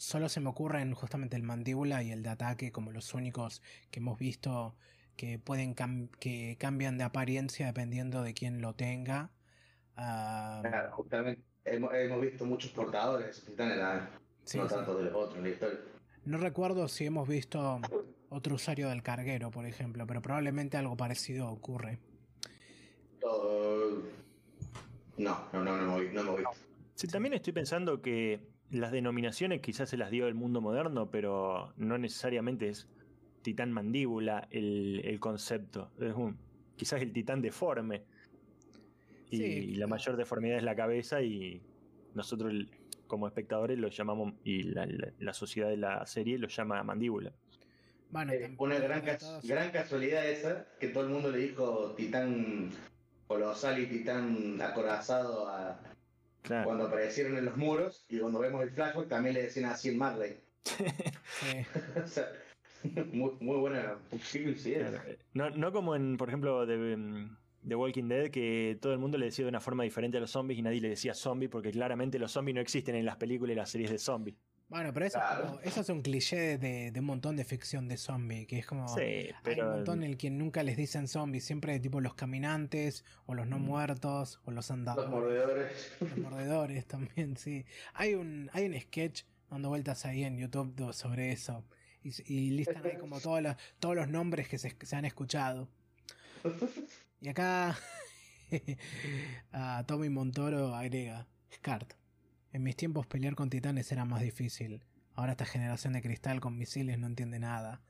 solo 0.00 0.30
se 0.30 0.40
me 0.40 0.48
ocurren 0.48 0.94
justamente 0.94 1.36
el 1.36 1.42
mandíbula 1.42 2.02
y 2.02 2.10
el 2.10 2.22
de 2.22 2.30
ataque 2.30 2.72
como 2.72 2.90
los 2.90 3.12
únicos 3.12 3.60
que 3.90 4.00
hemos 4.00 4.18
visto 4.18 4.74
que 5.14 5.38
pueden 5.38 5.74
cam- 5.76 6.08
que 6.18 6.56
cambian 6.58 6.96
de 6.96 7.04
apariencia 7.04 7.66
dependiendo 7.66 8.22
de 8.22 8.32
quién 8.32 8.62
lo 8.62 8.74
tenga. 8.74 9.30
Ah, 9.96 10.60
Claro, 10.62 10.92
justamente 10.92 11.42
hemos, 11.66 11.92
hemos 11.92 12.22
visto 12.22 12.46
muchos 12.46 12.70
portadores 12.70 13.26
de 13.26 13.30
esos 13.32 13.44
titanes, 13.44 13.76
la- 13.76 14.08
sí, 14.46 14.56
no 14.56 14.66
sí. 14.70 14.74
tanto 14.74 14.96
de 14.96 15.04
los 15.04 15.14
otros 15.14 15.36
en 15.36 15.42
la 15.42 15.48
historia. 15.50 15.78
No 16.24 16.38
recuerdo 16.38 16.88
si 16.88 17.04
hemos 17.04 17.28
visto 17.28 17.78
otro 18.30 18.54
usuario 18.54 18.88
del 18.88 19.02
carguero, 19.02 19.50
por 19.50 19.66
ejemplo, 19.66 20.06
pero 20.06 20.22
probablemente 20.22 20.78
algo 20.78 20.96
parecido 20.96 21.50
ocurre. 21.50 21.98
No, 25.18 25.46
no, 25.52 25.62
no, 25.62 25.62
no, 25.62 25.76
no 25.76 26.20
hemos 26.22 26.36
visto. 26.38 26.50
Sí, 26.94 27.06
también 27.06 27.34
estoy 27.34 27.52
pensando 27.52 28.00
que 28.00 28.40
las 28.70 28.92
denominaciones 28.92 29.60
quizás 29.60 29.88
se 29.90 29.96
las 29.96 30.10
dio 30.10 30.26
el 30.28 30.34
mundo 30.34 30.60
moderno, 30.60 31.10
pero 31.10 31.72
no 31.76 31.98
necesariamente 31.98 32.68
es 32.68 32.88
titán 33.42 33.72
mandíbula 33.72 34.46
el, 34.50 35.00
el 35.04 35.18
concepto. 35.18 35.90
Es 36.00 36.14
un, 36.14 36.36
quizás 36.76 37.00
el 37.02 37.12
titán 37.12 37.40
deforme. 37.42 38.02
Y 39.30 39.36
Sí. 39.36 39.74
la 39.76 39.86
mayor 39.86 40.16
deformidad 40.16 40.56
es 40.58 40.62
la 40.64 40.74
cabeza 40.76 41.22
y 41.22 41.62
nosotros 42.14 42.52
como 43.06 43.26
espectadores 43.26 43.78
lo 43.78 43.88
llamamos, 43.88 44.34
y 44.44 44.62
la, 44.64 44.86
la- 44.86 45.12
la 45.18 45.32
sociedad 45.34 45.68
de 45.68 45.76
la 45.76 46.06
serie 46.06 46.38
lo 46.38 46.46
llama 46.48 46.82
mandíbula. 46.84 47.32
Bueno, 48.10 48.32
Eh, 48.32 48.54
una 48.58 48.78
gran, 48.78 49.02
todos- 49.18 49.44
gran 49.46 49.70
casualidad 49.70 50.28
esa, 50.28 50.66
que 50.78 50.88
todo 50.88 51.04
el 51.04 51.10
mundo 51.10 51.30
le 51.30 51.38
dijo 51.38 51.92
titán 51.96 52.70
colosal 53.26 53.80
y 53.80 53.86
titán 53.86 54.60
acorazado 54.62 55.48
a- 55.48 55.80
Claro. 56.42 56.64
cuando 56.64 56.86
aparecieron 56.86 57.36
en 57.36 57.44
los 57.44 57.56
muros, 57.56 58.04
y 58.08 58.18
cuando 58.18 58.38
vemos 58.38 58.62
el 58.62 58.70
flashback 58.70 59.08
también 59.08 59.34
le 59.34 59.42
decían 59.42 59.70
así 59.70 59.90
en 59.90 59.98
Marley. 59.98 60.36
sí. 60.64 60.74
o 62.04 62.06
sea, 62.06 62.28
muy, 63.12 63.32
muy 63.40 63.56
buena. 63.58 63.98
Claro. 64.90 65.02
No, 65.34 65.50
no 65.50 65.72
como 65.72 65.94
en, 65.94 66.16
por 66.16 66.28
ejemplo, 66.28 66.66
de, 66.66 66.96
mm, 66.96 67.36
The 67.66 67.74
Walking 67.74 68.08
Dead, 68.08 68.30
que 68.30 68.78
todo 68.80 68.92
el 68.92 68.98
mundo 68.98 69.18
le 69.18 69.26
decía 69.26 69.44
de 69.44 69.50
una 69.50 69.60
forma 69.60 69.84
diferente 69.84 70.16
a 70.16 70.20
los 70.20 70.30
zombies 70.30 70.58
y 70.58 70.62
nadie 70.62 70.80
le 70.80 70.88
decía 70.90 71.14
zombie, 71.14 71.48
porque 71.48 71.70
claramente 71.70 72.18
los 72.18 72.32
zombies 72.32 72.54
no 72.54 72.60
existen 72.60 72.94
en 72.94 73.04
las 73.04 73.16
películas 73.16 73.52
y 73.52 73.56
las 73.56 73.70
series 73.70 73.90
de 73.90 73.98
zombies. 73.98 74.36
Bueno, 74.70 74.92
pero 74.94 75.04
eso, 75.06 75.18
es 75.18 75.24
Claro. 75.24 75.46
como- 75.48 75.60
eso 75.60 75.80
es 75.82 75.88
un 75.88 76.00
cliché 76.00 76.56
de, 76.56 76.92
de 76.92 77.00
un 77.00 77.06
montón 77.06 77.36
de 77.36 77.44
ficción 77.44 77.88
de 77.88 77.96
zombie, 77.96 78.46
que 78.46 78.60
es 78.60 78.66
como... 78.66 78.86
Sí, 78.88 79.00
Hay 79.02 79.28
un 79.30 79.34
pero. 79.42 79.70
montón 79.72 80.02
en 80.04 80.10
el 80.10 80.16
que 80.16 80.30
nunca 80.30 80.62
les 80.62 80.76
dicen 80.76 81.08
zombies, 81.08 81.44
siempre 81.44 81.78
tipo 81.80 82.00
los 82.00 82.14
caminantes, 82.14 83.04
o 83.26 83.34
los 83.34 83.46
no 83.48 83.58
Mm. 83.58 83.62
muertos, 83.64 84.38
o 84.44 84.50
los 84.52 84.54
Los 84.54 84.70
andadores. 84.70 85.10
mordedores. 85.10 85.92
Los 86.00 86.16
mordedores 86.18 86.86
también, 86.86 87.36
sí. 87.36 87.64
Hay 87.94 88.14
un, 88.14 88.48
hay 88.52 88.64
un 88.66 88.80
sketch 88.80 89.24
dando 89.50 89.68
vueltas 89.70 90.06
ahí 90.06 90.22
en 90.22 90.38
YouTube 90.38 90.92
sobre 90.94 91.32
eso. 91.32 91.64
Y, 92.02 92.50
listan 92.52 92.86
ahí 92.86 92.96
como 92.96 93.20
todos 93.20 93.42
los, 93.42 93.56
todos 93.80 93.94
los 93.96 94.08
nombres 94.08 94.48
que 94.48 94.56
se, 94.56 94.74
se 94.80 94.96
han 94.96 95.04
escuchado. 95.04 95.68
Y 97.22 97.28
acá 97.28 97.76
a 99.52 99.84
Tommy 99.86 100.08
Montoro 100.08 100.74
agrega, 100.74 101.26
Scart. 101.54 101.92
En 102.52 102.62
mis 102.62 102.76
tiempos 102.76 103.06
pelear 103.06 103.34
con 103.34 103.50
titanes 103.50 103.90
era 103.92 104.04
más 104.04 104.22
difícil. 104.22 104.84
Ahora 105.14 105.32
esta 105.32 105.44
generación 105.44 105.92
de 105.92 106.02
cristal 106.02 106.40
con 106.40 106.56
misiles 106.56 106.98
no 106.98 107.06
entiende 107.06 107.38
nada. 107.38 107.82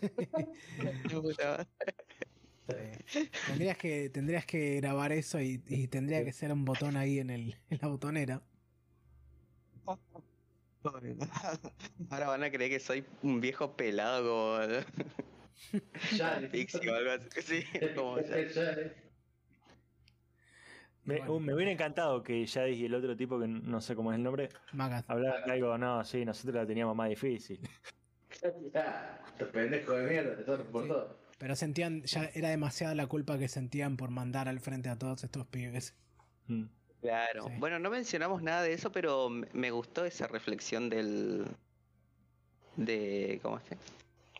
Sí. 2.68 3.28
Tendrías 3.48 3.76
que, 3.76 4.08
tendrías 4.08 4.46
que 4.46 4.76
grabar 4.76 5.10
eso 5.12 5.40
y, 5.40 5.62
y 5.66 5.88
tendría 5.88 6.24
que 6.24 6.32
ser 6.32 6.52
un 6.52 6.64
botón 6.64 6.96
ahí 6.96 7.18
en, 7.18 7.28
el, 7.30 7.56
en 7.68 7.78
la 7.82 7.88
botonera. 7.88 8.42
Ahora 12.10 12.28
van 12.28 12.44
a 12.44 12.50
creer 12.50 12.70
que 12.70 12.80
soy 12.80 13.04
un 13.22 13.40
viejo 13.40 13.76
pelado 13.76 14.62
como 14.62 14.84
Ya, 16.16 16.40
Pixie 16.52 16.88
o 16.88 16.94
algo 16.94 17.10
así. 17.12 17.42
Sí, 17.42 17.64
como 17.94 18.20
ya. 18.20 18.92
Ya, 21.04 21.12
Me, 21.12 21.18
Bueno. 21.18 21.34
uh, 21.34 21.40
me 21.40 21.54
hubiera 21.54 21.72
encantado 21.72 22.22
que 22.22 22.46
Jadis 22.46 22.78
y 22.78 22.84
el 22.86 22.94
otro 22.94 23.16
tipo, 23.16 23.38
que 23.40 23.46
no 23.48 23.80
sé 23.80 23.96
cómo 23.96 24.12
es 24.12 24.16
el 24.16 24.22
nombre, 24.22 24.48
Magath. 24.72 25.04
hablaran 25.10 25.44
de 25.46 25.52
algo, 25.52 25.76
no, 25.78 26.04
sí, 26.04 26.24
nosotros 26.24 26.54
la 26.54 26.66
teníamos 26.66 26.94
más 26.94 27.08
difícil. 27.08 27.60
ya. 28.72 29.20
Estos 29.26 29.48
pendejos 29.48 29.96
de 29.96 30.02
mierda, 30.08 30.44
por 30.70 30.82
Sí. 30.82 30.88
todo. 30.88 31.18
Pero 31.38 31.56
sentían, 31.56 32.02
ya 32.04 32.30
era 32.34 32.50
demasiada 32.50 32.94
la 32.94 33.06
culpa 33.08 33.36
que 33.36 33.48
sentían 33.48 33.96
por 33.96 34.10
mandar 34.10 34.48
al 34.48 34.60
frente 34.60 34.88
a 34.90 34.96
todos 34.98 35.24
estos 35.24 35.44
pibes. 35.46 35.94
Mm. 36.46 36.64
Claro. 37.00 37.48
Sí. 37.48 37.52
Bueno, 37.58 37.80
no 37.80 37.90
mencionamos 37.90 38.42
nada 38.42 38.62
de 38.62 38.72
eso, 38.74 38.92
pero 38.92 39.28
me- 39.28 39.48
me 39.52 39.72
gustó 39.72 40.04
esa 40.04 40.28
reflexión 40.28 40.88
del. 40.88 41.46
de. 42.76 43.40
¿cómo 43.42 43.58
es? 43.58 43.64
que? 43.64 43.76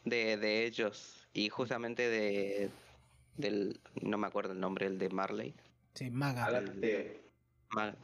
De, 0.04 0.36
de 0.36 0.64
ellos. 0.66 1.26
Y 1.32 1.48
justamente 1.48 2.08
de. 2.08 2.70
del. 3.36 3.80
no 4.00 4.16
me 4.16 4.28
acuerdo 4.28 4.52
el 4.52 4.60
nombre, 4.60 4.86
el 4.86 4.98
de 4.98 5.08
Marley. 5.08 5.54
Sí, 5.94 6.10
Magath. 6.10 6.46
Hablaste. 6.48 7.22
Ma- 7.70 7.94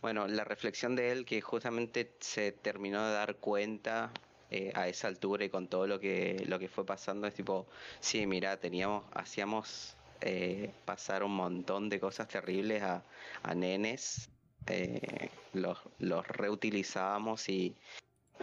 Bueno, 0.00 0.28
la 0.28 0.44
reflexión 0.44 0.94
de 0.94 1.10
él 1.12 1.24
que 1.24 1.40
justamente 1.40 2.14
se 2.20 2.52
terminó 2.52 3.04
de 3.06 3.12
dar 3.12 3.36
cuenta 3.36 4.12
eh, 4.50 4.72
a 4.74 4.86
esa 4.88 5.08
altura 5.08 5.44
y 5.44 5.50
con 5.50 5.66
todo 5.68 5.86
lo 5.86 5.98
que 5.98 6.44
lo 6.46 6.58
que 6.58 6.68
fue 6.68 6.86
pasando 6.86 7.26
es 7.26 7.34
tipo, 7.34 7.66
sí, 7.98 8.26
mira, 8.26 8.56
teníamos, 8.58 9.04
hacíamos 9.12 9.96
eh, 10.20 10.70
pasar 10.84 11.24
un 11.24 11.34
montón 11.34 11.88
de 11.88 11.98
cosas 11.98 12.28
terribles 12.28 12.82
a, 12.82 13.02
a 13.42 13.54
nenes, 13.54 14.30
eh, 14.68 15.28
los, 15.52 15.78
los 15.98 16.26
reutilizábamos 16.28 17.48
y, 17.48 17.74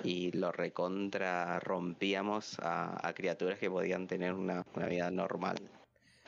y 0.03 0.31
los 0.33 0.53
recontra 0.53 1.59
rompíamos 1.61 2.59
a, 2.59 3.07
a 3.07 3.13
criaturas 3.13 3.57
que 3.57 3.69
podían 3.69 4.07
tener 4.07 4.33
una, 4.33 4.63
una 4.75 4.87
vida 4.87 5.09
normal. 5.11 5.55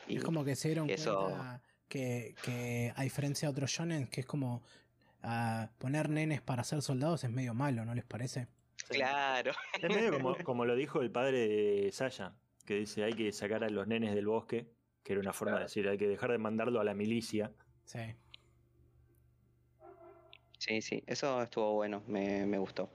Y 0.08 0.16
Es 0.16 0.24
como 0.24 0.44
que 0.44 0.56
se 0.56 0.68
dieron 0.68 0.88
eso- 0.88 1.14
cuenta 1.28 1.60
que, 1.88 2.34
que 2.44 2.92
a 2.94 3.02
diferencia 3.02 3.48
de 3.48 3.52
otros 3.52 3.70
shonen, 3.70 4.06
que 4.06 4.20
es 4.20 4.26
como 4.26 4.62
ah, 5.22 5.70
poner 5.78 6.08
nenes 6.08 6.40
para 6.40 6.64
ser 6.64 6.82
soldados 6.82 7.24
es 7.24 7.30
medio 7.30 7.54
malo, 7.54 7.84
¿no 7.84 7.94
les 7.94 8.04
parece? 8.04 8.48
Claro. 8.88 9.52
Es 9.82 9.88
medio 9.88 10.12
como, 10.12 10.36
como 10.38 10.64
lo 10.64 10.76
dijo 10.76 11.00
el 11.02 11.10
padre 11.10 11.48
de 11.48 11.92
Saya, 11.92 12.34
que 12.64 12.74
dice 12.74 13.04
hay 13.04 13.14
que 13.14 13.32
sacar 13.32 13.64
a 13.64 13.68
los 13.68 13.86
nenes 13.86 14.14
del 14.14 14.26
bosque, 14.26 14.66
que 15.02 15.12
era 15.12 15.20
una 15.20 15.32
forma 15.32 15.56
de 15.56 15.64
decir, 15.64 15.88
hay 15.88 15.98
que 15.98 16.08
dejar 16.08 16.32
de 16.32 16.38
mandarlo 16.38 16.80
a 16.80 16.84
la 16.84 16.94
milicia. 16.94 17.52
Sí. 17.84 18.00
Sí, 20.58 20.80
sí, 20.80 21.02
eso 21.06 21.42
estuvo 21.42 21.74
bueno, 21.74 22.02
me, 22.06 22.46
me 22.46 22.58
gustó. 22.58 22.90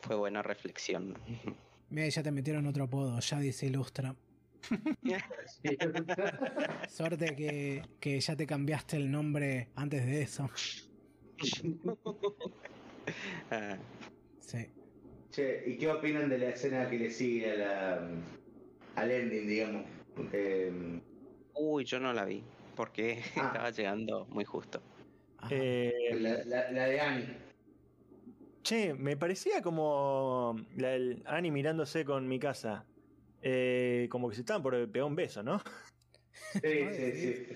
Fue 0.00 0.16
buena 0.16 0.42
reflexión. 0.42 1.18
Mira, 1.90 2.08
ya 2.08 2.22
te 2.22 2.30
metieron 2.30 2.66
otro 2.66 2.84
apodo, 2.84 3.18
ya 3.20 3.38
dice 3.38 3.66
Ilustra. 3.66 4.14
Suerte 6.88 7.34
que, 7.36 7.82
que 8.00 8.20
ya 8.20 8.36
te 8.36 8.46
cambiaste 8.46 8.96
el 8.96 9.10
nombre 9.10 9.68
antes 9.74 10.04
de 10.06 10.22
eso. 10.22 10.48
Ah, 13.50 13.76
Sí. 14.40 14.66
Che, 15.30 15.64
¿y 15.66 15.78
qué 15.78 15.88
opinan 15.90 16.28
de 16.28 16.38
la 16.38 16.50
escena 16.50 16.88
que 16.88 16.98
le 16.98 17.10
sigue 17.10 17.50
a 17.52 17.56
la, 17.56 18.08
al 18.94 19.10
ending, 19.10 19.46
digamos? 19.48 19.84
Eh, 20.32 21.00
Uy, 21.54 21.84
yo 21.84 21.98
no 21.98 22.12
la 22.12 22.24
vi, 22.24 22.44
porque 22.76 23.20
Ah. 23.36 23.46
estaba 23.48 23.70
llegando 23.70 24.26
muy 24.26 24.44
justo. 24.44 24.80
Eh, 25.50 25.92
la, 26.20 26.44
la- 26.44 26.70
la 26.70 26.86
de 26.86 27.00
Annie. 27.00 27.36
che, 28.62 28.94
me 28.94 29.16
parecía 29.16 29.60
como 29.60 30.56
la, 30.76 30.94
el 30.94 31.22
Annie 31.26 31.50
mirándose 31.50 32.04
con 32.04 32.28
mi 32.28 32.38
casa. 32.38 32.84
Eh, 33.46 34.08
como 34.10 34.30
que 34.30 34.36
se 34.36 34.40
estaban 34.40 34.62
por 34.62 34.72
pegar 34.90 35.06
un 35.06 35.14
beso, 35.14 35.42
¿no? 35.42 35.60
Sí, 36.52 36.88
sí, 36.92 37.12
sí. 37.12 37.46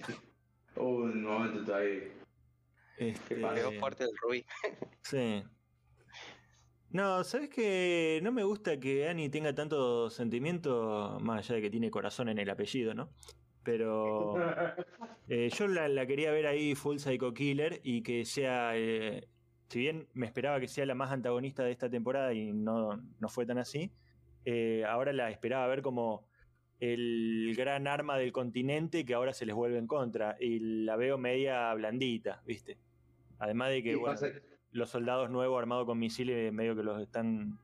Hubo 0.77 1.05
un 1.05 1.23
momento 1.23 1.65
todavía. 1.65 2.03
Este? 2.99 3.37
Pegó 3.37 3.73
fuerte 3.81 4.05
el 4.05 4.11
Rubí. 4.21 4.45
Sí. 5.03 5.43
No, 6.91 7.25
¿sabes 7.25 7.49
que 7.49 8.21
No 8.23 8.33
me 8.33 8.45
gusta 8.45 8.79
que 8.79 9.09
Annie 9.09 9.31
tenga 9.31 9.55
tanto 9.55 10.11
sentimiento, 10.11 11.19
más 11.23 11.39
allá 11.39 11.57
de 11.57 11.63
que 11.63 11.71
tiene 11.71 11.91
corazón 11.91 12.29
en 12.29 12.39
el 12.39 12.51
apellido, 12.51 12.93
¿no? 12.93 13.09
Pero 13.63 14.35
eh, 15.29 15.49
yo 15.49 15.69
la, 15.69 15.89
la 15.89 16.07
quería 16.07 16.31
ver 16.33 16.47
ahí 16.47 16.75
full 16.75 16.99
psycho 16.99 17.33
killer 17.33 17.81
y 17.83 18.03
que 18.03 18.27
sea, 18.27 18.77
eh, 18.77 19.27
si 19.69 19.79
bien 19.79 20.07
me 20.13 20.27
esperaba 20.27 20.61
que 20.61 20.69
sea 20.69 20.85
la 20.85 20.95
más 20.95 21.11
antagonista 21.13 21.65
de 21.65 21.73
esta 21.73 21.89
temporada 21.89 22.35
y 22.35 22.53
no, 22.53 23.03
no 23.19 23.29
fue 23.31 23.47
tan 23.47 23.57
así, 23.57 23.91
eh, 24.45 24.85
ahora 24.87 25.13
la 25.13 25.31
esperaba 25.31 25.67
ver 25.67 25.83
como 25.83 26.27
el 26.81 27.55
gran 27.57 27.87
arma 27.87 28.17
del 28.17 28.33
continente 28.33 29.05
que 29.05 29.15
ahora 29.15 29.33
se 29.33 29.47
les 29.47 29.55
vuelve 29.55 29.79
en 29.79 29.87
contra 29.87 30.37
y 30.41 30.85
la 30.85 30.97
veo 30.97 31.19
media 31.19 31.73
blandita, 31.75 32.43
¿viste? 32.47 32.79
Además 33.39 33.71
de 33.71 33.83
que, 33.83 33.97
bueno, 33.97 34.19
los 34.73 34.91
soldados 34.91 35.31
nuevos 35.31 35.59
armados 35.59 35.87
con 35.87 35.99
misiles 35.99 36.53
medio 36.53 36.77
que 36.77 36.83
los 36.83 37.01
están 37.01 37.59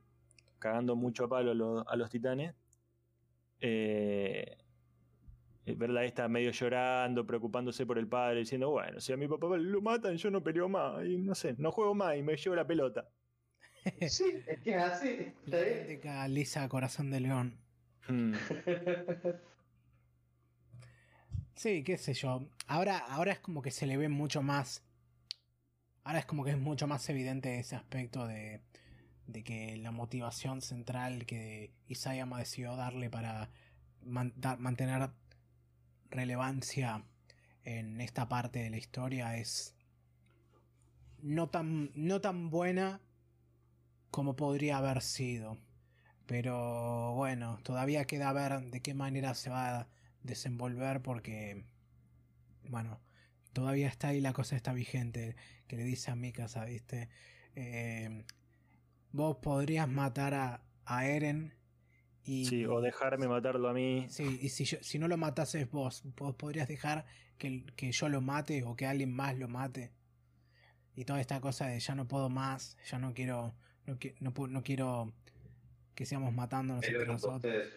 cagando 0.59 0.95
mucho 0.95 1.25
a 1.25 1.29
palo 1.29 1.51
a 1.51 1.53
los, 1.53 1.87
a 1.87 1.95
los 1.95 2.09
titanes. 2.09 2.53
Eh, 3.61 4.57
eh, 5.65 5.75
verla 5.75 6.03
esta 6.03 6.27
medio 6.27 6.51
llorando, 6.51 7.25
preocupándose 7.25 7.85
por 7.85 7.97
el 7.97 8.07
padre, 8.07 8.39
diciendo, 8.39 8.69
bueno, 8.69 8.99
si 8.99 9.13
a 9.13 9.17
mi 9.17 9.27
papá 9.27 9.57
lo 9.57 9.81
matan, 9.81 10.15
yo 10.17 10.29
no 10.29 10.43
peleo 10.43 10.69
más, 10.69 11.03
y 11.05 11.17
no 11.17 11.33
sé, 11.33 11.55
no 11.57 11.71
juego 11.71 11.95
más 11.95 12.15
y 12.17 12.21
me 12.21 12.35
llevo 12.35 12.55
la 12.55 12.67
pelota. 12.67 13.09
Sí, 14.09 14.43
es 14.47 14.59
que 14.61 14.75
es 14.75 14.81
así. 14.83 15.33
La 16.03 16.27
Lisa 16.27 16.67
Corazón 16.69 17.11
de 17.11 17.19
León. 17.19 17.57
Mm, 18.07 18.33
Sí, 21.55 21.83
qué 21.83 21.97
sé 21.97 22.13
yo. 22.13 22.47
Ahora, 22.67 22.97
ahora 22.97 23.31
es 23.31 23.39
como 23.39 23.61
que 23.61 23.71
se 23.71 23.85
le 23.85 23.97
ve 23.97 24.09
mucho 24.09 24.41
más. 24.41 24.83
Ahora 26.03 26.19
es 26.19 26.25
como 26.25 26.43
que 26.43 26.51
es 26.51 26.57
mucho 26.59 26.85
más 26.87 27.07
evidente 27.09 27.57
ese 27.59 27.75
aspecto 27.75 28.27
de, 28.27 28.61
de 29.27 29.43
que 29.43 29.77
la 29.77 29.91
motivación 29.91 30.61
central 30.61 31.25
que 31.25 31.71
Isayama 31.87 32.39
decidió 32.39 32.75
darle 32.75 33.09
para 33.09 33.49
man- 34.03 34.33
dar- 34.35 34.59
mantener 34.59 35.09
relevancia 36.09 37.03
en 37.63 38.01
esta 38.01 38.27
parte 38.29 38.59
de 38.59 38.69
la 38.69 38.77
historia 38.77 39.37
es 39.37 39.73
no 41.21 41.49
tan, 41.49 41.89
no 41.95 42.21
tan 42.21 42.49
buena 42.49 42.99
como 44.15 44.37
podría 44.37 44.77
haber 44.77 45.01
sido. 45.01 45.57
Pero 46.25 47.13
bueno, 47.15 47.59
todavía 47.63 48.05
queda 48.05 48.31
ver 48.31 48.61
de 48.71 48.79
qué 48.81 48.93
manera 48.93 49.33
se 49.33 49.49
va 49.49 49.81
a 49.81 49.87
desenvolver 50.23 51.01
porque, 51.01 51.65
bueno, 52.69 53.01
todavía 53.51 53.89
está 53.89 54.07
ahí 54.09 54.21
la 54.21 54.31
cosa 54.31 54.55
está 54.55 54.71
vigente 54.71 55.35
que 55.67 55.75
le 55.75 55.83
dice 55.83 56.11
a 56.11 56.15
Mikasa, 56.15 56.63
¿viste? 56.63 57.09
Eh, 57.57 58.23
vos 59.11 59.35
podrías 59.41 59.89
matar 59.89 60.33
a, 60.33 60.61
a 60.85 61.05
Eren 61.07 61.53
y... 62.23 62.45
sí, 62.45 62.65
o 62.65 62.79
dejarme 62.79 63.27
matarlo 63.27 63.67
a 63.67 63.73
mí. 63.73 64.05
Sí, 64.07 64.39
y 64.41 64.47
si, 64.47 64.63
yo- 64.63 64.81
si 64.81 64.97
no 64.97 65.09
lo 65.09 65.17
matases 65.17 65.69
vos, 65.69 66.03
vos 66.15 66.35
podrías 66.35 66.69
dejar 66.69 67.05
que, 67.37 67.65
que 67.75 67.91
yo 67.91 68.07
lo 68.07 68.21
mate 68.21 68.63
o 68.63 68.77
que 68.77 68.85
alguien 68.85 69.13
más 69.13 69.37
lo 69.37 69.49
mate. 69.49 69.91
Y 70.95 71.03
toda 71.03 71.19
esta 71.19 71.41
cosa 71.41 71.67
de 71.67 71.79
ya 71.81 71.95
no 71.95 72.07
puedo 72.07 72.29
más, 72.29 72.77
ya 72.89 72.97
no 72.97 73.13
quiero, 73.13 73.55
no, 73.85 73.97
no, 74.19 74.47
no 74.47 74.63
quiero 74.63 75.13
que 75.93 76.05
seamos 76.05 76.33
matándonos 76.33 76.83
lo 76.85 76.91
entre 76.91 77.07
nosotros. 77.07 77.35
ustedes. 77.37 77.73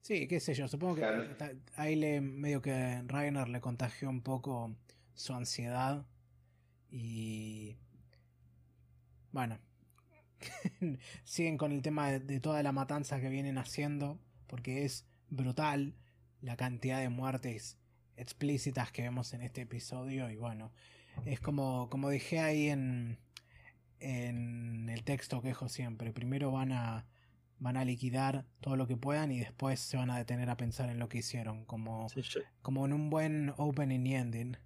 Sí, 0.00 0.26
qué 0.26 0.40
sé 0.40 0.54
yo, 0.54 0.68
supongo 0.68 0.94
que 0.94 1.00
Claro. 1.02 1.36
ta- 1.36 1.52
ahí 1.76 1.96
le 1.96 2.20
medio 2.20 2.62
que 2.62 3.02
Ragnar 3.06 3.48
le 3.48 3.60
contagió 3.60 4.08
un 4.08 4.22
poco 4.22 4.74
su 5.14 5.34
ansiedad 5.34 6.06
y 6.90 7.76
bueno, 9.32 9.58
siguen 11.24 11.58
con 11.58 11.72
el 11.72 11.82
tema 11.82 12.10
de, 12.10 12.20
de 12.20 12.40
toda 12.40 12.62
la 12.62 12.72
matanza 12.72 13.20
que 13.20 13.28
vienen 13.28 13.58
haciendo 13.58 14.18
porque 14.46 14.84
es 14.84 15.04
brutal 15.28 15.94
la 16.40 16.56
cantidad 16.56 17.00
de 17.00 17.08
muertes 17.08 17.76
explícitas 18.16 18.90
que 18.92 19.02
vemos 19.02 19.34
en 19.34 19.42
este 19.42 19.62
episodio 19.62 20.30
y 20.30 20.36
bueno, 20.36 20.72
es 21.26 21.40
como 21.40 21.90
como 21.90 22.08
dije 22.08 22.38
ahí 22.40 22.68
en 22.68 23.18
en 24.00 24.88
el 24.88 25.04
texto 25.04 25.40
que 25.42 25.48
dejo 25.48 25.68
siempre, 25.68 26.12
primero 26.12 26.50
van 26.52 26.72
a 26.72 27.06
van 27.58 27.76
a 27.76 27.84
liquidar 27.84 28.46
todo 28.60 28.76
lo 28.76 28.86
que 28.86 28.96
puedan 28.96 29.32
y 29.32 29.40
después 29.40 29.80
se 29.80 29.96
van 29.96 30.10
a 30.10 30.18
detener 30.18 30.48
a 30.50 30.56
pensar 30.56 30.90
en 30.90 30.98
lo 31.00 31.08
que 31.08 31.18
hicieron, 31.18 31.64
como, 31.66 32.14
Sí, 32.14 32.22
yo, 32.22 32.40
como 32.62 32.86
en 32.86 32.92
un 32.92 33.10
buen 33.10 33.52
opening 33.56 34.06
y 34.06 34.14
ending. 34.14 34.56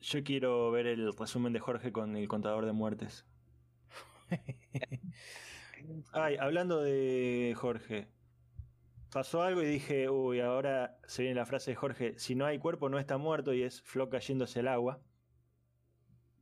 yo 0.00 0.22
quiero 0.24 0.70
ver 0.70 0.86
el 0.86 1.12
resumen 1.14 1.52
de 1.52 1.60
Jorge 1.60 1.92
con 1.92 2.16
el 2.16 2.28
contador 2.28 2.64
de 2.66 2.72
muertes. 2.72 3.26
Ay, 6.12 6.36
hablando 6.36 6.80
de 6.82 7.54
Jorge. 7.56 8.08
Pasó 9.10 9.42
algo 9.42 9.62
y 9.62 9.66
dije, 9.66 10.08
uy, 10.10 10.40
ahora 10.40 10.98
se 11.06 11.22
viene 11.22 11.34
la 11.36 11.46
frase 11.46 11.70
de 11.72 11.74
Jorge, 11.76 12.18
si 12.18 12.34
no 12.36 12.44
hay 12.46 12.58
cuerpo 12.60 12.88
no 12.88 12.98
está 13.00 13.16
muerto 13.18 13.52
y 13.54 13.62
es 13.62 13.82
Flo 13.82 14.08
cayéndose 14.10 14.60
al 14.60 14.68
agua. 14.68 15.02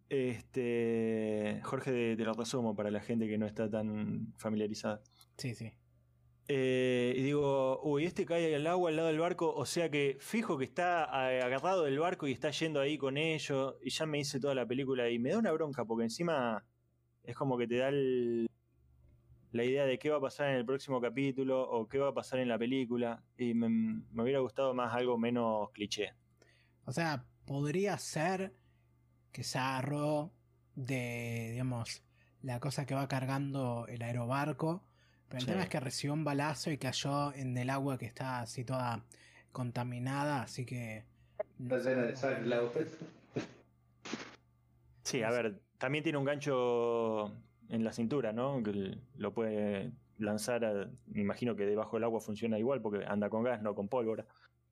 Este, 0.08 1.60
Jorge, 1.64 2.16
te, 2.16 2.24
lo 2.24 2.34
resumo 2.34 2.74
para 2.74 2.90
la 2.90 3.00
gente 3.00 3.26
que 3.26 3.38
no 3.38 3.46
está 3.46 3.68
tan 3.70 4.32
familiarizada. 4.36 5.00
sí, 5.36 5.54
sí. 5.54 5.72
Eh, 6.46 7.14
y 7.16 7.22
digo, 7.22 7.80
uy, 7.84 8.04
este 8.04 8.26
cae 8.26 8.54
al 8.54 8.66
agua 8.66 8.90
al 8.90 8.96
lado 8.96 9.08
del 9.08 9.18
barco, 9.18 9.54
o 9.54 9.64
sea 9.64 9.90
que 9.90 10.18
fijo 10.20 10.58
que 10.58 10.66
está 10.66 11.08
eh, 11.32 11.40
agarrado 11.40 11.84
del 11.84 11.98
barco 11.98 12.26
y 12.26 12.32
está 12.32 12.50
yendo 12.50 12.80
ahí 12.80 12.98
con 12.98 13.16
ellos, 13.16 13.76
y 13.82 13.88
ya 13.88 14.04
me 14.04 14.18
hice 14.18 14.38
toda 14.38 14.54
la 14.54 14.66
película 14.66 15.08
y 15.08 15.18
me 15.18 15.30
da 15.30 15.38
una 15.38 15.52
bronca, 15.52 15.86
porque 15.86 16.04
encima 16.04 16.62
es 17.22 17.34
como 17.34 17.56
que 17.56 17.66
te 17.66 17.76
da 17.78 17.88
el- 17.88 18.46
la 19.52 19.64
idea 19.64 19.86
de 19.86 19.98
qué 19.98 20.10
va 20.10 20.18
a 20.18 20.20
pasar 20.20 20.50
en 20.50 20.56
el 20.56 20.66
próximo 20.66 21.00
capítulo 21.00 21.62
o 21.62 21.88
qué 21.88 21.98
va 21.98 22.08
a 22.08 22.14
pasar 22.14 22.40
en 22.40 22.48
la 22.48 22.58
película, 22.58 23.22
y 23.38 23.54
me, 23.54 23.68
me 23.68 24.22
hubiera 24.22 24.40
gustado 24.40 24.74
más 24.74 24.92
algo 24.92 25.16
menos 25.16 25.70
cliché. 25.70 26.12
O 26.84 26.92
sea, 26.92 27.24
podría 27.46 27.96
ser 27.96 28.52
que 29.34 29.42
se 29.42 29.58
agarró 29.58 30.30
de, 30.76 31.48
digamos, 31.50 32.02
la 32.40 32.60
cosa 32.60 32.86
que 32.86 32.94
va 32.94 33.08
cargando 33.08 33.86
el 33.88 34.00
aerobarco. 34.02 34.84
Pero 35.28 35.38
el 35.40 35.44
Sí. 35.44 35.50
tema 35.50 35.64
es 35.64 35.68
que 35.68 35.80
recibió 35.80 36.14
un 36.14 36.22
balazo 36.24 36.70
y 36.70 36.78
cayó 36.78 37.34
en 37.34 37.58
el 37.58 37.68
agua 37.68 37.98
que 37.98 38.06
está 38.06 38.40
así 38.40 38.64
toda 38.64 39.04
contaminada, 39.50 40.42
así 40.42 40.64
que... 40.64 41.04
Está 41.60 41.78
llena 41.78 42.02
de 42.02 42.16
sangre 42.16 42.46
la. 42.46 42.60
Sí, 45.02 45.22
a 45.22 45.30
ver, 45.30 45.60
también 45.78 46.04
tiene 46.04 46.18
un 46.18 46.24
gancho 46.24 47.32
en 47.70 47.82
la 47.82 47.92
cintura, 47.92 48.32
¿no? 48.32 48.62
Que 48.62 48.96
lo 49.16 49.34
puede 49.34 49.90
lanzar, 50.18 50.64
a- 50.64 50.90
me 51.06 51.20
imagino 51.22 51.56
que 51.56 51.66
debajo 51.66 51.96
del 51.96 52.04
agua 52.04 52.20
funciona 52.20 52.56
igual 52.58 52.80
porque 52.80 53.04
anda 53.04 53.28
con 53.28 53.42
gas, 53.42 53.60
no 53.62 53.74
con 53.74 53.88
pólvora. 53.88 54.24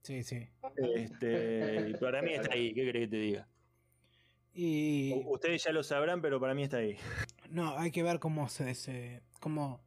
Sí, 0.02 0.22
sí. 0.22 0.48
Este, 0.76 1.90
y 1.90 1.94
para 1.94 2.22
mí 2.22 2.32
está 2.32 2.54
ahí, 2.54 2.72
¿qué 2.74 2.88
crees 2.90 3.06
que 3.06 3.10
te 3.10 3.16
diga? 3.16 3.48
Y... 4.54 5.12
U- 5.14 5.32
Ustedes 5.34 5.64
ya 5.64 5.72
lo 5.72 5.82
sabrán, 5.82 6.20
pero 6.20 6.40
para 6.40 6.54
mí 6.54 6.62
está 6.64 6.78
ahí. 6.78 6.96
No, 7.50 7.76
hay 7.78 7.90
que 7.90 8.02
ver 8.02 8.18
cómo 8.18 8.48
se, 8.48 8.64
dese- 8.66 9.22
cómo 9.40 9.80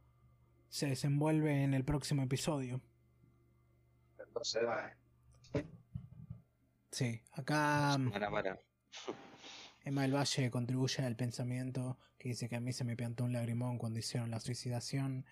se 0.70 0.88
desenvuelve 0.88 1.64
en 1.64 1.74
el 1.74 1.84
próximo 1.86 2.24
episodio. 2.24 2.82
Entonces, 4.20 4.64
va. 4.66 4.92
Sí, 6.92 7.22
acá 7.34 7.98
mm, 7.98 8.12
Para, 8.12 8.32
para. 8.32 8.60
Emma 9.84 10.04
del 10.04 10.16
Valle 10.16 10.50
contribuye 10.50 11.04
al 11.04 11.16
pensamiento 11.16 11.98
que 12.18 12.30
dice 12.30 12.50
que 12.50 12.56
a 12.56 12.60
mí 12.62 12.74
se 12.74 12.84
me 12.86 12.96
piantó 12.96 13.24
un 13.26 13.34
lagrimón 13.34 13.78
cuando 13.78 14.00
hicieron 14.00 14.32
la 14.32 14.40
suicidación. 14.40 15.26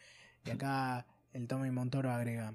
Y 0.45 0.51
acá 0.51 1.07
el 1.31 1.47
Tommy 1.47 1.71
Montoro 1.71 2.11
agrega, 2.11 2.53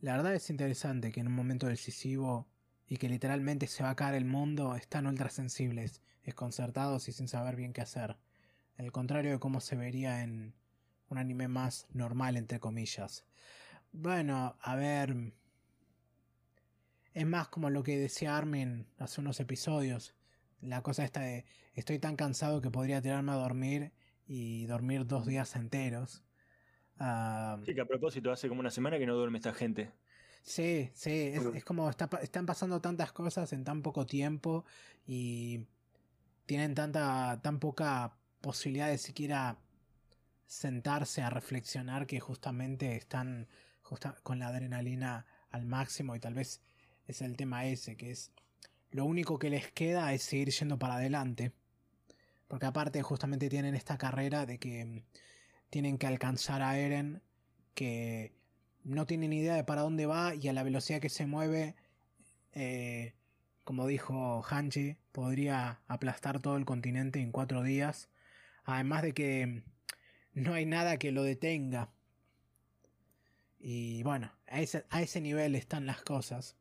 la 0.00 0.16
verdad 0.16 0.34
es 0.34 0.48
interesante 0.50 1.10
que 1.10 1.20
en 1.20 1.26
un 1.26 1.32
momento 1.34 1.66
decisivo 1.66 2.46
y 2.88 2.96
que 2.96 3.08
literalmente 3.08 3.66
se 3.66 3.82
va 3.82 3.90
a 3.90 3.96
caer 3.96 4.14
el 4.14 4.24
mundo 4.24 4.74
están 4.74 5.06
ultrasensibles, 5.06 6.02
desconcertados 6.24 7.08
y 7.08 7.12
sin 7.12 7.28
saber 7.28 7.54
bien 7.54 7.72
qué 7.72 7.82
hacer. 7.82 8.16
Al 8.78 8.92
contrario 8.92 9.32
de 9.32 9.38
cómo 9.38 9.60
se 9.60 9.76
vería 9.76 10.22
en 10.22 10.54
un 11.08 11.18
anime 11.18 11.48
más 11.48 11.86
normal, 11.92 12.36
entre 12.36 12.60
comillas. 12.60 13.24
Bueno, 13.92 14.56
a 14.60 14.76
ver. 14.76 15.32
Es 17.14 17.26
más 17.26 17.48
como 17.48 17.70
lo 17.70 17.82
que 17.82 17.98
decía 17.98 18.36
Armin 18.36 18.86
hace 18.98 19.20
unos 19.20 19.40
episodios. 19.40 20.14
La 20.60 20.82
cosa 20.82 21.04
esta 21.04 21.20
de 21.20 21.44
estoy 21.74 21.98
tan 21.98 22.16
cansado 22.16 22.60
que 22.60 22.70
podría 22.70 23.02
tirarme 23.02 23.32
a 23.32 23.36
dormir 23.36 23.92
y 24.26 24.66
dormir 24.66 25.06
dos 25.06 25.26
días 25.26 25.56
enteros. 25.56 26.22
Ah, 26.98 27.58
Sí, 27.64 27.74
que 27.74 27.80
a 27.80 27.86
propósito, 27.86 28.30
hace 28.30 28.48
como 28.48 28.60
una 28.60 28.70
semana 28.70 28.98
que 28.98 29.06
no 29.06 29.14
duerme 29.14 29.38
esta 29.38 29.54
gente. 29.54 29.90
Sí, 30.42 30.90
sí, 30.94 31.10
es, 31.34 31.42
es 31.54 31.64
como 31.64 31.88
está 31.90 32.08
están 32.22 32.46
pasando 32.46 32.80
tantas 32.80 33.12
cosas 33.12 33.52
en 33.52 33.64
tan 33.64 33.82
poco 33.82 34.06
tiempo 34.06 34.64
y 35.06 35.66
tienen 36.46 36.74
tanta 36.74 37.40
tan 37.42 37.58
poca 37.58 38.16
posibilidad 38.40 38.88
de 38.88 38.98
siquiera 38.98 39.58
sentarse 40.46 41.22
a 41.22 41.30
reflexionar 41.30 42.06
que 42.06 42.20
justamente 42.20 42.96
están 42.96 43.48
justa- 43.82 44.16
con 44.22 44.38
la 44.38 44.48
adrenalina 44.48 45.26
al 45.50 45.66
máximo 45.66 46.16
y 46.16 46.20
tal 46.20 46.34
vez 46.34 46.60
es 47.06 47.22
el 47.22 47.36
tema 47.36 47.66
ese 47.66 47.96
que 47.96 48.10
es 48.10 48.32
lo 48.90 49.04
único 49.04 49.38
que 49.38 49.50
les 49.50 49.70
queda 49.72 50.12
es 50.14 50.22
seguir 50.22 50.50
yendo 50.50 50.78
para 50.78 50.94
adelante. 50.94 51.52
Porque 52.46 52.64
aparte 52.64 53.02
justamente 53.02 53.50
tienen 53.50 53.74
esta 53.74 53.98
carrera 53.98 54.46
de 54.46 54.58
que 54.58 55.04
tienen 55.68 55.98
que 55.98 56.06
alcanzar 56.06 56.62
a 56.62 56.78
Eren 56.78 57.22
que 57.74 58.32
no 58.88 59.06
tiene 59.06 59.28
ni 59.28 59.38
idea 59.40 59.54
de 59.56 59.64
para 59.64 59.82
dónde 59.82 60.06
va 60.06 60.34
y 60.34 60.48
a 60.48 60.52
la 60.52 60.62
velocidad 60.64 61.00
que 61.00 61.08
se 61.10 61.26
mueve 61.26 61.76
eh, 62.52 63.14
como 63.64 63.86
dijo 63.86 64.42
Hanji 64.42 64.96
podría 65.12 65.82
aplastar 65.88 66.40
todo 66.40 66.56
el 66.56 66.64
continente 66.64 67.20
en 67.20 67.32
cuatro 67.32 67.62
días 67.62 68.10
además 68.64 69.02
de 69.02 69.14
que 69.14 69.64
no 70.34 70.54
hay 70.54 70.66
nada 70.66 70.98
que 70.98 71.12
lo 71.12 71.22
detenga 71.22 71.90
y 73.58 74.02
bueno 74.04 74.32
a 74.46 74.60
ese, 74.60 74.84
a 74.90 75.02
ese 75.02 75.20
nivel 75.20 75.54
están 75.54 75.86
las 75.86 76.02
cosas 76.02 76.56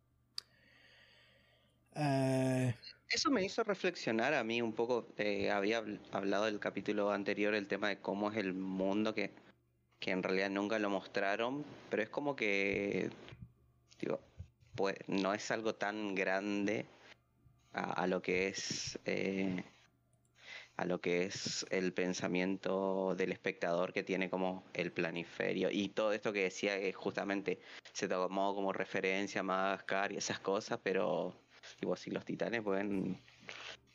Eh, 1.96 2.76
Eso 3.10 3.32
me 3.32 3.44
hizo 3.44 3.64
reflexionar 3.64 4.34
a 4.34 4.44
mí 4.44 4.62
un 4.62 4.74
poco. 4.74 5.14
eh, 5.18 5.50
había 5.52 5.82
habl- 5.82 6.00
hablado 6.12 6.46
del 6.46 6.60
capítulo 6.60 7.12
anterior 7.12 7.54
el 7.56 7.68
tema 7.68 7.90
de 7.90 8.00
cómo 8.02 8.30
es 8.32 8.38
el 8.38 8.54
mundo 8.54 9.16
que, 9.16 9.34
que 10.00 10.12
en 10.12 10.24
realidad 10.24 10.50
nunca 10.50 10.80
lo 10.80 10.90
mostraron, 10.90 11.66
pero 11.90 12.04
es 12.04 12.10
como 12.10 12.36
que 12.36 13.10
digo, 14.00 14.20
pues 14.76 14.96
no 15.08 15.34
es 15.34 15.50
algo 15.52 15.76
tan 15.76 16.16
grande 16.16 16.86
a, 17.74 18.08
lo 18.08 18.22
que 18.22 18.48
es 18.48 18.98
eh, 19.06 19.64
a 20.78 20.86
lo 20.86 21.00
que 21.00 21.26
es 21.26 21.66
el 21.70 21.94
pensamiento 21.94 23.16
del 23.16 23.32
espectador 23.32 23.94
que 23.94 24.04
tiene 24.04 24.30
como 24.30 24.64
el 24.74 24.92
planiferio. 24.92 25.70
Y 25.72 25.90
todo 25.90 26.14
esto 26.14 26.34
que 26.34 26.44
decía 26.44 26.80
que 26.80 26.94
justamente 26.94 27.60
se 27.94 28.08
tomó 28.08 28.56
como 28.56 28.74
referencia 28.74 29.42
a 29.42 29.44
Madagascar 29.44 30.12
y 30.12 30.18
esas 30.18 30.40
cosas, 30.40 30.80
pero 30.84 31.36
Tipo, 31.80 31.96
si 31.96 32.10
los 32.12 32.26
titanes 32.26 32.62
pueden, 32.62 33.20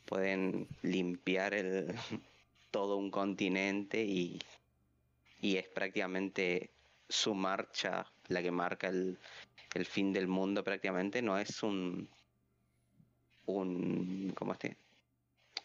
pueden 0.05 0.67
limpiar 0.81 1.53
el, 1.53 1.87
todo 2.71 2.97
un 2.97 3.11
continente 3.11 4.03
y, 4.03 4.39
y 5.43 5.57
es 5.57 5.67
prácticamente 5.67 6.71
su 7.09 7.35
marcha 7.35 8.05
la 8.29 8.41
que 8.41 8.49
marca 8.49 8.87
el, 8.87 9.19
el 9.73 9.85
fin 9.85 10.13
del 10.13 10.27
mundo 10.27 10.63
prácticamente, 10.63 11.21
no 11.21 11.37
es 11.37 11.61
un, 11.61 12.07
un, 13.47 14.31
¿cómo 14.35 14.53
este? 14.53 14.77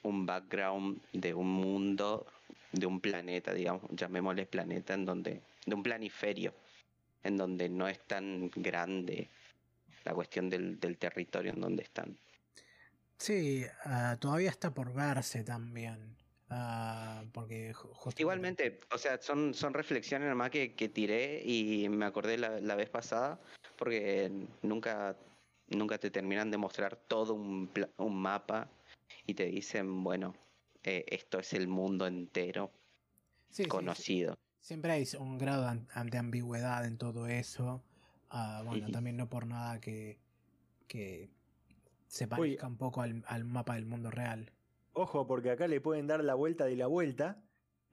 un 0.02 0.26
background 0.26 1.00
de 1.12 1.32
un 1.32 1.48
mundo, 1.48 2.26
de 2.72 2.86
un 2.86 3.00
planeta, 3.00 3.54
digamos, 3.54 3.82
llamémosle 3.90 4.46
planeta, 4.46 4.94
en 4.94 5.04
donde, 5.04 5.42
de 5.64 5.74
un 5.74 5.84
planiferio, 5.84 6.54
en 7.22 7.36
donde 7.36 7.68
no 7.68 7.86
es 7.86 8.00
tan 8.00 8.50
grande 8.56 9.30
la 10.04 10.12
cuestión 10.12 10.50
del, 10.50 10.80
del 10.80 10.98
territorio 10.98 11.52
en 11.52 11.60
donde 11.60 11.84
están. 11.84 12.18
sí, 13.16 13.64
ah, 13.84 14.16
todavía 14.18 14.50
está 14.50 14.74
por 14.74 14.92
verse 14.92 15.44
también. 15.44 16.16
Ah, 16.50 17.24
porque 17.32 17.72
ju- 17.74 17.88
justamente- 17.92 18.22
Igualmente, 18.22 18.80
o 18.92 18.98
sea, 18.98 19.20
son, 19.20 19.54
son 19.54 19.74
reflexiones 19.74 20.28
nomás 20.28 20.50
que, 20.50 20.74
que 20.74 20.88
tiré 20.88 21.42
y 21.44 21.88
me 21.88 22.04
acordé 22.06 22.38
la, 22.38 22.60
la 22.60 22.74
vez 22.74 22.88
pasada, 22.90 23.40
porque 23.76 24.30
nunca, 24.62 25.16
nunca 25.68 25.98
te 25.98 26.10
terminan 26.10 26.50
de 26.50 26.56
mostrar 26.58 26.96
todo 26.96 27.34
un, 27.34 27.70
un 27.96 28.16
mapa 28.20 28.68
y 29.26 29.34
te 29.34 29.46
dicen, 29.46 30.02
bueno, 30.04 30.34
eh, 30.82 31.04
esto 31.08 31.38
es 31.38 31.52
el 31.52 31.68
mundo 31.68 32.06
entero 32.06 32.70
Sí, 33.50 33.56
sí, 33.56 33.62
sí. 33.64 33.68
conocido. 33.68 34.34
Siempre 34.60 34.92
hay 34.92 35.06
un 35.18 35.38
grado 35.38 35.62
de 35.62 35.68
am- 35.94 36.08
de 36.10 36.18
ambigüedad 36.18 36.84
en 36.84 36.98
todo 36.98 37.26
eso. 37.28 37.82
Ah, 38.30 38.62
bueno, 38.64 38.90
también 38.90 39.16
no 39.16 39.28
por 39.28 39.46
nada 39.46 39.80
que, 39.80 40.18
que 40.86 41.30
se 42.08 42.24
Uy. 42.24 42.28
parezca 42.28 42.66
un 42.66 42.76
poco 42.76 43.00
al, 43.00 43.24
al 43.26 43.44
mapa 43.44 43.74
del 43.76 43.86
mundo 43.86 44.10
real. 44.10 44.52
Ojo, 44.98 45.28
porque 45.28 45.50
acá 45.50 45.68
le 45.68 45.80
pueden 45.80 46.08
dar 46.08 46.24
la 46.24 46.34
vuelta 46.34 46.64
de 46.64 46.74
la 46.74 46.88
vuelta. 46.88 47.40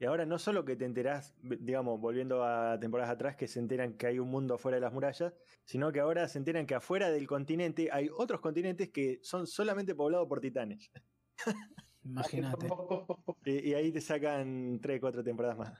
Y 0.00 0.06
ahora 0.06 0.26
no 0.26 0.40
solo 0.40 0.64
que 0.64 0.74
te 0.74 0.84
enterás, 0.84 1.36
digamos, 1.40 2.00
volviendo 2.00 2.44
a 2.44 2.80
temporadas 2.80 3.12
atrás, 3.12 3.36
que 3.36 3.46
se 3.46 3.60
enteran 3.60 3.94
que 3.94 4.08
hay 4.08 4.18
un 4.18 4.28
mundo 4.28 4.54
afuera 4.54 4.74
de 4.74 4.80
las 4.80 4.92
murallas, 4.92 5.32
sino 5.64 5.92
que 5.92 6.00
ahora 6.00 6.26
se 6.26 6.38
enteran 6.38 6.66
que 6.66 6.74
afuera 6.74 7.08
del 7.10 7.28
continente 7.28 7.90
hay 7.92 8.10
otros 8.12 8.40
continentes 8.40 8.90
que 8.90 9.20
son 9.22 9.46
solamente 9.46 9.94
poblados 9.94 10.26
por 10.26 10.40
titanes. 10.40 10.90
Imagínate. 12.04 12.66
Y, 13.44 13.70
y 13.70 13.74
ahí 13.74 13.92
te 13.92 14.00
sacan 14.00 14.80
3, 14.82 15.00
4 15.00 15.22
temporadas 15.22 15.56
más. 15.56 15.72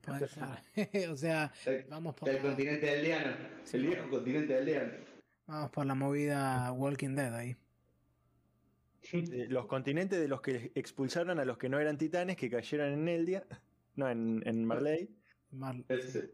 puede 0.00 0.26
ser. 0.26 1.08
o 1.08 1.16
sea, 1.16 1.52
vamos 1.88 2.16
por, 2.16 2.28
El 2.28 2.36
la, 2.36 2.42
continente 2.42 2.90
aldeano. 2.90 3.36
El 3.72 3.86
viejo 3.86 4.10
continente 4.10 4.58
aldeano. 4.58 4.92
vamos 5.46 5.70
por 5.70 5.86
la 5.86 5.94
movida 5.94 6.72
Walking 6.72 7.14
Dead 7.14 7.32
ahí. 7.32 7.56
Eh, 9.12 9.46
Los 9.48 9.66
continentes 9.66 10.18
de 10.20 10.28
los 10.28 10.40
que 10.40 10.72
expulsaron 10.74 11.38
a 11.38 11.44
los 11.44 11.56
que 11.58 11.68
no 11.68 11.78
eran 11.80 11.96
titanes, 11.96 12.36
que 12.36 12.50
cayeron 12.50 12.92
en 12.92 13.08
Eldia, 13.08 13.44
no, 13.96 14.08
en, 14.08 14.42
en 14.46 14.64
Marley. 14.64 15.08
Mar- 15.52 15.84
Ese. 15.88 16.30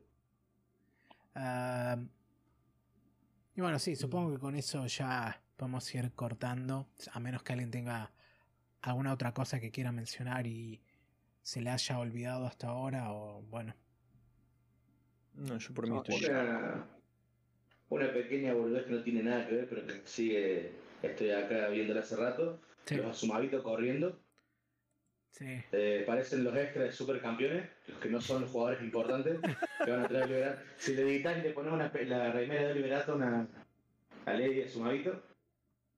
Ah, 1.35 1.99
y 3.57 3.61
bueno, 3.61 3.79
sí, 3.79 3.95
supongo 3.97 4.33
que 4.33 4.39
con 4.39 4.57
eso 4.57 4.87
ya 4.87 5.41
podemos 5.57 5.93
ir 5.95 6.13
cortando. 6.13 6.89
A 7.13 7.21
menos 7.21 7.43
que 7.43 7.53
alguien 7.53 7.71
tenga 7.71 8.11
alguna 8.83 9.13
otra 9.13 9.33
cosa 9.33 9.61
que 9.61 9.71
quiera 9.71 9.93
mencionar 9.93 10.47
y 10.47 10.81
se 11.43 11.61
le 11.61 11.71
haya 11.71 11.99
olvidado 11.99 12.47
hasta 12.47 12.69
ahora. 12.69 13.13
O 13.13 13.43
bueno, 13.43 13.75
No, 15.35 15.59
yo 15.59 15.75
por 15.75 15.87
mí 15.87 15.95
No, 15.95 16.03
estoy. 16.03 16.25
Una, 16.31 16.87
una 17.91 18.13
pequeña 18.13 18.53
boludez 18.55 18.85
que 18.87 18.91
no 18.93 19.03
tiene 19.03 19.23
nada 19.23 19.47
que 19.47 19.55
ver, 19.55 19.69
pero 19.69 19.87
que 19.87 20.03
sigue. 20.05 20.73
Estoy 21.07 21.31
acá 21.31 21.69
viéndola 21.69 22.01
hace 22.01 22.17
rato. 22.17 22.61
sí, 22.87 22.97
Los 22.97 23.07
asumavitos 23.07 23.63
corriendo. 23.63 24.19
sí. 25.31 25.47
Eh, 25.73 26.05
parecen 26.07 26.45
los 26.45 26.55
extras 26.57 26.87
de 26.87 26.93
supercampeones, 26.93 27.69
los 27.89 27.99
que 27.99 28.09
no 28.09 28.21
son 28.21 28.43
los 28.43 28.51
jugadores 28.51 28.83
importantes, 28.83 29.39
que 29.85 29.91
van 29.91 30.05
a 30.05 30.09
traer 30.09 30.29
Liberato. 30.29 30.63
Si 30.77 30.95
le 30.95 31.03
editas 31.03 31.39
y 31.39 31.43
le 31.43 31.51
pones 31.51 31.73
una, 31.73 31.93
la 32.07 32.33
remera 32.33 32.69
de 32.69 32.75
Liberato 32.75 33.15
una, 33.17 33.47
a 34.27 34.33
Lady 34.33 34.63
a 34.63 34.69
Sumavito, 34.69 35.23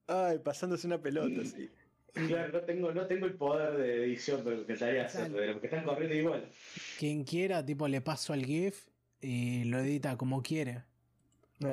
Ay, 0.09 0.39
pasándose 0.39 0.87
una 0.87 1.03
pelota, 1.03 1.45
sí. 1.45 1.69
claro, 2.29 2.53
no 2.53 2.61
tengo, 2.61 2.93
no 2.93 3.07
tengo 3.09 3.27
el 3.27 3.35
poder 3.35 3.77
de 3.77 4.05
edición, 4.05 4.41
pero 4.45 4.65
que 4.65 4.75
estaría 4.75 5.05
hacer, 5.05 5.23
Sale. 5.23 5.35
pero 5.37 5.61
que 5.61 5.67
están 5.67 5.85
corriendo 5.85 6.15
igual. 6.15 6.49
Quien 6.99 7.25
quiera, 7.25 7.65
tipo, 7.67 7.89
le 7.89 8.01
paso 8.01 8.33
el 8.33 8.47
GIF 8.47 8.87
y 9.21 9.65
lo 9.65 9.79
edita 9.81 10.17
como 10.17 10.43
quiere. 10.43 10.85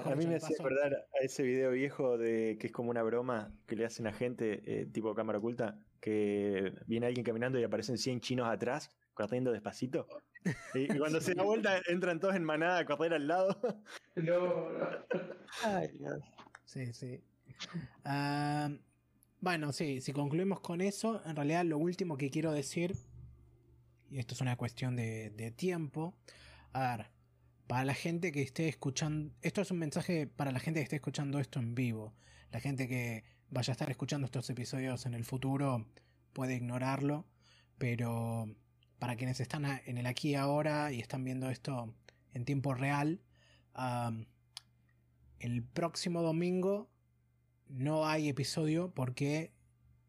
A 0.05 0.15
mí 0.15 0.25
me 0.25 0.39
paso. 0.39 0.53
acordar 0.57 0.93
a 0.93 1.23
ese 1.23 1.43
video 1.43 1.71
viejo 1.71 2.17
de 2.17 2.57
que 2.59 2.67
es 2.67 2.73
como 2.73 2.89
una 2.89 3.03
broma 3.03 3.51
que 3.65 3.75
le 3.75 3.85
hacen 3.85 4.07
a 4.07 4.13
gente, 4.13 4.61
eh, 4.65 4.85
tipo 4.85 5.13
cámara 5.13 5.39
oculta, 5.39 5.77
que 5.99 6.73
viene 6.85 7.07
alguien 7.07 7.25
caminando 7.25 7.59
y 7.59 7.63
aparecen 7.63 7.97
100 7.97 8.21
chinos 8.21 8.47
atrás, 8.47 8.91
corriendo 9.13 9.51
despacito. 9.51 10.07
Y, 10.73 10.93
y 10.93 10.97
cuando 10.97 11.19
se 11.21 11.33
da 11.33 11.43
vuelta 11.43 11.81
entran 11.87 12.19
todos 12.19 12.35
en 12.35 12.43
manada 12.43 12.79
a 12.79 12.85
correr 12.85 13.13
al 13.13 13.27
lado. 13.27 13.57
No, 14.15 14.69
no. 14.69 16.23
Sí, 16.65 16.93
sí. 16.93 17.21
Ah, 18.05 18.69
bueno, 19.41 19.73
sí, 19.73 20.01
si 20.01 20.13
concluimos 20.13 20.59
con 20.59 20.81
eso, 20.81 21.21
en 21.25 21.35
realidad 21.35 21.65
lo 21.65 21.77
último 21.77 22.17
que 22.17 22.29
quiero 22.29 22.51
decir, 22.51 22.95
y 24.09 24.19
esto 24.19 24.33
es 24.33 24.41
una 24.41 24.55
cuestión 24.55 24.95
de, 24.95 25.31
de 25.31 25.51
tiempo, 25.51 26.15
a 26.71 26.95
ver, 26.97 27.07
para 27.67 27.85
la 27.85 27.93
gente 27.93 28.31
que 28.31 28.41
esté 28.41 28.67
escuchando, 28.67 29.33
esto 29.41 29.61
es 29.61 29.71
un 29.71 29.79
mensaje 29.79 30.27
para 30.27 30.51
la 30.51 30.59
gente 30.59 30.79
que 30.79 30.83
esté 30.83 30.95
escuchando 30.97 31.39
esto 31.39 31.59
en 31.59 31.75
vivo, 31.75 32.13
la 32.51 32.59
gente 32.59 32.87
que 32.87 33.23
vaya 33.49 33.71
a 33.71 33.73
estar 33.73 33.89
escuchando 33.89 34.25
estos 34.25 34.49
episodios 34.49 35.05
en 35.05 35.13
el 35.13 35.25
futuro 35.25 35.87
puede 36.33 36.55
ignorarlo, 36.55 37.25
pero 37.77 38.53
para 38.99 39.15
quienes 39.15 39.39
están 39.39 39.65
en 39.85 39.97
el 39.97 40.05
aquí 40.05 40.29
y 40.29 40.35
ahora 40.35 40.91
y 40.91 40.99
están 40.99 41.23
viendo 41.23 41.49
esto 41.49 41.93
en 42.33 42.45
tiempo 42.45 42.73
real, 42.73 43.21
el 45.39 45.63
próximo 45.63 46.21
domingo 46.21 46.89
no 47.67 48.07
hay 48.07 48.29
episodio 48.29 48.93
porque 48.93 49.51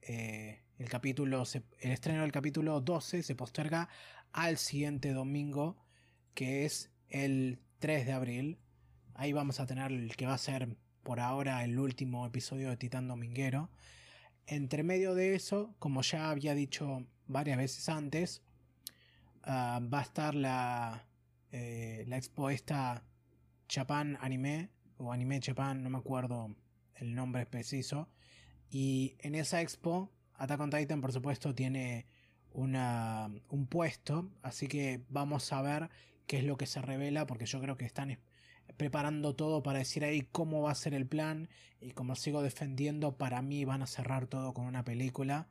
eh, 0.03 0.63
el 0.79 0.89
capítulo 0.89 1.45
el 1.81 1.91
estreno 1.91 2.23
del 2.23 2.33
capítulo 2.33 2.81
12 2.81 3.23
se 3.23 3.35
posterga 3.35 3.89
al 4.33 4.59
siguiente 4.59 5.13
domingo 5.13 5.77
que 6.35 6.65
es 6.65 6.91
el 7.09 7.59
3 7.79 8.07
de 8.07 8.13
abril. 8.13 8.59
Ahí 9.15 9.33
vamos 9.33 9.61
a 9.61 9.67
tener 9.67 9.93
el 9.93 10.17
que 10.17 10.27
va 10.27 10.35
a 10.35 10.39
ser 10.39 10.77
por 11.03 11.21
ahora 11.21 11.65
el 11.65 11.79
último 11.79 12.27
episodio 12.27 12.71
de 12.71 12.77
Titán 12.77 13.09
Dominguero. 13.09 13.71
Entre 14.47 14.83
medio 14.83 15.15
de 15.15 15.35
eso, 15.35 15.75
como 15.79 16.03
ya 16.03 16.31
había 16.31 16.55
dicho 16.55 17.07
varias 17.27 17.59
veces 17.59 17.89
antes, 17.89 18.43
ah, 19.43 19.81
va 19.93 20.01
a 20.01 20.03
estar 20.03 20.35
la, 20.35 21.07
eh, 21.53 22.05
la 22.09 22.17
expo 22.17 22.51
esta 22.51 23.05
Japan 23.69 24.19
Anime 24.21 24.71
o 24.97 25.13
Anime 25.13 25.41
Japan, 25.43 25.83
no 25.83 25.91
me 25.91 25.99
acuerdo 25.99 26.55
el 26.97 27.15
nombre 27.15 27.47
preciso. 27.47 28.09
Y 28.71 29.17
en 29.21 29.35
esa 29.35 29.61
expo, 29.61 30.11
Attack 30.37 30.61
on 30.61 30.71
Titan 30.71 31.01
por 31.01 31.13
supuesto 31.13 31.55
tiene 31.55 32.07
una, 32.53 33.31
un 33.51 33.67
puesto, 33.67 34.31
así 34.43 34.67
que 34.69 35.05
vamos 35.09 35.53
a 35.53 35.63
ver 35.63 35.91
qué 36.27 36.39
es 36.39 36.45
lo 36.45 36.57
que 36.57 36.66
se 36.66 36.81
revela, 36.83 37.27
porque 37.27 37.47
yo 37.47 37.61
creo 37.61 37.77
que 37.77 37.85
están 37.85 38.18
preparando 38.77 39.35
todo 39.35 39.62
para 39.62 39.81
decir 39.81 40.05
ahí 40.05 40.22
cómo 40.33 40.62
va 40.62 40.70
a 40.70 40.75
ser 40.75 40.95
el 40.95 41.07
plan 41.07 41.49
y 41.81 41.93
como 41.93 42.16
sigo 42.16 42.43
defendiendo, 42.43 43.16
para 43.16 43.43
mí 43.43 43.64
van 43.64 43.83
a 43.83 43.87
cerrar 43.87 44.27
todo 44.27 44.55
con 44.55 44.66
una 44.66 44.85
película. 44.85 45.49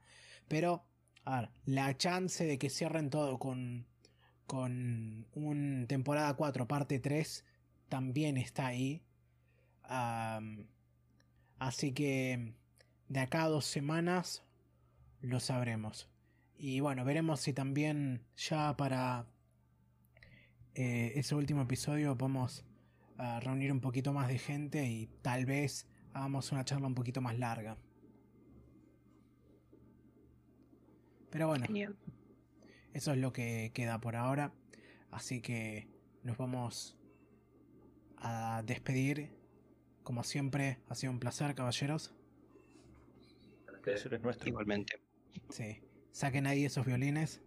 Pero, 0.47 0.83
a 1.25 1.41
ver, 1.41 1.49
la 1.65 1.95
chance 1.97 2.45
de 2.45 2.57
que 2.57 2.69
cierren 2.69 3.09
todo 3.09 3.37
con, 3.39 3.85
con 4.47 5.27
un 5.33 5.85
temporada 5.87 6.33
4 6.33 6.67
parte 6.67 6.99
3 6.99 7.45
también 7.89 8.37
está 8.37 8.67
ahí. 8.67 9.03
así 11.59 11.93
que 11.93 12.53
de 13.09 13.19
acá 13.19 13.43
a 13.43 13.49
dos 13.49 13.65
semanas 13.65 14.43
lo 15.21 15.39
sabremos. 15.39 16.09
Y 16.57 16.79
bueno, 16.79 17.05
veremos 17.05 17.41
si 17.41 17.53
también 17.53 18.23
ya 18.35 18.75
para 18.77 19.27
eh, 20.75 21.13
ese 21.15 21.35
último 21.35 21.61
episodio 21.61 22.17
podemos 22.17 22.65
a 23.17 23.39
reunir 23.39 23.71
un 23.71 23.79
poquito 23.79 24.13
más 24.13 24.27
de 24.27 24.37
gente 24.37 24.85
y 24.85 25.07
tal 25.21 25.45
vez 25.45 25.87
hagamos 26.13 26.51
una 26.51 26.65
charla 26.65 26.87
un 26.87 26.95
poquito 26.95 27.21
más 27.21 27.37
larga. 27.37 27.77
Pero 31.29 31.47
bueno, 31.47 31.65
eso 32.93 33.11
es 33.11 33.17
lo 33.17 33.33
que 33.33 33.71
queda 33.73 33.99
por 33.99 34.15
ahora. 34.15 34.53
Así 35.09 35.41
que 35.41 35.87
nos 36.23 36.37
vamos 36.37 36.97
a 38.17 38.61
despedir. 38.65 39.31
Como 40.03 40.23
siempre, 40.23 40.79
ha 40.89 40.95
sido 40.95 41.11
un 41.11 41.19
placer, 41.19 41.55
caballeros. 41.55 42.13
Eso 43.85 44.13
es 44.13 44.21
nuestro. 44.21 44.47
Igualmente. 44.47 45.01
Sí. 45.49 45.81
Saquen 46.11 46.45
ahí 46.45 46.65
esos 46.65 46.85
violines. 46.85 47.41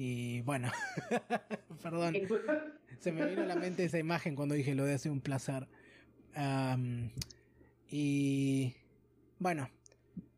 Y 0.00 0.42
bueno, 0.42 0.70
perdón, 1.82 2.14
se 3.00 3.10
me 3.10 3.26
vino 3.26 3.42
a 3.42 3.46
la 3.46 3.56
mente 3.56 3.84
esa 3.84 3.98
imagen 3.98 4.36
cuando 4.36 4.54
dije 4.54 4.76
lo 4.76 4.84
de 4.84 4.94
hace 4.94 5.10
un 5.10 5.20
placer. 5.20 5.68
y 7.90 8.76
bueno, 9.40 9.68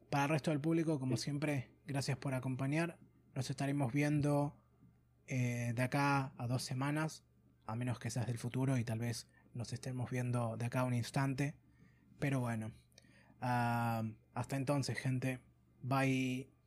para 0.09 0.25
el 0.25 0.31
resto 0.31 0.51
del 0.51 0.61
público, 0.61 0.99
como 0.99 1.19
siempre, 1.19 1.69
gracias 1.87 2.17
por 2.17 2.33
acompañar. 2.33 2.97
Nos 3.35 3.51
estaremos 3.51 3.93
viendo 3.93 4.57
eh, 5.27 5.73
de 5.75 5.83
acá 5.83 6.33
a 6.39 6.47
dos 6.47 6.63
semanas, 6.63 7.23
a 7.67 7.77
menos 7.77 7.99
que 7.99 8.09
seas 8.09 8.27
del 8.27 8.39
futuro 8.39 8.79
y 8.79 8.85
tal 8.85 8.99
vez 8.99 9.27
nos 9.53 9.75
estemos 9.75 10.11
viendo 10.11 10.57
de 10.57 10.65
acá 10.65 10.81
a 10.81 10.85
un 10.85 10.95
instante. 10.95 11.55
Pero 12.19 12.41
bueno, 12.41 12.73
hasta 13.41 14.57
entonces, 14.57 14.99
gente. 14.99 15.39
Bye. 15.83 16.60